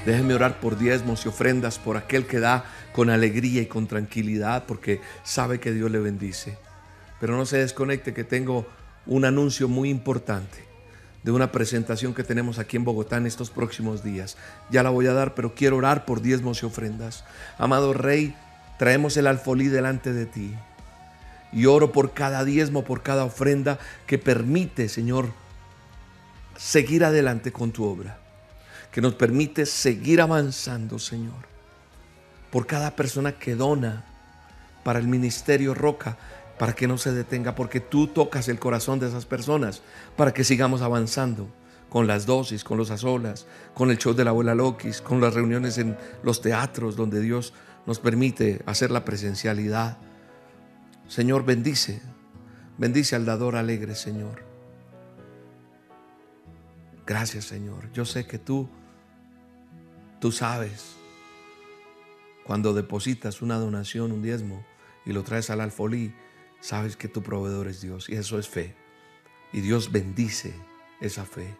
Déjeme 0.05 0.33
orar 0.33 0.59
por 0.59 0.77
diezmos 0.77 1.25
y 1.25 1.29
ofrendas 1.29 1.79
por 1.79 1.95
aquel 1.95 2.25
que 2.25 2.39
da 2.39 2.65
con 2.91 3.09
alegría 3.09 3.61
y 3.61 3.67
con 3.67 3.87
tranquilidad 3.87 4.65
porque 4.65 4.99
sabe 5.23 5.59
que 5.59 5.71
Dios 5.71 5.89
le 5.89 5.99
bendice. 5.99 6.57
Pero 7.21 7.37
no 7.37 7.45
se 7.45 7.57
desconecte 7.57 8.13
que 8.13 8.25
tengo 8.25 8.67
un 9.05 9.23
anuncio 9.23 9.69
muy 9.69 9.89
importante 9.89 10.72
de 11.23 11.31
una 11.31 11.51
presentación 11.51 12.13
que 12.13 12.23
tenemos 12.23 12.59
aquí 12.59 12.77
en 12.77 12.83
Bogotá 12.83 13.17
en 13.17 13.25
estos 13.25 13.49
próximos 13.49 14.03
días. 14.03 14.37
Ya 14.69 14.83
la 14.83 14.89
voy 14.89 15.07
a 15.07 15.13
dar, 15.13 15.35
pero 15.35 15.55
quiero 15.55 15.77
orar 15.77 16.05
por 16.05 16.21
diezmos 16.21 16.61
y 16.61 16.65
ofrendas. 16.65 17.23
Amado 17.57 17.93
Rey, 17.93 18.35
traemos 18.77 19.15
el 19.15 19.27
alfolí 19.27 19.67
delante 19.67 20.11
de 20.13 20.25
ti. 20.25 20.53
Y 21.53 21.65
oro 21.67 21.91
por 21.91 22.13
cada 22.13 22.43
diezmo, 22.43 22.83
por 22.83 23.03
cada 23.03 23.23
ofrenda 23.23 23.79
que 24.05 24.17
permite, 24.17 24.89
Señor, 24.89 25.29
seguir 26.57 27.05
adelante 27.05 27.51
con 27.51 27.71
tu 27.71 27.85
obra. 27.85 28.17
Que 28.91 29.01
nos 29.01 29.15
permite 29.15 29.65
seguir 29.65 30.21
avanzando, 30.21 30.99
Señor. 30.99 31.53
Por 32.51 32.67
cada 32.67 32.95
persona 32.95 33.31
que 33.33 33.55
dona 33.55 34.03
para 34.83 34.99
el 34.99 35.07
ministerio 35.07 35.73
Roca 35.73 36.17
para 36.63 36.75
que 36.75 36.87
no 36.87 36.97
se 36.97 37.11
detenga, 37.11 37.55
porque 37.55 37.81
tú 37.81 38.07
tocas 38.07 38.47
el 38.47 38.57
corazón 38.57 38.97
de 38.97 39.09
esas 39.09 39.25
personas, 39.25 39.81
para 40.15 40.33
que 40.33 40.45
sigamos 40.45 40.81
avanzando 40.81 41.53
con 41.89 42.07
las 42.07 42.25
dosis, 42.25 42.63
con 42.63 42.77
los 42.77 42.89
azolas, 42.89 43.47
con 43.73 43.91
el 43.91 43.97
show 43.97 44.13
de 44.13 44.23
la 44.23 44.29
abuela 44.29 44.55
Lokis, 44.55 45.01
con 45.01 45.19
las 45.19 45.33
reuniones 45.33 45.77
en 45.77 45.97
los 46.23 46.39
teatros 46.39 46.95
donde 46.95 47.19
Dios 47.19 47.53
nos 47.85 47.99
permite 47.99 48.61
hacer 48.65 48.91
la 48.91 49.03
presencialidad. 49.03 49.97
Señor, 51.09 51.43
bendice, 51.43 52.01
bendice 52.77 53.17
al 53.17 53.25
dador 53.25 53.57
alegre, 53.57 53.93
Señor. 53.93 54.45
Gracias, 57.05 57.43
Señor. 57.43 57.91
Yo 57.91 58.05
sé 58.05 58.25
que 58.25 58.39
tú, 58.39 58.69
tú 60.21 60.31
sabes 60.31 60.95
cuando 62.45 62.73
depositas 62.73 63.41
una 63.41 63.57
donación, 63.57 64.13
un 64.13 64.21
diezmo, 64.21 64.65
y 65.05 65.11
lo 65.11 65.23
traes 65.23 65.49
al 65.49 65.59
alfolí, 65.59 66.13
sabes 66.63 66.95
que 66.95 67.09
tu 67.09 67.21
proveedor 67.21 67.67
es 67.67 67.81
Dios 67.81 68.09
y 68.09 68.15
eso 68.15 68.39
es 68.39 68.47
fe. 68.47 68.73
Y 69.51 69.59
Dios 69.59 69.91
bendice 69.91 70.53
esa 71.01 71.25
fe. 71.25 71.55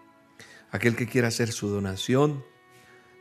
Aquel 0.72 0.96
que 0.96 1.08
quiera 1.08 1.28
hacer 1.28 1.52
su 1.52 1.68
donación, 1.68 2.44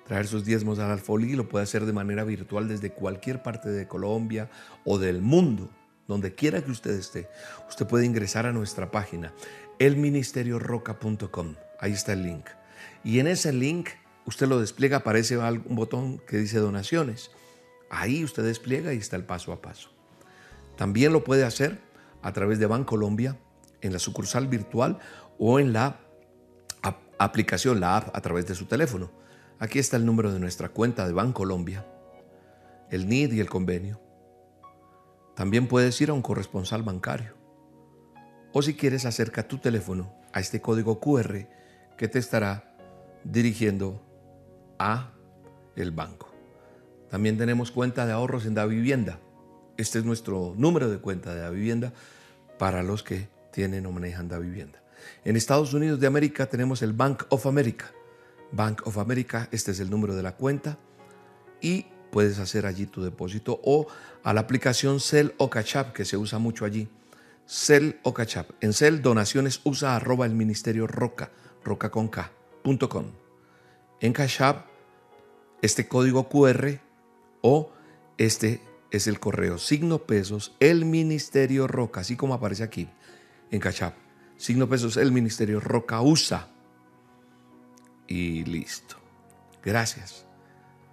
traer 0.06 0.28
sus 0.28 0.44
diezmos 0.44 0.78
al 0.78 0.92
alfolí, 0.92 1.34
lo 1.34 1.48
puede 1.48 1.64
hacer 1.64 1.84
de 1.84 1.92
manera 1.92 2.22
virtual 2.22 2.68
desde 2.68 2.92
cualquier 2.92 3.42
parte 3.42 3.68
de 3.68 3.88
Colombia 3.88 4.48
o 4.84 4.98
del 4.98 5.20
mundo, 5.22 5.70
donde 6.06 6.36
quiera 6.36 6.64
que 6.64 6.70
usted 6.70 6.92
esté. 6.92 7.28
Usted 7.68 7.86
puede 7.86 8.06
ingresar 8.06 8.46
a 8.46 8.52
nuestra 8.52 8.92
página, 8.92 9.34
elministerioroca.com. 9.80 11.56
Ahí 11.80 11.92
está 11.92 12.12
el 12.12 12.22
link. 12.22 12.46
Y 13.02 13.18
en 13.18 13.26
ese 13.26 13.52
link 13.52 13.88
usted 14.24 14.46
lo 14.46 14.60
despliega, 14.60 14.98
aparece 14.98 15.36
un 15.36 15.74
botón 15.74 16.22
que 16.28 16.38
dice 16.38 16.58
donaciones. 16.58 17.32
Ahí 17.90 18.22
usted 18.22 18.44
despliega 18.44 18.94
y 18.94 18.98
está 18.98 19.16
el 19.16 19.24
paso 19.24 19.52
a 19.52 19.60
paso. 19.60 19.90
También 20.76 21.12
lo 21.12 21.24
puede 21.24 21.44
hacer 21.44 21.80
a 22.22 22.32
través 22.32 22.58
de 22.58 22.66
Bancolombia, 22.66 23.38
en 23.82 23.92
la 23.92 23.98
sucursal 23.98 24.46
virtual 24.46 24.98
o 25.38 25.58
en 25.58 25.72
la 25.72 25.98
aplicación, 27.18 27.80
la 27.80 27.96
app, 27.96 28.16
a 28.16 28.20
través 28.20 28.46
de 28.46 28.54
su 28.54 28.66
teléfono. 28.66 29.10
Aquí 29.58 29.78
está 29.78 29.96
el 29.96 30.06
número 30.06 30.32
de 30.32 30.40
nuestra 30.40 30.70
cuenta 30.70 31.06
de 31.06 31.12
Bancolombia, 31.12 31.86
el 32.90 33.08
NID 33.08 33.32
y 33.32 33.40
el 33.40 33.48
convenio. 33.48 34.00
También 35.36 35.68
puedes 35.68 36.00
ir 36.00 36.10
a 36.10 36.14
un 36.14 36.22
corresponsal 36.22 36.82
bancario. 36.82 37.34
O 38.52 38.60
si 38.60 38.74
quieres, 38.74 39.06
acerca 39.06 39.46
tu 39.46 39.58
teléfono 39.58 40.12
a 40.32 40.40
este 40.40 40.60
código 40.60 41.00
QR 41.00 41.48
que 41.96 42.08
te 42.08 42.18
estará 42.18 42.76
dirigiendo 43.24 44.02
a 44.78 45.12
el 45.76 45.90
banco. 45.90 46.28
También 47.08 47.38
tenemos 47.38 47.70
cuenta 47.70 48.04
de 48.04 48.12
ahorros 48.12 48.46
en 48.46 48.54
Da 48.54 48.66
Vivienda 48.66 49.20
este 49.82 49.98
es 49.98 50.04
nuestro 50.04 50.54
número 50.56 50.88
de 50.88 50.98
cuenta 50.98 51.34
de 51.34 51.42
la 51.42 51.50
vivienda 51.50 51.92
para 52.58 52.82
los 52.82 53.02
que 53.02 53.28
tienen 53.52 53.84
o 53.86 53.92
manejan 53.92 54.28
la 54.28 54.38
vivienda. 54.38 54.82
En 55.24 55.36
Estados 55.36 55.74
Unidos 55.74 55.98
de 55.98 56.06
América 56.06 56.46
tenemos 56.46 56.82
el 56.82 56.92
Bank 56.92 57.24
of 57.28 57.46
America. 57.46 57.92
Bank 58.52 58.86
of 58.86 58.98
America, 58.98 59.48
este 59.50 59.72
es 59.72 59.80
el 59.80 59.90
número 59.90 60.14
de 60.14 60.22
la 60.22 60.36
cuenta 60.36 60.78
y 61.60 61.86
puedes 62.10 62.38
hacer 62.38 62.66
allí 62.66 62.86
tu 62.86 63.02
depósito 63.02 63.60
o 63.64 63.88
a 64.22 64.32
la 64.32 64.42
aplicación 64.42 65.00
Cell 65.00 65.30
o 65.38 65.50
Cachap 65.50 65.92
que 65.92 66.04
se 66.04 66.16
usa 66.16 66.38
mucho 66.38 66.64
allí. 66.64 66.88
Cell 67.46 67.94
o 68.04 68.14
Cachap. 68.14 68.50
En 68.60 68.72
Cell 68.72 69.00
donaciones 69.00 69.60
usa 69.64 69.96
arroba 69.96 70.26
el 70.26 70.34
ministerio 70.34 70.86
roca, 70.86 71.32
roca 71.64 71.90
con 71.90 72.08
K, 72.08 72.30
En 74.00 74.12
Cachap 74.12 74.66
este 75.60 75.88
código 75.88 76.28
QR 76.28 76.78
o 77.40 77.72
este 78.16 78.60
es 78.92 79.06
el 79.06 79.18
correo 79.18 79.58
signo 79.58 80.00
pesos 80.00 80.54
el 80.60 80.84
ministerio 80.84 81.66
roca, 81.66 82.02
así 82.02 82.14
como 82.14 82.34
aparece 82.34 82.62
aquí 82.62 82.88
en 83.50 83.58
Cachap. 83.58 83.94
Signo 84.36 84.68
pesos 84.68 84.96
el 84.96 85.12
ministerio 85.12 85.60
roca 85.60 86.02
usa. 86.02 86.48
Y 88.06 88.44
listo. 88.44 88.96
Gracias. 89.64 90.26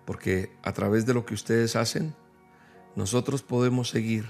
Porque 0.05 0.55
a 0.63 0.71
través 0.71 1.05
de 1.05 1.13
lo 1.13 1.25
que 1.25 1.33
ustedes 1.33 1.75
hacen, 1.75 2.15
nosotros 2.95 3.43
podemos 3.43 3.89
seguir 3.89 4.25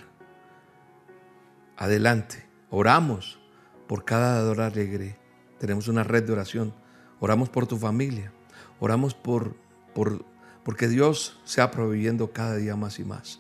adelante. 1.78 2.48
Oramos 2.72 3.40
por 3.88 4.04
cada 4.04 4.36
dador 4.36 4.62
alegre. 4.62 5.18
Tenemos 5.60 5.88
una 5.88 6.04
red 6.04 6.24
de 6.24 6.34
oración. 6.34 6.74
Oramos 7.20 7.50
por 7.50 7.68
tu 7.68 7.78
familia. 7.78 8.32
Oramos 8.80 9.14
por, 9.14 9.56
por 9.94 10.26
porque 10.64 10.88
Dios 10.88 11.40
sea 11.46 11.72
proveyendo 11.72 12.32
cada 12.32 12.56
día 12.56 12.76
más 12.76 13.00
y 13.00 13.04
más. 13.04 13.40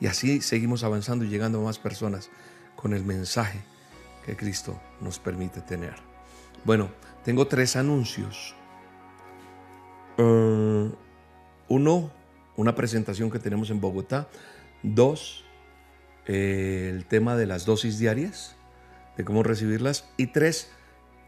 Y 0.00 0.06
así 0.06 0.40
seguimos 0.40 0.84
avanzando 0.84 1.24
y 1.24 1.28
llegando 1.28 1.60
a 1.60 1.64
más 1.64 1.78
personas 1.78 2.30
con 2.76 2.92
el 2.94 3.04
mensaje 3.04 3.60
que 4.24 4.36
Cristo 4.36 4.80
nos 5.00 5.18
permite 5.18 5.60
tener. 5.60 5.94
Bueno, 6.64 6.90
tengo 7.24 7.46
tres 7.46 7.76
anuncios. 7.76 8.54
Eh, 10.18 10.90
uno, 11.68 12.10
una 12.56 12.74
presentación 12.74 13.30
que 13.30 13.38
tenemos 13.38 13.70
en 13.70 13.80
Bogotá. 13.80 14.28
Dos, 14.82 15.44
eh, 16.26 16.90
el 16.92 17.06
tema 17.06 17.36
de 17.36 17.46
las 17.46 17.64
dosis 17.64 17.98
diarias, 17.98 18.56
de 19.16 19.24
cómo 19.24 19.42
recibirlas. 19.42 20.08
Y 20.16 20.28
tres, 20.28 20.70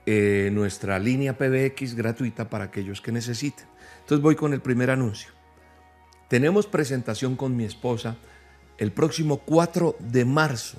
eh, 0.07 0.51
nuestra 0.53 0.99
línea 0.99 1.37
PBX 1.37 1.95
gratuita 1.95 2.49
para 2.49 2.65
aquellos 2.65 3.01
que 3.01 3.13
necesiten. 3.13 3.67
Entonces 4.01 4.23
voy 4.23 4.37
con 4.37 4.53
el 4.53 4.61
primer 4.61 4.91
anuncio. 4.91 5.31
Tenemos 6.29 6.67
presentación 6.67 7.37
con 7.37 7.57
mi 7.57 7.65
esposa 7.65 8.17
el 8.79 8.93
próximo 8.93 9.39
4 9.39 9.97
de 9.99 10.25
marzo 10.25 10.79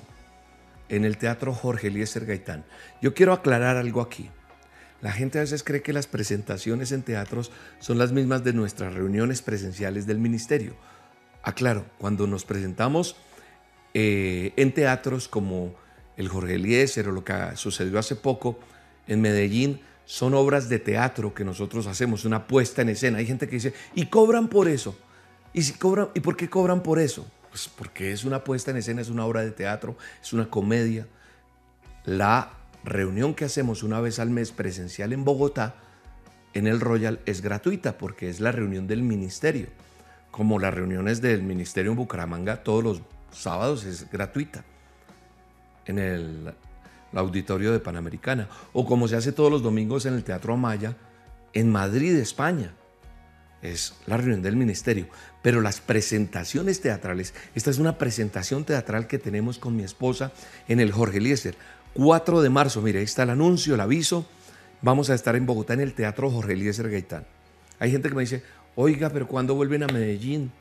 en 0.88 1.04
el 1.04 1.18
Teatro 1.18 1.52
Jorge 1.52 1.88
Eliezer 1.88 2.26
Gaitán. 2.26 2.64
Yo 3.02 3.14
quiero 3.14 3.32
aclarar 3.32 3.76
algo 3.76 4.00
aquí. 4.00 4.30
La 5.00 5.12
gente 5.12 5.38
a 5.38 5.42
veces 5.42 5.62
cree 5.62 5.82
que 5.82 5.92
las 5.92 6.06
presentaciones 6.06 6.90
en 6.92 7.02
teatros 7.02 7.52
son 7.78 7.98
las 7.98 8.12
mismas 8.12 8.42
de 8.42 8.52
nuestras 8.52 8.94
reuniones 8.94 9.42
presenciales 9.42 10.06
del 10.06 10.18
ministerio. 10.18 10.74
Aclaro, 11.42 11.84
cuando 11.98 12.26
nos 12.26 12.44
presentamos 12.44 13.16
eh, 13.94 14.52
en 14.56 14.72
teatros 14.72 15.28
como 15.28 15.74
el 16.16 16.28
Jorge 16.28 16.54
Eliezer 16.54 17.08
o 17.08 17.12
lo 17.12 17.24
que 17.24 17.34
sucedió 17.54 17.98
hace 17.98 18.16
poco 18.16 18.58
en 19.06 19.20
Medellín, 19.20 19.80
son 20.04 20.34
obras 20.34 20.68
de 20.68 20.78
teatro 20.78 21.32
que 21.32 21.44
nosotros 21.44 21.86
hacemos, 21.86 22.24
una 22.24 22.46
puesta 22.46 22.82
en 22.82 22.88
escena. 22.88 23.18
Hay 23.18 23.26
gente 23.26 23.46
que 23.46 23.56
dice, 23.56 23.74
¿y 23.94 24.06
cobran 24.06 24.48
por 24.48 24.66
eso? 24.66 24.96
¿Y, 25.52 25.62
si 25.62 25.74
cobran, 25.74 26.08
¿y 26.14 26.20
por 26.20 26.36
qué 26.36 26.50
cobran 26.50 26.82
por 26.82 26.98
eso? 26.98 27.30
Pues 27.50 27.68
porque 27.68 28.12
es 28.12 28.24
una 28.24 28.44
puesta 28.44 28.70
en 28.70 28.76
escena, 28.76 29.00
es 29.00 29.08
una 29.08 29.24
obra 29.24 29.42
de 29.42 29.50
teatro, 29.50 29.96
es 30.22 30.32
una 30.32 30.48
comedia. 30.50 31.06
La 32.04 32.52
reunión 32.84 33.34
que 33.34 33.44
hacemos 33.44 33.82
una 33.82 34.00
vez 34.00 34.18
al 34.18 34.30
mes 34.30 34.52
presencial 34.52 35.12
en 35.12 35.24
Bogotá, 35.24 35.76
en 36.54 36.66
el 36.66 36.80
Royal, 36.80 37.20
es 37.26 37.40
gratuita 37.40 37.98
porque 37.98 38.28
es 38.28 38.40
la 38.40 38.52
reunión 38.52 38.86
del 38.86 39.02
ministerio. 39.02 39.68
Como 40.30 40.58
las 40.58 40.74
reuniones 40.74 41.20
del 41.20 41.42
ministerio 41.42 41.92
en 41.92 41.96
Bucaramanga 41.96 42.62
todos 42.62 42.84
los 42.84 43.02
sábados 43.32 43.84
es 43.84 44.10
gratuita. 44.10 44.64
En 45.86 45.98
el, 45.98 46.52
auditorio 47.14 47.72
de 47.72 47.80
Panamericana. 47.80 48.48
O 48.72 48.84
como 48.84 49.08
se 49.08 49.16
hace 49.16 49.32
todos 49.32 49.50
los 49.50 49.62
domingos 49.62 50.06
en 50.06 50.14
el 50.14 50.24
Teatro 50.24 50.52
Amaya, 50.52 50.96
en 51.52 51.70
Madrid, 51.70 52.14
España 52.16 52.74
es 53.62 53.94
la 54.06 54.16
reunión 54.16 54.42
del 54.42 54.56
ministerio, 54.56 55.06
pero 55.42 55.60
las 55.60 55.80
presentaciones 55.80 56.80
teatrales, 56.80 57.34
esta 57.54 57.70
es 57.70 57.78
una 57.78 57.98
presentación 57.98 58.64
teatral 58.64 59.06
que 59.06 59.18
tenemos 59.18 59.58
con 59.58 59.76
mi 59.76 59.82
esposa 59.82 60.32
en 60.68 60.80
el 60.80 60.92
Jorge 60.92 61.18
Eliezer, 61.18 61.56
4 61.94 62.42
de 62.42 62.50
marzo, 62.50 62.82
mire, 62.82 63.00
ahí 63.00 63.04
está 63.04 63.24
el 63.24 63.30
anuncio, 63.30 63.74
el 63.74 63.80
aviso, 63.80 64.26
vamos 64.82 65.10
a 65.10 65.14
estar 65.14 65.34
en 65.36 65.46
Bogotá 65.46 65.74
en 65.74 65.80
el 65.80 65.94
Teatro 65.94 66.30
Jorge 66.30 66.52
Eliezer 66.52 66.90
Gaitán. 66.90 67.26
Hay 67.78 67.90
gente 67.90 68.08
que 68.08 68.14
me 68.14 68.22
dice, 68.22 68.42
oiga, 68.74 69.10
pero 69.10 69.26
¿cuándo 69.26 69.54
vuelven 69.54 69.82
a 69.82 69.88
Medellín? 69.88 70.52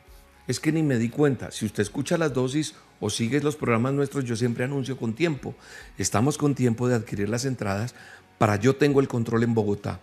Es 0.48 0.60
que 0.60 0.72
ni 0.72 0.82
me 0.82 0.98
di 0.98 1.10
cuenta, 1.10 1.52
si 1.52 1.66
usted 1.66 1.84
escucha 1.84 2.18
las 2.18 2.34
dosis 2.34 2.76
o 3.00 3.10
sigue 3.10 3.42
los 3.42 3.56
programas 3.56 3.94
nuestros, 3.94 4.24
yo 4.24 4.36
siempre 4.36 4.64
anuncio 4.64 4.98
con 4.98 5.14
tiempo. 5.14 5.56
Estamos 5.98 6.38
con 6.38 6.56
tiempo 6.56 6.88
de 6.88 6.96
adquirir 6.96 7.28
las 7.28 7.46
entradas 7.46 7.94
para 8.38 8.56
Yo 8.56 8.76
Tengo 8.76 9.02
el 9.02 9.08
Control 9.08 9.44
en 9.44 9.54
Bogotá. 9.54 10.00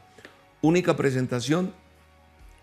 Única 0.61 0.97
presentación 0.97 1.73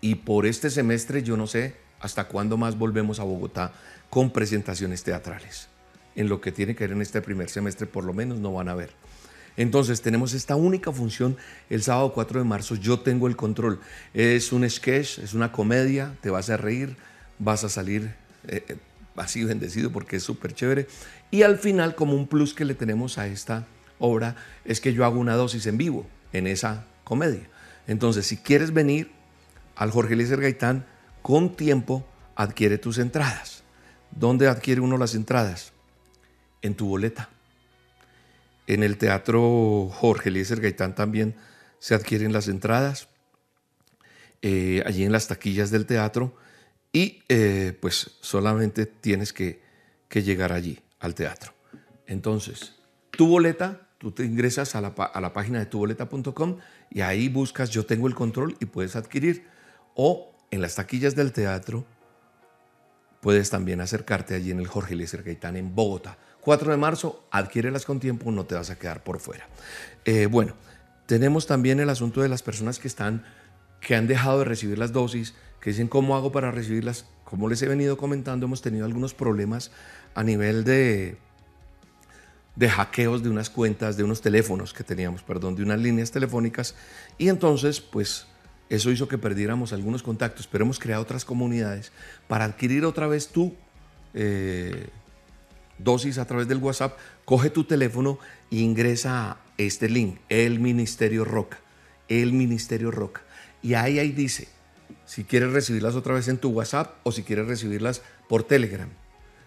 y 0.02 0.16
por 0.16 0.44
este 0.44 0.68
semestre 0.68 1.22
yo 1.22 1.38
no 1.38 1.46
sé 1.46 1.76
hasta 2.00 2.24
cuándo 2.24 2.58
más 2.58 2.76
volvemos 2.76 3.20
a 3.20 3.22
Bogotá 3.22 3.72
con 4.10 4.30
presentaciones 4.30 5.04
teatrales. 5.04 5.68
En 6.14 6.28
lo 6.28 6.42
que 6.42 6.52
tiene 6.52 6.74
que 6.74 6.84
ver 6.84 6.92
en 6.92 7.00
este 7.00 7.22
primer 7.22 7.48
semestre 7.48 7.86
por 7.86 8.04
lo 8.04 8.12
menos 8.12 8.38
no 8.38 8.52
van 8.52 8.68
a 8.68 8.74
ver. 8.74 8.90
Entonces 9.56 10.02
tenemos 10.02 10.34
esta 10.34 10.56
única 10.56 10.92
función 10.92 11.36
el 11.70 11.82
sábado 11.82 12.12
4 12.12 12.40
de 12.40 12.44
marzo, 12.44 12.74
yo 12.74 13.00
tengo 13.00 13.28
el 13.28 13.36
control. 13.36 13.80
Es 14.12 14.52
un 14.52 14.68
sketch, 14.68 15.20
es 15.20 15.34
una 15.34 15.52
comedia, 15.52 16.16
te 16.20 16.30
vas 16.30 16.50
a 16.50 16.56
reír, 16.56 16.96
vas 17.38 17.62
a 17.64 17.68
salir 17.68 18.14
eh, 18.48 18.64
eh, 18.68 18.76
así 19.16 19.44
bendecido 19.44 19.92
porque 19.92 20.16
es 20.16 20.24
súper 20.24 20.52
chévere. 20.52 20.88
Y 21.30 21.42
al 21.42 21.58
final, 21.58 21.94
como 21.94 22.14
un 22.14 22.26
plus 22.26 22.54
que 22.54 22.64
le 22.64 22.74
tenemos 22.74 23.18
a 23.18 23.28
esta 23.28 23.66
obra, 24.00 24.34
es 24.64 24.80
que 24.80 24.94
yo 24.94 25.04
hago 25.04 25.20
una 25.20 25.36
dosis 25.36 25.66
en 25.66 25.78
vivo 25.78 26.06
en 26.32 26.48
esa 26.48 26.86
comedia. 27.04 27.48
Entonces, 27.86 28.26
si 28.26 28.36
quieres 28.38 28.72
venir, 28.72 29.10
al 29.76 29.90
Jorge 29.90 30.14
Eliezer 30.14 30.40
Gaitán, 30.40 30.86
con 31.22 31.56
tiempo 31.56 32.04
adquiere 32.34 32.78
tus 32.78 32.98
entradas. 32.98 33.62
¿Dónde 34.10 34.48
adquiere 34.48 34.80
uno 34.80 34.98
las 34.98 35.14
entradas? 35.14 35.72
En 36.60 36.74
tu 36.74 36.88
boleta. 36.88 37.30
En 38.66 38.82
el 38.82 38.96
Teatro 38.96 39.88
Jorge 39.92 40.28
Eliezer 40.28 40.60
Gaitán 40.60 40.94
también 40.94 41.34
se 41.78 41.94
adquieren 41.94 42.32
las 42.32 42.46
entradas, 42.46 43.08
eh, 44.40 44.82
allí 44.86 45.04
en 45.04 45.10
las 45.10 45.26
taquillas 45.26 45.70
del 45.70 45.84
teatro, 45.84 46.36
y 46.92 47.22
eh, 47.28 47.76
pues 47.80 48.12
solamente 48.20 48.86
tienes 48.86 49.32
que, 49.32 49.60
que, 50.08 50.22
llegar 50.22 50.52
allí, 50.52 50.78
al 51.00 51.14
teatro. 51.14 51.52
Entonces, 52.06 52.76
tu 53.10 53.26
boleta, 53.26 53.88
tú 53.98 54.12
te 54.12 54.24
ingresas 54.24 54.76
a 54.76 54.80
la, 54.80 54.88
a 54.88 55.20
la 55.20 55.32
página 55.32 55.58
de 55.58 55.66
tuboleta.com 55.66 56.58
y 56.90 57.00
ahí 57.00 57.28
buscas 57.28 57.70
Yo 57.70 57.84
tengo 57.84 58.06
el 58.06 58.14
control 58.14 58.56
y 58.60 58.66
puedes 58.66 58.94
adquirir 58.94 59.44
o 59.94 60.32
en 60.50 60.60
las 60.60 60.74
taquillas 60.74 61.14
del 61.14 61.32
teatro 61.32 61.84
puedes 63.20 63.50
también 63.50 63.80
acercarte 63.80 64.34
allí 64.34 64.50
en 64.50 64.58
el 64.58 64.66
Jorge 64.66 64.94
Eliezer 64.94 65.22
Gaitán 65.22 65.56
en 65.56 65.74
Bogotá. 65.74 66.18
4 66.40 66.72
de 66.72 66.76
marzo, 66.76 67.24
adquiérelas 67.30 67.84
con 67.84 68.00
tiempo, 68.00 68.32
no 68.32 68.44
te 68.44 68.56
vas 68.56 68.68
a 68.70 68.78
quedar 68.78 69.04
por 69.04 69.20
fuera. 69.20 69.46
Eh, 70.04 70.26
bueno, 70.26 70.54
tenemos 71.06 71.46
también 71.46 71.78
el 71.78 71.88
asunto 71.88 72.20
de 72.20 72.28
las 72.28 72.42
personas 72.42 72.80
que 72.80 72.88
están, 72.88 73.24
que 73.80 73.94
han 73.94 74.08
dejado 74.08 74.40
de 74.40 74.44
recibir 74.44 74.76
las 74.76 74.92
dosis, 74.92 75.34
que 75.60 75.70
dicen 75.70 75.86
cómo 75.86 76.16
hago 76.16 76.32
para 76.32 76.50
recibirlas. 76.50 77.06
Como 77.24 77.48
les 77.48 77.62
he 77.62 77.68
venido 77.68 77.96
comentando, 77.96 78.46
hemos 78.46 78.60
tenido 78.60 78.84
algunos 78.84 79.14
problemas 79.14 79.70
a 80.16 80.24
nivel 80.24 80.64
de, 80.64 81.16
de 82.56 82.68
hackeos 82.68 83.22
de 83.22 83.30
unas 83.30 83.48
cuentas, 83.48 83.96
de 83.96 84.02
unos 84.02 84.20
teléfonos 84.20 84.74
que 84.74 84.82
teníamos, 84.82 85.22
perdón, 85.22 85.54
de 85.54 85.62
unas 85.62 85.78
líneas 85.78 86.10
telefónicas. 86.10 86.74
Y 87.18 87.28
entonces, 87.28 87.80
pues 87.80 88.26
eso 88.68 88.90
hizo 88.90 89.08
que 89.08 89.18
perdiéramos 89.18 89.72
algunos 89.72 90.02
contactos, 90.02 90.46
pero 90.46 90.64
hemos 90.64 90.78
creado 90.78 91.02
otras 91.02 91.24
comunidades 91.24 91.92
para 92.26 92.44
adquirir 92.44 92.84
otra 92.84 93.06
vez 93.06 93.28
tu 93.28 93.54
eh, 94.14 94.88
dosis 95.78 96.18
a 96.18 96.26
través 96.26 96.48
del 96.48 96.58
WhatsApp. 96.58 96.96
Coge 97.24 97.50
tu 97.50 97.64
teléfono 97.64 98.18
e 98.50 98.56
ingresa 98.56 99.30
a 99.30 99.36
este 99.58 99.88
link, 99.88 100.18
el 100.28 100.58
Ministerio 100.58 101.24
Roca, 101.24 101.58
el 102.08 102.32
Ministerio 102.32 102.90
Roca. 102.90 103.22
Y 103.62 103.74
ahí, 103.74 103.98
ahí 103.98 104.12
dice, 104.12 104.48
si 105.04 105.24
quieres 105.24 105.52
recibirlas 105.52 105.94
otra 105.94 106.14
vez 106.14 106.28
en 106.28 106.38
tu 106.38 106.50
WhatsApp 106.50 106.96
o 107.02 107.12
si 107.12 107.22
quieres 107.22 107.46
recibirlas 107.46 108.02
por 108.28 108.42
Telegram. 108.42 108.88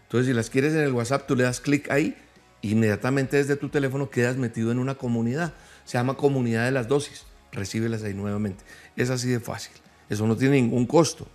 Entonces, 0.03 0.27
si 0.27 0.33
las 0.33 0.49
quieres 0.49 0.73
en 0.73 0.81
el 0.81 0.93
WhatsApp, 0.93 1.25
tú 1.27 1.35
le 1.35 1.43
das 1.43 1.59
clic 1.59 1.89
ahí, 1.89 2.15
inmediatamente 2.61 3.37
desde 3.37 3.55
tu 3.55 3.69
teléfono 3.69 4.09
quedas 4.09 4.37
metido 4.37 4.71
en 4.71 4.77
una 4.77 4.95
comunidad. 4.95 5.53
Se 5.83 5.97
llama 5.97 6.15
Comunidad 6.15 6.65
de 6.65 6.71
las 6.71 6.87
Dosis 6.87 7.25
recíbelas 7.55 8.03
ahí 8.03 8.13
nuevamente. 8.13 8.63
Es 8.95 9.09
así 9.09 9.29
de 9.29 9.39
fácil. 9.39 9.73
Eso 10.09 10.27
no 10.27 10.35
tiene 10.35 10.61
ningún 10.61 10.85
costo. 10.85 11.27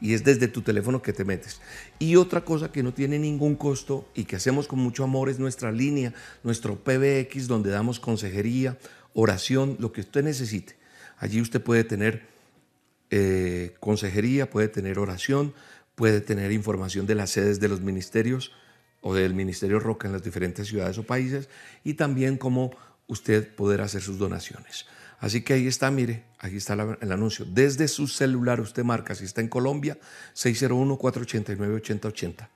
Y 0.00 0.12
es 0.12 0.24
desde 0.24 0.48
tu 0.48 0.62
teléfono 0.62 1.00
que 1.00 1.12
te 1.12 1.24
metes. 1.24 1.60
Y 1.98 2.16
otra 2.16 2.44
cosa 2.44 2.70
que 2.70 2.82
no 2.82 2.92
tiene 2.92 3.18
ningún 3.18 3.56
costo 3.56 4.08
y 4.14 4.24
que 4.24 4.36
hacemos 4.36 4.68
con 4.68 4.78
mucho 4.78 5.04
amor 5.04 5.30
es 5.30 5.38
nuestra 5.38 5.72
línea, 5.72 6.12
nuestro 6.42 6.76
PBX, 6.76 7.46
donde 7.46 7.70
damos 7.70 7.98
consejería, 7.98 8.76
oración, 9.14 9.76
lo 9.78 9.92
que 9.92 10.02
usted 10.02 10.22
necesite. 10.22 10.76
Allí 11.18 11.40
usted 11.40 11.62
puede 11.62 11.84
tener 11.84 12.26
eh, 13.10 13.74
consejería, 13.80 14.50
puede 14.50 14.68
tener 14.68 14.98
oración, 14.98 15.54
puede 15.94 16.20
tener 16.20 16.52
información 16.52 17.06
de 17.06 17.14
las 17.14 17.30
sedes 17.30 17.58
de 17.58 17.68
los 17.68 17.80
ministerios 17.80 18.52
o 19.00 19.14
del 19.14 19.34
Ministerio 19.34 19.78
Roca 19.78 20.08
en 20.08 20.12
las 20.12 20.22
diferentes 20.22 20.68
ciudades 20.68 20.98
o 20.98 21.04
países 21.04 21.48
y 21.84 21.94
también 21.94 22.36
cómo 22.36 22.72
usted 23.06 23.54
poder 23.54 23.80
hacer 23.80 24.02
sus 24.02 24.18
donaciones. 24.18 24.86
Así 25.18 25.42
que 25.42 25.54
ahí 25.54 25.66
está, 25.66 25.90
mire, 25.90 26.24
aquí 26.38 26.56
está 26.56 26.74
el 27.00 27.12
anuncio. 27.12 27.46
Desde 27.46 27.88
su 27.88 28.06
celular 28.06 28.60
usted 28.60 28.84
marca, 28.84 29.14
si 29.14 29.24
está 29.24 29.40
en 29.40 29.48
Colombia, 29.48 29.98
601-489-8080. 30.34 32.48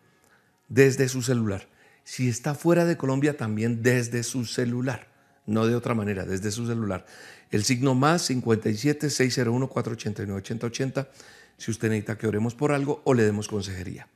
Desde 0.69 1.09
su 1.09 1.23
celular. 1.23 1.67
Si 2.05 2.29
está 2.29 2.55
fuera 2.55 2.85
de 2.85 2.97
Colombia, 2.97 3.37
también 3.37 3.83
desde 3.83 4.23
su 4.23 4.45
celular. 4.45 5.09
No 5.47 5.67
de 5.67 5.75
otra 5.75 5.95
manera, 5.95 6.27
desde 6.27 6.51
su 6.51 6.67
celular. 6.67 7.07
El 7.51 7.65
signo 7.65 7.95
más 7.95 8.23
57 8.23 9.11
601 9.11 9.69
489 9.69 10.41
8080 10.41 11.09
si 11.57 11.71
usted 11.71 11.89
necesita 11.89 12.17
que 12.17 12.27
oremos 12.27 12.55
por 12.55 12.73
algo 12.73 13.03
o 13.05 13.15
le 13.15 13.25
demos 13.25 13.49
consejería. 13.49 14.09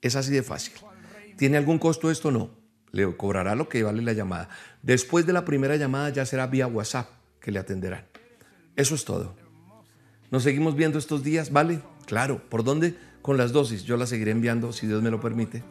Es 0.00 0.16
así 0.16 0.32
de 0.32 0.42
fácil. 0.42 0.74
¿Tiene 1.36 1.56
algún 1.56 1.78
costo 1.78 2.10
esto? 2.10 2.30
No. 2.30 2.50
Le 2.90 3.16
cobrará 3.16 3.54
lo 3.54 3.68
que 3.68 3.82
vale 3.82 4.02
la 4.02 4.12
llamada. 4.12 4.48
Después 4.82 5.24
de 5.24 5.32
la 5.32 5.44
primera 5.44 5.76
llamada 5.76 6.10
ya 6.10 6.26
será 6.26 6.46
vía 6.46 6.66
WhatsApp 6.66 7.21
que 7.42 7.50
le 7.50 7.58
atenderán. 7.58 8.06
Eso 8.76 8.94
es 8.94 9.04
todo. 9.04 9.36
Nos 10.30 10.44
seguimos 10.44 10.76
viendo 10.76 10.98
estos 10.98 11.22
días, 11.22 11.52
¿vale? 11.52 11.82
Claro. 12.06 12.42
¿Por 12.48 12.64
dónde? 12.64 12.94
Con 13.20 13.36
las 13.36 13.52
dosis. 13.52 13.84
Yo 13.84 13.96
las 13.96 14.08
seguiré 14.08 14.30
enviando 14.30 14.72
si 14.72 14.86
Dios 14.86 15.02
me 15.02 15.10
lo 15.10 15.20
permite. 15.20 15.62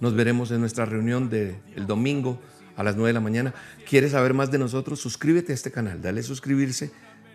Nos 0.00 0.14
veremos 0.14 0.50
en 0.50 0.60
nuestra 0.60 0.84
reunión 0.84 1.30
del 1.30 1.86
domingo 1.86 2.38
a 2.76 2.82
las 2.82 2.96
9 2.96 3.08
de 3.08 3.14
la 3.14 3.20
mañana. 3.20 3.54
¿Quieres 3.88 4.12
saber 4.12 4.34
más 4.34 4.50
de 4.50 4.58
nosotros? 4.58 5.00
Suscríbete 5.00 5.52
a 5.52 5.54
este 5.54 5.70
canal. 5.70 6.02
Dale 6.02 6.22
suscribirse. 6.22 6.90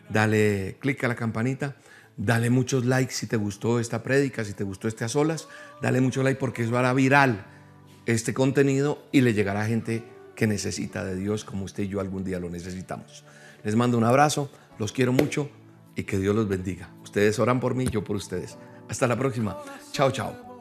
Dale 0.09 0.77
clic 0.79 1.03
a 1.03 1.07
la 1.07 1.15
campanita. 1.15 1.75
Dale 2.17 2.49
muchos 2.51 2.85
likes 2.85 3.13
si 3.13 3.25
te 3.25 3.37
gustó 3.37 3.79
esta 3.79 4.03
prédica, 4.03 4.45
si 4.45 4.53
te 4.53 4.63
gustó 4.63 4.87
este 4.87 5.05
a 5.05 5.07
solas. 5.07 5.47
Dale 5.81 6.01
mucho 6.01 6.21
like 6.21 6.39
porque 6.39 6.63
eso 6.63 6.77
hará 6.77 6.93
viral 6.93 7.45
este 8.05 8.33
contenido 8.33 9.03
y 9.11 9.21
le 9.21 9.33
llegará 9.33 9.61
a 9.61 9.65
gente 9.65 10.03
que 10.35 10.45
necesita 10.45 11.03
de 11.03 11.15
Dios 11.15 11.43
como 11.43 11.65
usted 11.65 11.83
y 11.83 11.87
yo 11.87 11.99
algún 11.99 12.23
día 12.23 12.39
lo 12.39 12.49
necesitamos. 12.49 13.23
Les 13.63 13.75
mando 13.75 13.97
un 13.97 14.03
abrazo, 14.03 14.49
los 14.77 14.91
quiero 14.91 15.13
mucho 15.13 15.49
y 15.95 16.03
que 16.03 16.17
Dios 16.17 16.35
los 16.35 16.47
bendiga. 16.47 16.89
Ustedes 17.03 17.39
oran 17.39 17.59
por 17.59 17.75
mí, 17.75 17.85
yo 17.91 18.03
por 18.03 18.15
ustedes. 18.15 18.57
Hasta 18.89 19.07
la 19.07 19.17
próxima. 19.17 19.57
Chao, 19.91 20.11
chao. 20.11 20.51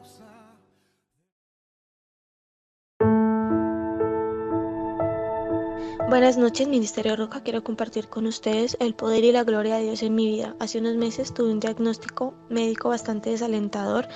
Buenas 6.11 6.37
noches, 6.37 6.67
Ministerio 6.67 7.15
Roca. 7.15 7.41
Quiero 7.41 7.63
compartir 7.63 8.09
con 8.09 8.27
ustedes 8.27 8.75
el 8.81 8.93
poder 8.95 9.23
y 9.23 9.31
la 9.31 9.45
gloria 9.45 9.77
de 9.77 9.83
Dios 9.83 10.03
en 10.03 10.13
mi 10.13 10.27
vida. 10.27 10.57
Hace 10.59 10.79
unos 10.79 10.97
meses 10.97 11.33
tuve 11.33 11.51
un 11.51 11.61
diagnóstico 11.61 12.33
médico 12.49 12.89
bastante 12.89 13.29
desalentador. 13.29 14.09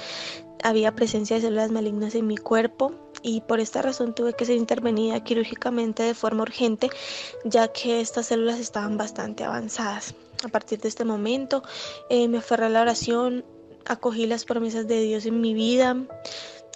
Había 0.61 0.93
presencia 0.93 1.38
de 1.38 1.43
células 1.43 1.71
malignas 1.71 2.13
en 2.15 2.27
mi 2.27 2.36
cuerpo 2.36 3.05
y 3.26 3.41
por 3.41 3.59
esta 3.59 3.82
razón 3.82 4.13
tuve 4.13 4.34
que 4.34 4.45
ser 4.45 4.55
intervenida 4.55 5.23
quirúrgicamente 5.23 6.03
de 6.03 6.13
forma 6.13 6.43
urgente, 6.43 6.91
ya 7.43 7.67
que 7.69 7.99
estas 7.99 8.28
células 8.28 8.59
estaban 8.59 8.97
bastante 8.97 9.43
avanzadas. 9.43 10.13
A 10.43 10.47
partir 10.47 10.80
de 10.80 10.89
este 10.89 11.05
momento 11.05 11.63
eh, 12.11 12.28
me 12.28 12.38
aferré 12.38 12.67
a 12.67 12.69
la 12.69 12.82
oración, 12.82 13.43
acogí 13.86 14.28
las 14.28 14.45
promesas 14.45 14.88
de 14.88 15.01
Dios 15.01 15.26
en 15.26 15.41
mi 15.41 15.55
vida 15.55 15.97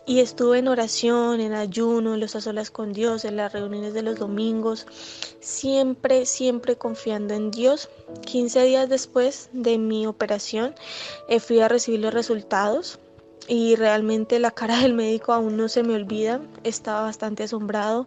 y 0.07 0.21
estuve 0.21 0.57
en 0.57 0.69
oración, 0.69 1.39
en 1.39 1.53
ayuno, 1.53 2.15
en 2.15 2.19
los 2.19 2.35
a 2.35 2.41
solas 2.41 2.71
con 2.71 2.93
Dios, 2.93 3.25
en 3.25 3.37
las 3.37 3.53
reuniones 3.53 3.93
de 3.93 4.01
los 4.01 4.17
domingos, 4.17 4.87
siempre, 5.41 6.25
siempre 6.25 6.77
confiando 6.77 7.35
en 7.35 7.51
Dios. 7.51 7.89
15 8.25 8.63
días 8.63 8.89
después 8.89 9.51
de 9.53 9.77
mi 9.77 10.07
operación 10.07 10.73
eh, 11.27 11.39
fui 11.39 11.59
a 11.59 11.67
recibir 11.67 11.99
los 11.99 12.11
resultados 12.11 12.97
y 13.47 13.75
realmente 13.75 14.39
la 14.39 14.51
cara 14.51 14.79
del 14.79 14.93
médico 14.93 15.33
aún 15.33 15.57
no 15.57 15.69
se 15.69 15.83
me 15.83 15.95
olvida. 15.95 16.41
Estaba 16.63 17.01
bastante 17.01 17.43
asombrado. 17.43 18.05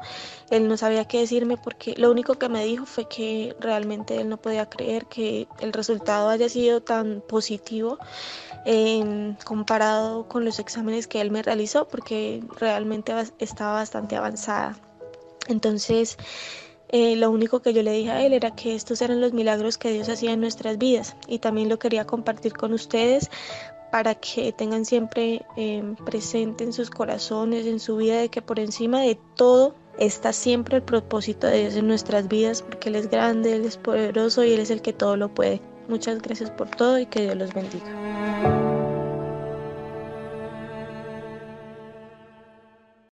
Él 0.51 0.69
no 0.69 0.77
sabía 0.77 1.05
qué 1.07 1.19
decirme 1.19 1.57
porque 1.57 1.95
lo 1.97 2.11
único 2.11 2.35
que 2.35 2.49
me 2.49 2.65
dijo 2.65 2.87
fue 2.87 3.09
que 3.09 3.57
realmente 3.59 4.21
él 4.21 4.29
no 4.29 4.37
podía 4.37 4.69
creer 4.69 5.07
que 5.07 5.49
el 5.61 5.73
resultado 5.73 6.29
haya 6.29 6.49
sido 6.49 6.81
tan 6.81 7.23
positivo 7.27 7.99
comparado 9.45 10.29
con 10.29 10.45
los 10.45 10.61
exámenes 10.61 11.09
que 11.09 11.21
él 11.21 11.31
me 11.33 11.43
realizó 11.43 11.89
porque 11.89 12.45
realmente 12.59 13.13
estaba 13.39 13.73
bastante 13.75 14.17
avanzada. 14.17 14.77
Entonces, 15.49 16.17
eh, 16.89 17.17
lo 17.17 17.31
único 17.31 17.63
que 17.63 17.73
yo 17.73 17.83
le 17.83 17.93
dije 17.93 18.11
a 18.11 18.25
él 18.25 18.35
era 18.35 18.55
que 18.55 18.75
estos 18.75 19.01
eran 19.01 19.21
los 19.21 19.33
milagros 19.33 19.79
que 19.79 19.91
Dios 19.91 20.09
hacía 20.09 20.33
en 20.33 20.41
nuestras 20.41 20.77
vidas 20.77 21.17
y 21.27 21.39
también 21.39 21.71
lo 21.71 21.79
quería 21.79 22.07
compartir 22.07 22.53
con 22.53 22.75
ustedes 22.75 23.31
para 23.93 24.15
que 24.15 24.53
tengan 24.53 24.87
siempre 24.87 25.45
em, 25.55 25.95
presente 25.97 26.65
en 26.65 26.73
sus 26.73 26.89
corazones, 26.89 27.67
en 27.67 27.79
su 27.79 27.99
vida, 27.99 28.17
de 28.17 28.31
que 28.31 28.41
por 28.41 28.59
encima 28.59 29.03
de 29.03 29.19
todo 29.37 29.75
está 29.99 30.33
siempre 30.33 30.77
el 30.77 30.83
propósito 30.83 31.47
de 31.47 31.61
Dios 31.61 31.77
en 31.77 31.89
nuestras 31.89 32.27
vidas, 32.27 32.63
porque 32.63 32.89
Él 32.89 32.95
es 32.97 33.11
grande, 33.11 33.55
Él 33.55 33.67
es 33.67 33.77
poderoso 33.77 34.45
y 34.45 34.55
Él 34.55 34.61
es 34.61 34.71
el 34.71 34.81
que 34.81 34.95
todo 34.95 35.19
lo 35.19 35.29
puede. 35.29 35.61
Muchas 35.89 36.23
gracias 36.23 36.51
por 36.51 36.71
todo 36.71 36.99
y 36.99 37.05
que 37.05 37.21
Dios 37.21 37.37
los 37.37 37.53
bendiga. 37.53 38.72